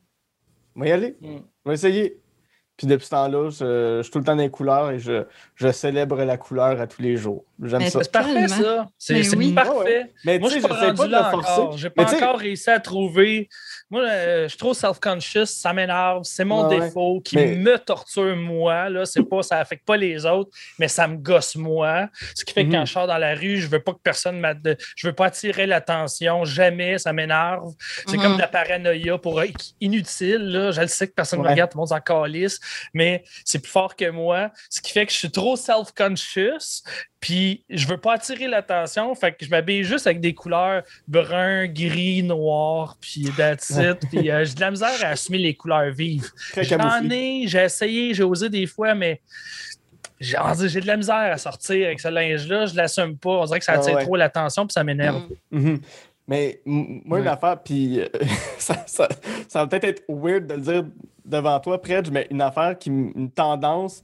On 0.77 0.81
va 0.81 0.89
y 0.89 0.93
aller. 0.93 1.17
Mm. 1.21 1.39
On 1.65 1.71
va 1.71 1.75
essayer. 1.75 2.21
Puis 2.77 2.87
depuis 2.87 3.05
ce 3.05 3.11
temps-là, 3.11 3.51
je, 3.51 3.99
je 3.99 4.03
suis 4.03 4.11
tout 4.11 4.19
le 4.19 4.25
temps 4.25 4.37
dans 4.37 4.43
les 4.43 4.51
couleurs 4.51 4.91
et 4.91 4.99
je, 4.99 5.25
je 5.55 5.71
célèbre 5.71 6.17
la 6.23 6.37
couleur 6.37 6.81
à 6.81 6.87
tous 6.87 7.03
les 7.03 7.17
jours. 7.17 7.45
J'aime 7.65 7.89
ça. 7.89 8.01
C'est 8.03 8.11
parfait, 8.13 8.33
Tellement. 8.33 8.49
ça. 8.49 8.89
C'est 8.99 9.37
oui. 9.37 9.53
parfait. 9.53 10.13
Mais 10.25 10.39
Moi, 10.39 10.49
je 10.49 10.55
suis 10.59 10.63
pas 10.69 10.75
rendu 10.75 10.95
pas 10.97 11.07
de 11.07 11.13
là 11.13 11.29
encore. 11.35 11.79
J'ai 11.79 11.91
pas 11.91 12.13
encore 12.15 12.39
réussi 12.39 12.71
à 12.71 12.81
trouver. 12.81 13.49
Moi, 13.91 14.03
euh, 14.03 14.43
je 14.45 14.49
suis 14.49 14.59
trop 14.59 14.75
self-conscious, 14.75 15.47
ça 15.47 15.73
m'énerve, 15.73 16.23
c'est 16.25 16.45
mon 16.45 16.67
Ouais, 16.69 16.81
défaut 16.81 17.21
qui 17.25 17.37
Mais- 17.37 17.55
me 17.57 17.79
torture 17.79 18.35
moi. 18.37 18.89
Là, 18.89 19.05
c'est 19.05 19.23
pas, 19.23 19.43
ça 19.43 19.59
affecte 19.59 19.85
pas 19.87 19.97
les 19.97 20.27
autres, 20.27 20.51
mais 20.79 20.89
ça 20.89 21.07
me 21.07 21.17
gosse 21.17 21.55
moi. 21.57 22.09
Ce 22.35 22.45
qui 22.45 22.53
fait 22.53 22.63
que 22.65 22.69
Mhm. 22.69 22.75
quand 22.75 22.85
je 22.87 22.93
sors 22.93 23.07
dans 23.07 23.19
la 23.19 23.35
rue, 23.35 23.59
je 23.59 23.67
veux 23.69 23.81
pas 23.83 23.93
que 23.93 24.01
personne 24.03 24.41
m'a, 24.41 24.55
je 24.97 25.07
veux 25.07 25.13
pas 25.13 25.27
attirer 25.27 25.67
l'attention, 25.67 26.45
jamais, 26.45 26.99
ça 26.99 27.13
m'énerve. 27.13 27.73
C'est 28.07 28.17
Mhm. 28.17 28.23
comme 28.23 28.35
de 28.37 28.41
la 28.41 28.49
paranoïa 28.49 29.19
pour 29.19 29.41
inutile. 29.81 30.39
Là. 30.51 30.71
Je 30.73 30.81
le 30.81 30.87
sais 30.89 31.07
que 31.07 31.13
personne 31.13 31.39
ne 31.39 31.43
me 31.45 31.49
Ouais. 31.49 31.55
regarde, 31.55 31.71
tout 31.71 31.79
le 31.79 31.81
monde 31.83 31.89
s'en 31.89 32.01
calisse, 32.01 32.59
mais 32.95 33.23
c'est 33.45 33.61
plus 33.61 33.71
fort 33.71 33.95
que 33.95 34.11
moi. 34.11 34.51
Ce 34.71 34.81
qui 34.81 34.91
fait 34.93 35.07
que 35.07 35.13
je 35.13 35.19
suis 35.19 35.31
trop 35.31 35.55
self-conscious. 35.57 36.83
Puis 37.23 37.65
je 37.71 37.87
veux 37.87 37.97
pas 37.99 38.15
attirer 38.15 38.49
l'attention, 38.49 39.15
fait 39.15 39.33
que 39.33 39.45
je 39.47 39.51
m'habille 39.51 39.85
juste 39.85 40.07
avec 40.09 40.21
des 40.21 40.35
couleurs 40.35 40.83
brun, 41.09 41.67
gris, 41.69 42.23
noir, 42.25 42.97
puis 43.01 43.29
that's 43.37 43.71
it. 43.71 44.01
Puis 44.11 44.29
euh, 44.31 44.45
j'ai 44.45 44.55
de 44.55 44.61
la 44.61 44.71
misère 44.73 44.91
à 45.03 45.07
assumer 45.07 45.39
les 45.39 45.55
couleurs 45.55 45.91
vives. 45.93 46.29
J'en 46.61 47.09
ai, 47.11 47.45
j'ai 47.47 47.61
essayé, 47.63 48.13
j'ai 48.13 48.25
osé 48.25 48.49
des 48.51 48.67
fois, 48.67 48.95
mais 48.97 49.21
j'ai 50.21 50.37
de 50.37 50.87
la 50.87 50.97
misère 50.97 51.15
à 51.33 51.39
sortir 51.39 51.87
avec 51.87 52.01
ce 52.01 52.09
linge-là. 52.09 52.67
Je 52.67 52.75
l'assume 52.77 53.17
pas. 53.17 53.31
On 53.31 53.45
dirait 53.45 53.61
que 53.61 53.65
ça 53.65 53.75
Ah 53.77 53.79
attire 53.79 53.95
ouais. 53.95 54.03
trop 54.05 54.17
l'attention, 54.17 54.67
puis 54.67 54.73
ça 54.73 54.83
m'énerve. 54.85 55.23
Mm. 55.53 55.59
Mhm. 55.71 55.81
Mais 56.29 56.61
moi, 56.65 57.19
une 57.19 57.25
Ouais. 57.25 57.31
affaire, 57.31 57.63
puis 57.63 58.01
euh, 58.01 58.09
ça, 58.59 58.83
ça- 58.87 59.09
ça 59.49 59.61
va 59.61 59.67
peut-être 59.69 59.85
être 59.85 60.03
weird 60.09 60.47
de 60.47 60.55
le 60.55 60.61
dire 60.61 60.85
devant 61.25 61.59
toi, 61.61 61.81
Predge, 61.81 62.11
mais 62.11 62.27
une 62.31 62.41
affaire 62.43 62.77
qui 62.79 62.91
une 62.91 63.31
tendance, 63.31 64.03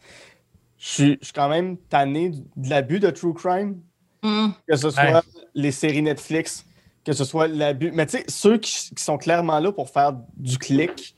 je 0.79 0.89
suis 0.89 1.19
je 1.21 1.25
suis 1.27 1.33
quand 1.33 1.49
même 1.49 1.77
tanné 1.77 2.31
de 2.31 2.71
l'abus 2.71 3.01
de 3.01 3.11
true 3.11 3.35
crime, 3.35 3.81
Mm. 4.23 4.49
que 4.69 4.77
ce 4.77 4.91
soit 4.91 5.03
Ouais. 5.13 5.21
les 5.55 5.71
séries 5.71 6.03
Netflix, 6.03 6.65
que 7.05 7.13
ce 7.13 7.25
soit 7.25 7.47
l'abus. 7.49 7.93
Mais 7.93 8.05
tu 8.07 8.19
sais, 8.19 8.25
ceux 8.29 8.59
qui, 8.59 8.73
qui 8.95 9.03
sont 9.03 9.17
clairement 9.19 9.61
là 9.61 9.71
pour 9.73 9.91
faire 9.91 10.13
du 10.37 10.59
clic, 10.59 11.15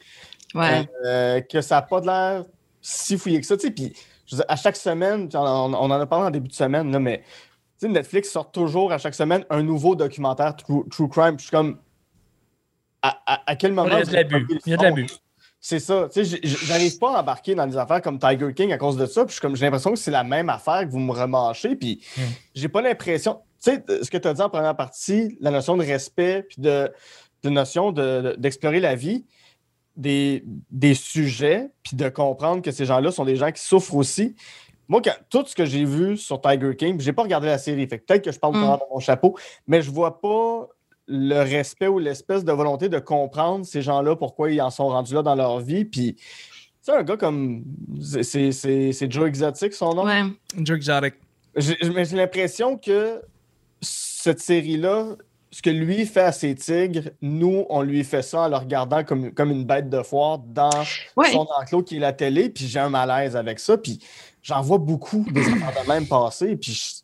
Ouais. 0.55 0.87
euh, 1.07 1.41
que 1.41 1.61
ça 1.63 1.77
n'a 1.77 1.83
pas 1.83 2.01
de 2.03 2.07
l'air 2.07 2.45
si 2.83 3.17
fouillé 3.17 3.41
que 3.41 3.47
ça. 3.47 3.57
tu 3.57 3.67
sais, 3.69 3.71
Puis 3.73 3.93
à 4.49 4.57
chaque 4.57 4.77
semaine, 4.77 5.29
on, 5.35 5.39
en 5.75 5.91
a 5.91 6.07
parlé 6.07 6.27
en 6.27 6.31
début 6.31 6.49
de 6.49 6.53
semaine, 6.55 6.93
là, 6.93 6.99
mais 6.99 7.19
tu 7.79 7.87
sais, 7.87 7.89
Netflix 7.89 8.31
sort 8.31 8.51
toujours 8.53 8.93
à 8.93 8.99
chaque 8.99 9.15
semaine 9.15 9.45
un 9.49 9.63
nouveau 9.63 9.95
documentaire 9.95 10.55
true, 10.57 10.85
true 10.91 11.09
crime. 11.09 11.37
Je 11.39 11.45
suis 11.45 11.51
comme. 11.51 11.79
À, 13.03 13.19
à- 13.27 13.51
à 13.51 13.57
quel 13.57 13.73
moment. 13.73 13.89
Il 13.97 13.99
y 13.99 14.03
a 14.03 14.05
de 14.05 14.13
l'abus. 14.13 14.47
Il 14.67 14.71
y 14.71 14.75
a 14.75 14.77
de 14.77 14.83
l'abus. 14.83 15.07
C'est 15.63 15.79
ça. 15.79 16.09
Tu 16.11 16.25
sais, 16.25 16.41
j'arrive 16.43 16.99
pas 16.99 17.17
à 17.17 17.21
embarquer 17.21 17.55
dans 17.55 17.67
des 17.67 17.77
affaires 17.77 18.01
comme 18.01 18.19
Tiger 18.19 18.55
King 18.55 18.73
à 18.73 18.79
cause 18.79 18.97
de 18.97 19.05
ça. 19.05 19.27
Puis 19.27 19.39
comme, 19.41 19.57
j'ai 19.57 19.67
l'impression 19.67 19.91
que 19.93 19.99
c'est 19.99 20.11
la 20.11 20.25
même 20.25 20.49
affaire 20.49 20.87
que 20.87 20.91
vous 20.91 20.99
me 20.99 21.13
remâchez. 21.13 21.77
Puis 21.77 22.01
Mm. 22.17 22.21
j'ai 22.55 22.69
pas 22.69 22.81
l'impression. 22.81 23.41
Tu 23.63 23.73
sais, 23.73 23.85
ce 24.03 24.11
que 24.11 24.17
tu 24.17 24.27
as 24.27 24.33
dit 24.33 24.41
en 24.41 24.49
première 24.49 24.75
partie, 24.75 25.37
la 25.41 25.51
notion 25.51 25.77
de 25.77 25.85
respect, 25.85 26.45
puis 26.49 26.63
de, 26.63 26.91
de 27.43 27.51
notion 27.51 27.93
de- 27.93 28.23
de- 28.23 28.37
d'explorer 28.39 28.81
la 28.81 28.95
vie, 28.95 29.27
des, 29.97 30.45
des 30.71 30.95
sujets, 30.95 31.69
puis 31.83 31.95
de 31.95 32.09
comprendre 32.09 32.63
que 32.63 32.71
ces 32.71 32.87
gens-là 32.87 33.13
sont 33.13 33.27
des 33.27 33.37
gens 33.37 33.53
qui 33.53 33.63
souffrent 33.63 33.97
aussi. 33.97 34.35
Moi, 34.89 35.03
quand- 35.05 35.17
tout 35.29 35.45
ce 35.47 35.55
que 35.55 35.67
j'ai 35.67 35.85
vu 35.85 36.17
sur 36.17 36.41
Tiger 36.41 36.75
King, 36.75 36.99
j'ai 37.01 37.13
pas 37.13 37.23
regardé 37.23 37.49
la 37.49 37.59
série, 37.59 37.87
fait 37.87 37.99
peut-être 37.99 38.25
que 38.25 38.33
je 38.33 38.39
parle 38.39 38.57
Mm. 38.57 38.63
de 38.63 38.81
mon 38.95 38.99
chapeau, 38.99 39.37
mais 39.67 39.83
je 39.83 39.91
vois 39.91 40.21
pas 40.23 40.69
le 41.13 41.41
respect 41.41 41.89
ou 41.89 41.99
l'espèce 41.99 42.45
de 42.45 42.53
volonté 42.53 42.89
de 42.89 42.99
comprendre 43.01 43.67
ces 43.67 43.83
gens-là, 43.83 44.15
pourquoi 44.15 44.51
ils 44.53 44.61
en 44.63 44.71
sont 44.71 44.89
rendus 44.89 45.13
là 45.15 45.23
dans 45.23 45.35
leur 45.35 45.59
vie. 45.59 45.85
Puis, 45.85 46.15
tu 46.15 46.23
sais, 46.83 46.93
un 46.93 47.03
gars 47.03 47.17
comme. 47.17 47.65
c'est- 48.01 48.23
C'est 48.23 48.53
c'est- 48.53 48.93
c'est 48.93 49.11
Joe 49.11 49.27
Exotic, 49.29 49.73
son 49.75 49.95
nom? 49.95 50.05
Ouais. 50.05 50.23
Joe 50.59 50.77
Exotic. 50.77 51.15
J'ai 51.57 51.77
mais 51.93 52.05
j'ai 52.05 52.17
l'impression 52.17 52.79
que 52.79 53.21
cette 53.81 54.39
série-là, 54.41 55.17
ce 55.51 55.63
que 55.63 55.71
lui 55.71 56.07
fait 56.07 56.21
à 56.21 56.33
ses 56.33 56.55
tigres, 56.55 57.11
nous, 57.23 57.67
on 57.71 57.83
lui 57.83 58.05
fait 58.05 58.23
ça 58.23 58.43
en 58.43 58.49
le 58.49 58.57
regardant 58.57 59.03
comme, 59.03 59.33
comme 59.33 59.51
une 59.51 59.65
bête 59.65 59.91
de 59.91 60.01
foire 60.03 60.39
dans 60.39 60.71
Ouais. 61.17 61.33
son 61.33 61.47
enclos 61.61 61.83
qui 61.83 61.97
est 61.97 62.01
la 62.01 62.13
télé, 62.13 62.51
puis 62.51 62.67
j'ai 62.69 62.79
un 62.79 62.89
malaise 62.91 63.35
avec 63.35 63.59
ça, 63.59 63.77
puis 63.77 63.99
j'en 64.43 64.61
vois 64.63 64.79
beaucoup 64.79 65.27
des 65.33 65.41
affaires 65.41 65.83
de 65.83 65.89
même 65.89 66.07
passer, 66.07 66.57
puis 66.57 66.73
je- 66.73 67.03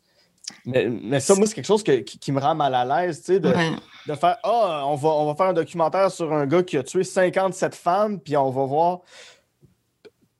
mais, 0.65 0.87
mais 0.89 1.19
ça, 1.19 1.35
moi, 1.35 1.45
c'est 1.45 1.53
quelque 1.55 1.65
chose 1.65 1.83
que- 1.83 1.99
qui, 2.01 2.19
qui 2.19 2.31
me 2.31 2.39
rend 2.39 2.55
mal 2.55 2.73
à 2.75 2.85
l'aise, 2.85 3.19
tu 3.19 3.33
sais, 3.33 3.39
de, 3.39 3.49
Ouais. 3.49 3.71
de 4.07 4.13
faire 4.15 4.37
Ah, 4.43 4.83
on, 4.85 4.95
va, 4.95 5.09
on 5.09 5.25
va 5.25 5.35
faire 5.35 5.47
un 5.47 5.53
documentaire 5.53 6.09
sur 6.11 6.31
un 6.33 6.45
gars 6.45 6.63
qui 6.63 6.77
a 6.77 6.83
tué 6.83 7.03
57 7.03 7.75
femmes, 7.75 8.19
puis 8.19 8.35
on 8.37 8.49
va 8.49 8.65
voir 8.65 8.99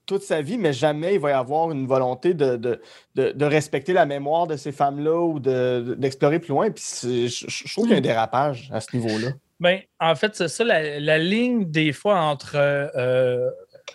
toute 0.06 0.24
sa 0.24 0.42
vie, 0.42 0.58
mais 0.58 0.72
jamais 0.72 1.16
il 1.16 1.20
va 1.20 1.32
y 1.32 1.34
avoir 1.34 1.70
une 1.72 1.86
volonté 1.86 2.34
de, 2.34 2.56
de, 2.56 2.82
de- 3.16 3.32
de 3.32 3.46
respecter 3.46 3.92
la 3.92 4.06
mémoire 4.06 4.48
de 4.48 4.56
ces 4.56 4.72
femmes-là 4.72 5.20
ou 5.22 5.40
de- 5.40 5.84
de- 5.86 5.94
d'explorer 5.96 6.40
plus 6.40 6.50
loin. 6.50 6.72
Puis 6.72 7.28
je, 7.28 7.46
je 7.50 7.74
trouve 7.74 7.86
qu'il 7.86 7.92
y 7.92 7.96
a 7.96 7.98
un 7.98 8.02
dérapage 8.02 8.70
à 8.74 8.80
ce 8.80 8.96
niveau-là. 8.96 9.32
Ben, 9.60 9.82
en 10.00 10.16
fait, 10.16 10.34
c'est 10.36 10.48
ça, 10.48 10.64
la, 10.64 11.00
la 11.02 11.18
ligne 11.18 11.70
des 11.70 11.92
fois 11.92 12.20
entre 12.22 12.52
euh, 12.56 13.50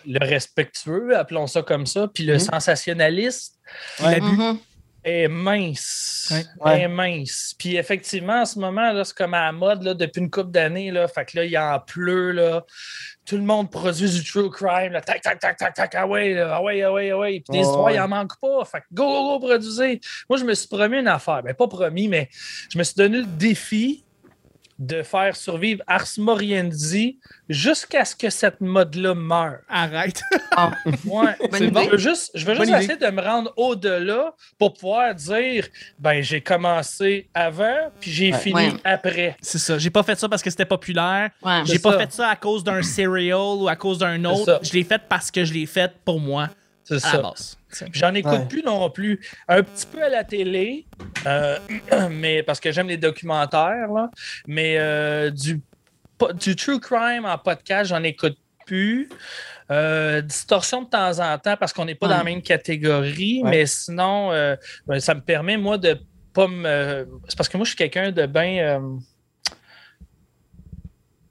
le 0.05 0.19
respectueux, 0.23 1.17
appelons 1.17 1.47
ça 1.47 1.63
comme 1.63 1.87
ça, 1.87 2.07
puis 2.13 2.25
le 2.25 2.33
Mhm. 2.33 2.39
sensationnaliste 2.39 3.57
Ouais. 4.03 4.19
L'abus. 4.19 4.25
Mhm. 4.37 4.57
Est 5.03 5.27
mince. 5.27 6.33
Ouais. 6.59 6.81
Est 6.81 6.87
mince. 6.87 7.53
Puis 7.57 7.75
effectivement, 7.75 8.41
en 8.41 8.45
ce 8.45 8.59
moment, 8.59 8.91
là, 8.91 9.03
c'est 9.03 9.15
comme 9.15 9.33
à 9.33 9.45
la 9.45 9.51
mode 9.51 9.83
là, 9.83 9.93
depuis 9.93 10.21
une 10.21 10.29
couple 10.29 10.51
d'années. 10.51 10.91
Là, 10.91 11.07
fait 11.07 11.25
que 11.25 11.37
là, 11.37 11.45
il 11.45 11.57
en 11.57 11.79
pleut. 11.79 12.31
Là. 12.31 12.63
Tout 13.25 13.37
le 13.37 13.43
monde 13.43 13.69
produit 13.71 14.09
du 14.09 14.23
true 14.23 14.49
crime. 14.49 14.93
Là, 14.93 15.01
tac, 15.01 15.21
tac, 15.21 15.39
tac, 15.39 15.57
tac, 15.57 15.73
tac, 15.73 15.95
ah 15.95 16.07
ouais, 16.07 16.33
là, 16.33 16.55
ah 16.55 16.61
ouais, 16.61 16.81
ah 16.81 16.91
ouais, 16.91 17.11
ah 17.11 17.17
ouais. 17.17 17.43
Puis 17.47 17.57
des 17.57 17.65
Oh, 17.65 17.69
histoires, 17.69 17.91
il 17.91 17.95
ouais. 17.95 17.99
en 17.99 18.07
manque 18.07 18.39
pas. 18.39 18.65
Fait 18.65 18.79
que 18.79 18.85
go, 18.93 19.05
go, 19.05 19.39
go, 19.39 19.47
produisez. 19.47 19.99
Moi, 20.29 20.39
je 20.39 20.45
me 20.45 20.53
suis 20.53 20.67
promis 20.67 20.97
une 20.99 21.07
affaire. 21.07 21.41
Ben, 21.43 21.53
pas 21.53 21.67
promis, 21.67 22.07
mais 22.07 22.29
je 22.69 22.77
me 22.77 22.83
suis 22.83 22.95
donné 22.95 23.19
le 23.19 23.25
défi 23.25 24.05
de 24.79 25.03
faire 25.03 25.35
survivre 25.35 25.81
Ars 25.87 26.07
Moriendi 26.17 27.17
jusqu'à 27.47 28.05
ce 28.05 28.15
que 28.15 28.29
cette 28.29 28.59
mode-là 28.61 29.13
meure. 29.13 29.59
Arrête. 29.69 30.21
Ouais, 31.05 31.35
Bonne 31.39 31.49
c'est 31.53 31.71
bon. 31.71 31.83
Je 31.85 31.89
veux 31.91 31.97
juste, 31.97 32.31
je 32.35 32.45
veux 32.45 32.55
juste 32.55 32.69
idée. 32.69 32.77
essayer 32.83 32.97
de 32.97 33.07
me 33.09 33.21
rendre 33.21 33.53
au-delà 33.57 34.33
pour 34.57 34.73
pouvoir 34.73 35.13
dire 35.15 35.67
ben 35.99 36.21
j'ai 36.21 36.41
commencé 36.41 37.29
avant 37.33 37.91
puis 37.99 38.11
j'ai 38.11 38.31
Ouais. 38.33 38.37
fini 38.39 38.55
Ouais. 38.55 38.73
après. 38.83 39.35
C'est 39.41 39.59
ça. 39.59 39.77
J'ai 39.77 39.89
pas 39.89 40.03
fait 40.03 40.17
ça 40.17 40.27
parce 40.29 40.41
que 40.41 40.49
c'était 40.49 40.65
populaire. 40.65 41.29
Ouais. 41.43 41.61
J'ai 41.65 41.79
pas 41.79 41.93
ça. 41.93 41.99
fait 41.99 42.11
ça 42.11 42.27
à 42.29 42.35
cause 42.35 42.63
d'un 42.63 42.81
cereal 42.81 43.57
ou 43.61 43.67
à 43.67 43.75
cause 43.75 43.97
d'un 43.99 44.23
autre. 44.25 44.59
Je 44.63 44.73
l'ai 44.73 44.83
fait 44.83 45.01
parce 45.07 45.29
que 45.31 45.43
je 45.45 45.53
l'ai 45.53 45.65
fait 45.65 45.91
pour 46.05 46.19
moi 46.19 46.49
C'est 46.83 46.99
ça. 46.99 47.33
J'en 47.93 48.13
écoute 48.13 48.31
Ouais. 48.31 48.45
plus 48.47 48.63
non 48.63 48.89
plus. 48.89 49.19
Un 49.47 49.63
petit 49.63 49.85
peu 49.87 50.03
à 50.03 50.09
la 50.09 50.23
télé, 50.23 50.85
euh, 51.25 51.57
mais 52.11 52.43
parce 52.43 52.59
que 52.59 52.71
j'aime 52.71 52.87
les 52.87 52.97
documentaires, 52.97 53.87
là. 53.93 54.09
Mais 54.47 54.77
euh, 54.77 55.29
du, 55.31 55.61
du 56.39 56.55
true 56.55 56.79
crime 56.79 57.25
en 57.25 57.37
podcast, 57.37 57.89
j'en 57.89 58.03
écoute 58.03 58.37
plus. 58.65 59.09
Euh, 59.71 60.21
distorsion 60.21 60.81
de 60.83 60.89
temps 60.89 61.19
en 61.19 61.37
temps 61.39 61.55
parce 61.57 61.71
qu'on 61.73 61.85
n'est 61.85 61.95
pas 61.95 62.07
Ouais. 62.07 62.11
dans 62.13 62.17
la 62.19 62.23
même 62.25 62.41
catégorie, 62.41 63.41
Ouais. 63.43 63.49
mais 63.49 63.65
sinon, 63.65 64.31
euh, 64.31 64.55
ben, 64.85 64.99
ça 64.99 65.15
me 65.15 65.21
permet, 65.21 65.55
moi, 65.57 65.77
de 65.77 65.97
pas 66.33 66.47
me. 66.47 67.07
C'est 67.29 67.37
parce 67.37 67.47
que 67.47 67.57
moi, 67.57 67.63
je 67.63 67.69
suis 67.69 67.77
quelqu'un 67.77 68.11
de 68.11 68.25
bien 68.25 68.81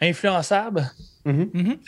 influençable. 0.00 0.90
Mhm. 1.24 1.50
Mhm. 1.52 1.78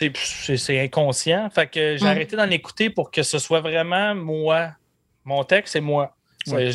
C'est- 0.57 0.79
inconscient. 0.83 1.49
Fait 1.49 1.67
que 1.67 1.97
j'ai 1.97 2.05
Mm. 2.05 2.07
arrêté 2.07 2.35
d'en 2.37 2.49
écouter 2.49 2.89
pour 2.89 3.11
que 3.11 3.21
ce 3.23 3.37
soit 3.39 3.61
vraiment 3.61 4.15
moi. 4.15 4.71
Mon 5.23 5.43
texte, 5.43 5.73
c'est 5.73 5.81
moi. 5.81 6.15
Ouais. 6.47 6.69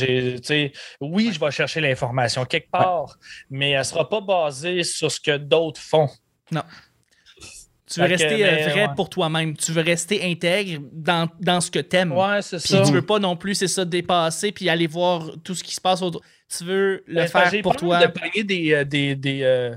oui, 1.01 1.31
je 1.33 1.39
vais 1.39 1.51
chercher 1.53 1.81
l'information 1.81 2.45
quelque 2.45 2.71
part, 2.73 3.17
mais 3.49 3.71
elle 3.71 3.79
ne 3.79 3.85
sera 3.85 4.09
pas 4.09 4.21
basée 4.21 4.83
sur 4.83 5.13
ce 5.13 5.21
que 5.21 5.37
d'autres 5.37 5.81
font. 5.81 6.09
Tu 6.51 7.99
veux 8.01 8.07
Fait 8.07 8.13
rester 8.15 8.45
euh, 8.45 8.51
mais, 8.53 8.69
vrai 8.69 8.87
ouais. 8.87 8.95
pour 8.95 9.11
toi-même. 9.11 9.57
Tu 9.57 9.73
veux 9.73 9.83
rester 9.83 10.25
intègre 10.31 10.81
dans, 10.93 11.29
dans 11.41 11.61
ce 11.61 11.71
que 11.73 11.81
t'aimes. 11.81 12.13
Ouais, 12.13 12.41
c'est 12.43 12.59
Puis 12.59 12.69
ça. 12.69 12.83
tu 12.83 12.93
veux 12.93 13.03
pas 13.05 13.19
non 13.19 13.37
plus, 13.37 13.55
c'est 13.57 13.67
ça, 13.69 13.85
dépasser 13.85 14.53
puis 14.53 14.69
aller 14.69 14.87
voir 14.87 15.31
tout 15.43 15.55
ce 15.57 15.65
qui 15.65 15.75
se 15.75 15.81
passe 15.81 16.01
autour. 16.03 16.23
Tu 16.57 16.63
veux 16.65 17.03
le 17.07 17.15
Ben, 17.23 17.27
faire 17.29 17.51
j'ai 17.51 17.63
pour 17.63 17.73
peur 17.73 17.81
toi. 17.81 18.07
de 18.07 18.13
pogner 18.13 18.45
des, 18.45 18.73
euh, 18.75 18.85
des, 18.85 19.15
des, 19.17 19.43
euh, 19.43 19.77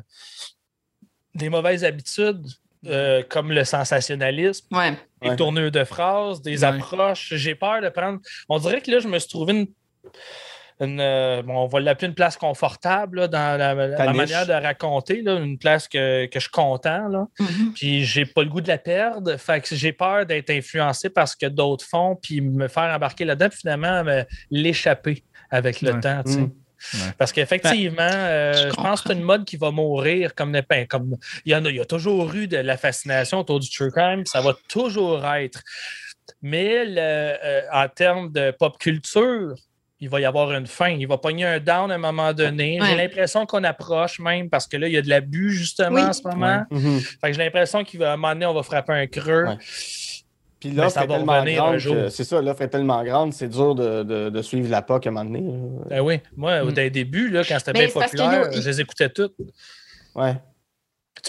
des 1.35 1.49
mauvaises 1.49 1.83
habitudes 1.83 2.45
euh, 2.87 3.23
comme 3.29 3.51
le 3.51 3.63
sensationnalisme. 3.63 4.65
Ouais. 4.75 4.91
des 5.21 5.29
Ouais. 5.29 5.35
tournures 5.37 5.71
de 5.71 5.83
phrases, 5.85 6.41
des 6.41 6.63
Ouais. 6.63 6.69
approches. 6.69 7.33
J'ai 7.35 7.55
peur 7.55 7.81
de 7.81 7.87
prendre. 7.89 8.19
On 8.49 8.57
dirait 8.59 8.81
que 8.81 8.91
là, 8.91 8.99
je 8.99 9.07
me 9.07 9.17
suis 9.19 9.29
trouvé 9.29 9.53
une. 9.53 9.67
une, 10.81 10.99
euh, 10.99 11.41
bon, 11.43 11.55
on 11.59 11.67
va 11.67 11.79
l'appeler 11.79 12.07
une 12.09 12.13
place 12.15 12.35
confortable 12.35 13.19
là, 13.21 13.27
dans 13.27 13.57
la, 13.57 13.73
manière 14.11 14.45
de 14.47 14.51
raconter, 14.53 15.21
là, 15.21 15.35
une 15.35 15.57
place 15.57 15.87
que, 15.87 16.25
que 16.25 16.39
je 16.39 16.45
suis 16.45 16.51
content. 16.51 17.07
Là. 17.07 17.27
Mhm. 17.39 17.73
Puis 17.73 18.03
j'ai 18.03 18.25
pas 18.25 18.43
le 18.43 18.49
goût 18.49 18.59
de 18.59 18.67
la 18.67 18.79
perdre. 18.79 19.37
Fait 19.37 19.61
que 19.61 19.75
j'ai 19.75 19.93
peur 19.93 20.25
d'être 20.25 20.49
influencé 20.49 21.09
par 21.09 21.27
ce 21.27 21.37
que 21.37 21.45
d'autres 21.45 21.85
font, 21.85 22.17
puis 22.21 22.41
me 22.41 22.67
faire 22.67 22.93
embarquer 22.93 23.23
là-dedans, 23.23 23.49
puis 23.49 23.59
finalement 23.59 24.03
me- 24.03 24.25
l'échapper 24.49 25.23
avec 25.51 25.81
le 25.81 25.93
Ouais. 25.93 25.99
temps. 26.01 26.21
sais. 26.25 26.49
Parce 27.17 27.31
qu'effectivement, 27.31 27.97
euh, 28.01 28.53
Je 28.53 28.69
je 28.69 28.73
pense 28.75 29.01
que 29.01 29.09
c'est 29.09 29.13
une 29.15 29.21
mode 29.23 29.45
qui 29.45 29.57
va 29.57 29.71
mourir 29.71 30.33
comme 30.35 30.51
n'importe 30.51 30.69
ben, 30.69 30.87
comme 30.87 31.15
il 31.45 31.51
y 31.51 31.55
en 31.55 31.63
a, 31.65 31.69
il 31.69 31.75
y 31.75 31.79
a 31.81 31.85
toujours 31.85 32.33
eu 32.33 32.47
de 32.47 32.57
la 32.57 32.77
fascination 32.77 33.39
autour 33.39 33.59
du 33.59 33.69
true 33.69 33.91
crime, 33.91 34.25
ça 34.25 34.41
va 34.41 34.55
toujours 34.69 35.25
être. 35.25 35.61
Mais 36.41 36.85
le- 36.85 36.95
euh, 36.99 37.61
en 37.71 37.87
termes 37.89 38.31
de 38.31 38.51
pop 38.51 38.77
culture, 38.77 39.55
il 39.99 40.09
va 40.09 40.19
y 40.19 40.25
avoir 40.25 40.51
une 40.53 40.67
fin. 40.67 40.89
Il 40.89 41.07
va 41.07 41.17
pogner 41.17 41.45
un 41.45 41.59
down 41.59 41.89
à 41.91 41.95
un 41.95 41.97
moment 41.97 42.33
donné. 42.33 42.77
J'ai 42.81 42.95
l'impression 42.95 43.45
qu'on 43.45 43.63
approche 43.63 44.19
même 44.19 44.49
parce 44.49 44.67
que 44.67 44.75
là, 44.75 44.87
il 44.87 44.93
y 44.93 44.97
a 44.97 45.01
de 45.01 45.07
l'abus 45.09 45.51
justement 45.51 45.95
Oui. 45.95 46.01
en 46.01 46.13
ce 46.13 46.21
moment. 46.27 46.63
Mhm. 46.71 46.99
J'ai 47.23 47.31
l'impression 47.33 47.83
qu'à 47.85 48.13
un 48.13 48.17
moment 48.17 48.33
donné, 48.33 48.45
on 48.45 48.53
va 48.53 48.63
frapper 48.63 48.93
un 48.93 49.07
creux. 49.07 49.45
Puis 50.63 50.71
Mais 50.71 50.83
l'offre 50.83 50.93
ça 50.93 51.03
est 51.03 51.07
tellement 51.07 51.43
grande 51.43 52.09
c'est 52.09 52.23
ça, 52.23 52.41
l'offre 52.41 52.61
est 52.61 52.69
tellement 52.69 53.03
grande, 53.03 53.33
c'est 53.33 53.49
dur 53.49 53.75
de, 53.75 54.03
de, 54.03 54.29
de 54.29 54.41
suivre 54.41 54.69
la 54.69 54.81
POC 54.81 55.07
à 55.07 55.09
un 55.09 55.11
moment 55.11 55.25
donné. 55.25 55.43
Ben 55.89 55.99
oui, 55.99 56.21
moi, 56.37 56.63
Mm. 56.63 56.71
dès 56.71 56.83
le 56.85 56.89
début, 56.89 57.27
là, 57.29 57.43
quand 57.43 57.59
c'était 57.59 57.73
Mais 57.73 57.87
bien 57.87 57.93
populaire, 58.01 58.49
je 58.53 58.61
les 58.69 58.79
écoutais 58.79 59.09
toutes. 59.09 59.35
Ouais. 60.15 60.35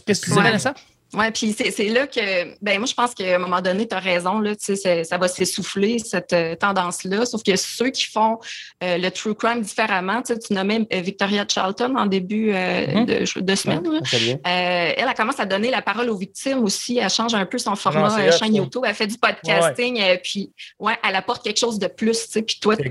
Qu'est-ce 0.07 0.21
que 0.21 0.25
tu 0.27 0.31
disais, 0.31 0.41
Ouais. 0.41 0.47
Vanessa? 0.47 0.75
Oui, 1.17 1.31
puis 1.33 1.55
c'est 1.57 1.71
c'est 1.71 1.89
là 1.89 2.07
que, 2.07 2.55
ben 2.63 2.79
moi, 2.79 2.87
je 2.87 2.95
pense 2.95 3.15
qu'à 3.15 3.37
un 3.37 3.39
moment 3.39 3.61
donné, 3.61 3.87
tu 3.87 3.95
as 3.95 3.99
raison, 4.01 4.41
là, 4.41 4.55
tu 4.57 4.65
sais, 4.65 4.77
c'est- 4.77 5.05
ça 5.05 5.19
va 5.19 5.29
s'essouffler, 5.29 5.99
cette 5.99 6.33
euh, 6.33 6.55
tendance-là. 6.57 7.25
Sauf 7.27 7.43
que 7.43 7.55
ceux 7.57 7.91
qui 7.91 8.07
font 8.07 8.39
euh, 8.83 8.99
le 8.99 9.11
true 9.11 9.35
crime 9.35 9.61
différemment, 9.61 10.23
tu 10.23 10.35
sais, 10.35 10.39
tu 10.39 10.53
nommais 10.53 10.87
euh, 10.93 11.01
Victoria 11.01 11.45
Charlton 11.49 11.95
en 11.97 12.07
début 12.07 12.53
euh, 12.53 12.87
Mhm. 12.95 13.07
de, 13.07 13.41
de 13.41 13.55
semaine. 13.55 13.83
là. 13.85 14.01
Euh, 14.47 14.93
elle, 14.97 15.07
elle 15.09 15.15
commence 15.15 15.39
à 15.41 15.47
donner 15.47 15.71
la 15.71 15.83
parole 15.83 16.09
aux 16.11 16.17
victimes 16.17 16.63
aussi. 16.65 16.99
Elle 16.99 17.11
change 17.11 17.35
un 17.35 17.47
peu 17.47 17.59
son 17.59 17.77
format 17.77 18.09
chaîne. 18.33 18.55
YouTube. 18.55 18.83
Elle 18.87 18.95
fait 18.95 19.07
du 19.07 19.17
podcasting. 19.19 20.01
puis, 20.23 20.53
ouais, 20.79 20.95
elle 21.07 21.15
apporte 21.17 21.43
quelque 21.45 21.59
chose 21.59 21.79
de 21.79 21.87
plus. 21.87 22.27
tu 22.27 22.33
sais. 22.33 22.43
Puis 22.43 22.59
toi, 22.61 22.77
tu 22.77 22.87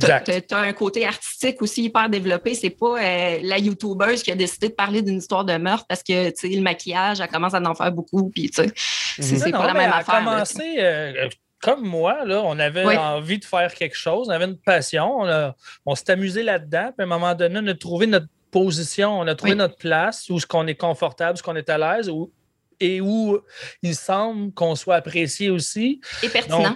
as 0.56 0.58
un 0.58 0.74
côté 0.74 1.06
artistique 1.06 1.62
aussi 1.62 1.84
hyper 1.84 2.10
développé. 2.10 2.54
C'est 2.56 2.70
pas 2.70 2.98
euh, 3.02 3.40
la 3.42 3.58
YouTubeuse 3.58 4.24
qui 4.24 4.32
a 4.32 4.36
décidé 4.36 4.70
de 4.70 4.74
parler 4.74 5.02
d'une 5.02 5.18
histoire 5.18 5.46
de 5.46 5.56
meurtre 5.58 5.86
parce 5.88 6.04
que, 6.04 6.30
tu 6.30 6.50
sais, 6.50 6.56
le 6.56 6.62
maquillage, 6.62 7.20
elle 7.22 7.28
commence 7.28 7.54
à 7.54 7.62
en 7.62 7.76
faire 7.76 7.92
beaucoup. 7.92 8.13
Puis, 8.34 8.50
tu 8.50 8.64
sais, 8.64 8.72
c'est 9.20 9.34
Mhm. 9.36 9.40
c'est 9.40 9.52
Non, 9.52 9.60
pas 9.60 9.68
la 9.68 9.74
même 9.74 9.92
affaire. 9.92 10.24
là, 10.24 10.44
euh, 10.80 11.30
comme 11.62 11.82
moi, 11.86 12.26
là, 12.26 12.42
on 12.44 12.60
avait 12.60 12.86
Oui. 12.86 12.98
envie 12.98 13.40
de 13.40 13.46
faire 13.46 13.74
quelque 13.74 13.96
chose, 13.98 14.28
on 14.28 14.32
avait 14.32 14.46
une 14.46 14.58
passion, 14.58 15.20
on, 15.22 15.26
a- 15.28 15.56
on 15.86 15.96
s'est 15.96 16.12
amusé 16.12 16.44
là-dedans, 16.44 16.92
puis 16.96 17.02
à 17.02 17.04
un 17.04 17.06
moment 17.08 17.34
donné, 17.36 17.60
on 17.64 17.68
a 17.68 17.74
trouvé 17.74 18.06
notre 18.08 18.28
position, 18.52 19.20
on 19.20 19.28
a 19.28 19.34
trouvé 19.36 19.54
Oui. 19.54 19.58
notre 19.58 19.78
place, 19.78 20.30
où 20.30 20.40
ce 20.40 20.46
qu'on 20.46 20.68
est 20.68 20.76
confortable, 20.76 21.38
ce 21.38 21.44
qu'on 21.44 21.56
est 21.56 21.70
à 21.70 21.78
l'aise, 21.78 22.10
où- 22.10 22.32
et 22.80 23.00
où 23.02 23.40
il 23.82 23.96
semble 23.96 24.52
qu'on 24.54 24.76
soit 24.76 24.96
apprécié 24.96 25.50
aussi. 25.50 26.02
Et 26.22 26.28
pertinent. 26.30 26.76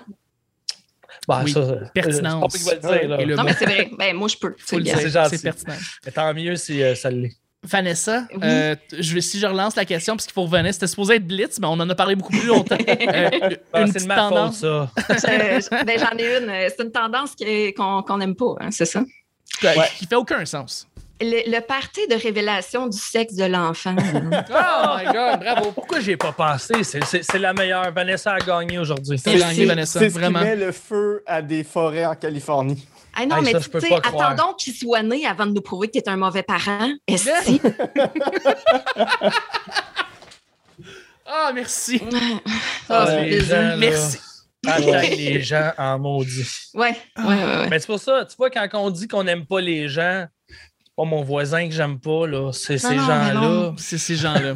Bah, 1.27 1.41
Oui, 1.43 1.51
ça, 1.51 1.59
euh, 1.59 1.83
pertinence. 1.93 2.63
Pas 2.63 2.75
dire, 2.75 3.09
là. 3.09 3.17
Le 3.17 3.35
Non, 3.35 3.43
mais 3.43 3.53
c'est 3.53 3.65
vrai. 3.65 3.89
Ben, 3.97 4.15
moi, 4.15 4.29
je 4.29 4.37
peux. 4.37 4.55
C'est 4.65 4.79
dire, 4.79 4.97
c'est 4.97 5.09
c'est 5.09 5.43
pertinent. 5.43 5.75
Mais 6.05 6.11
tant 6.13 6.33
mieux 6.33 6.55
si 6.55 6.81
euh, 6.81 6.95
ça 6.95 7.09
l'est. 7.09 7.35
Vanessa, 7.63 8.23
Oui. 8.33 8.39
euh, 8.43 8.75
je 8.97 9.13
vais, 9.15 9.21
si 9.21 9.39
je 9.39 9.47
relance 9.47 9.75
la 9.75 9.83
question, 9.85 10.15
parce 10.15 10.25
qu'il 10.25 10.33
faut 10.33 10.43
revenir, 10.43 10.73
c'était 10.73 10.87
supposé 10.87 11.15
être 11.15 11.25
Blitz, 11.27 11.59
mais 11.59 11.67
on 11.67 11.71
en 11.71 11.89
a 11.89 11.95
parlé 11.95 12.15
beaucoup 12.15 12.31
plus 12.31 12.45
longtemps. 12.47 12.77
Euh, 12.87 13.49
Ah, 13.73 13.81
une 13.81 13.87
c'est 13.87 13.93
petite 13.93 14.03
de 14.03 14.07
ma 14.07 14.15
tendance. 14.15 14.59
faute, 14.61 14.61
ça. 14.61 14.89
Je- 15.19 15.83
ben, 15.85 15.99
J'en 15.99 16.17
ai 16.17 16.37
une. 16.37 16.69
C'est 16.69 16.83
une 16.83 16.91
tendance 16.91 17.31
qu'on 17.75 18.17
n'aime 18.17 18.35
pas, 18.35 18.55
hein, 18.59 18.69
c'est 18.71 18.85
ça? 18.85 18.99
euh, 19.63 19.73
qui 19.97 20.05
fait 20.05 20.15
aucun 20.15 20.45
sens. 20.45 20.87
Le, 21.19 21.49
le 21.49 21.59
party 21.61 22.01
de 22.07 22.13
révélation 22.15 22.85
du 22.87 22.97
sexe 22.97 23.33
de 23.33 23.45
l'enfant. 23.45 23.95
Oh 24.51 24.97
my 24.97 25.05
god, 25.05 25.39
bravo. 25.39 25.71
Pourquoi 25.71 25.99
j'y 25.99 26.11
ai 26.11 26.17
pas 26.17 26.31
pensé? 26.31 26.73
C'est- 26.83 27.37
la 27.39 27.53
meilleure. 27.53 27.91
Vanessa 27.91 28.33
a 28.33 28.39
gagné 28.39 28.77
aujourd'hui. 28.77 29.17
C'est 29.17 29.35
gagné, 29.35 29.65
Vanessa, 29.65 29.99
c'est 29.99 30.09
ce 30.11 30.19
qui 30.19 30.29
met 30.31 30.55
le 30.55 30.71
feu 30.71 31.23
à 31.25 31.41
des 31.41 31.63
forêts 31.63 32.05
en 32.05 32.13
Californie. 32.15 32.87
Ah 33.19 33.25
non, 33.25 33.37
Hey, 33.37 33.45
mais 33.45 33.59
tu 33.59 33.79
sais, 33.79 33.93
attendons 33.95 34.53
qu'il 34.53 34.75
soit 34.75 35.01
né 35.01 35.25
avant 35.25 35.47
de 35.47 35.51
nous 35.53 35.61
prouver 35.61 35.87
que 35.87 35.93
tu 35.93 35.97
es 35.97 36.07
un 36.07 36.17
mauvais 36.17 36.43
parent. 36.43 36.91
Est-ce 37.07 37.29
Ah, 41.25 41.51
merci. 41.53 42.01
Ah, 42.87 43.05
c'est 43.07 43.25
les 43.25 43.41
gens, 43.41 43.75
Merci. 43.77 44.19
Hashtag 44.65 45.17
les 45.17 45.41
gens 45.41 45.71
en 45.77 45.99
maudit. 45.99 46.47
Ouais, 46.73 46.95
ouais, 47.17 47.23
ouais. 47.25 47.43
ouais. 47.43 47.69
Mais 47.69 47.79
c'est 47.79 47.87
pour 47.87 47.99
ça, 47.99 48.25
tu 48.25 48.35
vois, 48.37 48.49
quand 48.49 48.67
on 48.73 48.89
dit 48.89 49.07
qu'on 49.07 49.23
n'aime 49.23 49.45
pas 49.45 49.61
les 49.61 49.87
gens, 49.89 50.25
pas 50.97 51.05
mon 51.05 51.21
voisin 51.23 51.67
que 51.67 51.73
j'aime 51.73 51.99
pas, 51.99 52.25
là. 52.27 52.51
C'est 52.51 52.77
ces 52.79 52.95
gens-là. 52.95 53.73
C'est 53.77 53.97
ces 53.99 54.15
gens-là. 54.15 54.55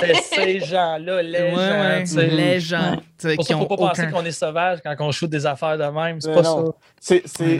C'est 0.00 0.14
ces 0.16 0.60
gens-là, 0.60 1.22
les 1.22 1.38
Ouais, 1.42 1.50
gens. 1.50 1.56
ouais, 1.56 2.00
tu 2.02 2.06
sais. 2.10 2.26
les 2.26 2.60
gens 2.60 2.90
Ouais. 3.22 3.36
pour 3.36 3.44
qui 3.46 3.52
ça 3.52 3.58
faut 3.58 3.66
pas 3.66 3.76
penser 3.76 4.08
qu'on 4.10 4.24
est 4.24 4.32
sauvage 4.32 4.80
quand 4.84 4.94
on 4.98 5.12
shoot 5.12 5.30
des 5.30 5.46
affaires 5.46 5.78
de 5.78 5.84
même. 5.84 6.20
C'est 6.20 6.34
pas 6.34 6.42
non. 6.42 6.74
ça. 7.00 7.14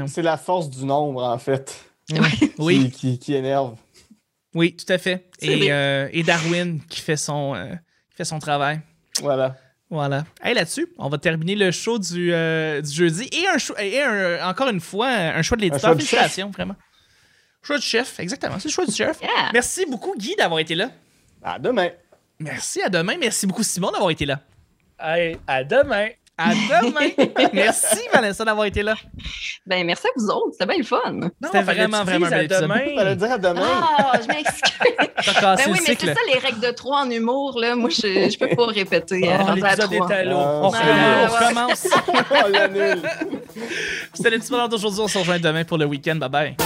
C'est, 0.06 0.22
la 0.22 0.36
force 0.36 0.68
du 0.68 0.84
nombre, 0.84 1.22
en 1.22 1.38
fait, 1.38 1.74
Oui, 2.58 2.90
qui, 2.90 2.90
qui, 2.90 3.18
qui 3.20 3.34
énerve. 3.34 3.76
oui, 4.54 4.74
tout 4.76 4.92
à 4.92 4.98
fait. 4.98 5.28
Et, 5.40 5.70
euh, 5.72 6.08
et 6.12 6.22
Darwin 6.24 6.80
qui 6.88 7.00
fait 7.00 7.16
son, 7.16 7.54
euh, 7.54 7.66
qui 8.10 8.16
fait 8.16 8.24
son 8.24 8.38
travail. 8.40 8.80
Voilà. 9.22 9.54
Voilà. 9.88 10.24
Hey, 10.42 10.52
là-dessus, 10.54 10.88
on 10.98 11.08
va 11.08 11.16
terminer 11.18 11.54
le 11.54 11.70
show 11.70 11.98
du, 12.00 12.32
euh, 12.34 12.80
du 12.82 12.90
jeudi. 12.92 13.28
Et, 13.32 13.46
un 13.46 13.80
et 13.80 14.02
un- 14.02 14.48
encore 14.50 14.68
une 14.68 14.80
fois, 14.80 15.06
un 15.08 15.42
choix 15.42 15.56
de 15.56 15.62
l'éditeur. 15.62 15.92
Félicitations, 15.92 16.50
vraiment. 16.50 16.74
Choix 17.66 17.78
du 17.78 17.86
chef, 17.86 18.20
exactement. 18.20 18.56
C'est 18.60 18.68
le 18.68 18.72
choix 18.72 18.86
du 18.86 18.92
chef. 18.94 19.20
Yeah. 19.20 19.50
Merci 19.52 19.84
beaucoup, 19.86 20.14
Guy, 20.16 20.36
d'avoir 20.36 20.60
été 20.60 20.74
là. 20.74 20.90
À 21.42 21.58
demain. 21.58 21.88
Merci, 22.38 22.80
à 22.82 22.88
demain. 22.88 23.16
Merci 23.18 23.46
beaucoup, 23.46 23.62
Simon, 23.64 23.90
d'avoir 23.90 24.10
été 24.10 24.24
là. 24.26 24.38
Hey, 25.00 25.36
à 25.46 25.64
demain. 25.64 26.08
À 26.38 26.50
demain. 26.50 27.08
Merci, 27.54 27.98
Vanessa, 28.12 28.44
d'avoir 28.44 28.66
été 28.66 28.82
là. 28.82 28.94
Ben, 29.64 29.84
merci 29.86 30.06
à 30.06 30.10
vous 30.16 30.26
autres. 30.28 30.52
C'était 30.52 30.66
bien 30.66 30.76
le 30.76 30.84
fun. 30.84 31.30
C'était 31.42 31.62
vraiment, 31.62 32.04
vraiment 32.04 32.26
un 32.26 32.32
à. 32.32 32.48
Fallait 32.58 33.16
dire 33.16 33.32
à 33.32 33.38
demain. 33.38 33.62
Ah, 33.64 34.12
je 34.22 34.28
m'excuse. 34.28 34.72
Ben 35.40 35.56
oui, 35.68 35.78
le 35.78 35.88
mais 35.88 35.96
c'est 35.98 36.06
ça 36.14 36.20
les 36.32 36.38
règles 36.38 36.60
de 36.60 36.70
trois 36.72 37.04
en 37.04 37.10
humour. 37.10 37.58
Là. 37.58 37.74
Moi, 37.74 37.88
je 37.88 38.06
ne 38.06 38.38
peux 38.48 38.54
pas 38.54 38.66
répéter. 38.66 39.28
euh, 39.32 39.36
Oh, 39.40 39.48
à 39.48 39.54
L'épisode 39.54 39.90
trois. 39.94 40.08
est 40.10 40.14
à 40.14 40.24
l'eau. 40.24 40.36
Ah, 40.38 40.60
On 40.62 40.70
Allez, 40.72 40.90
Ah, 40.92 41.26
on 41.26 41.32
ouais. 41.32 41.38
recommence. 41.46 41.88
Oh, 42.30 42.48
l'annule. 42.50 43.02
C'était 44.12 44.30
les 44.30 44.38
petits 44.38 44.50
bonheurs 44.50 44.68
d'aujourd'hui. 44.68 45.00
On 45.00 45.08
se 45.08 45.16
rejoint 45.18 45.38
demain 45.40 45.64
pour 45.64 45.78
le 45.78 45.86
week-end. 45.86 46.16
Bye 46.16 46.28
bye. 46.28 46.56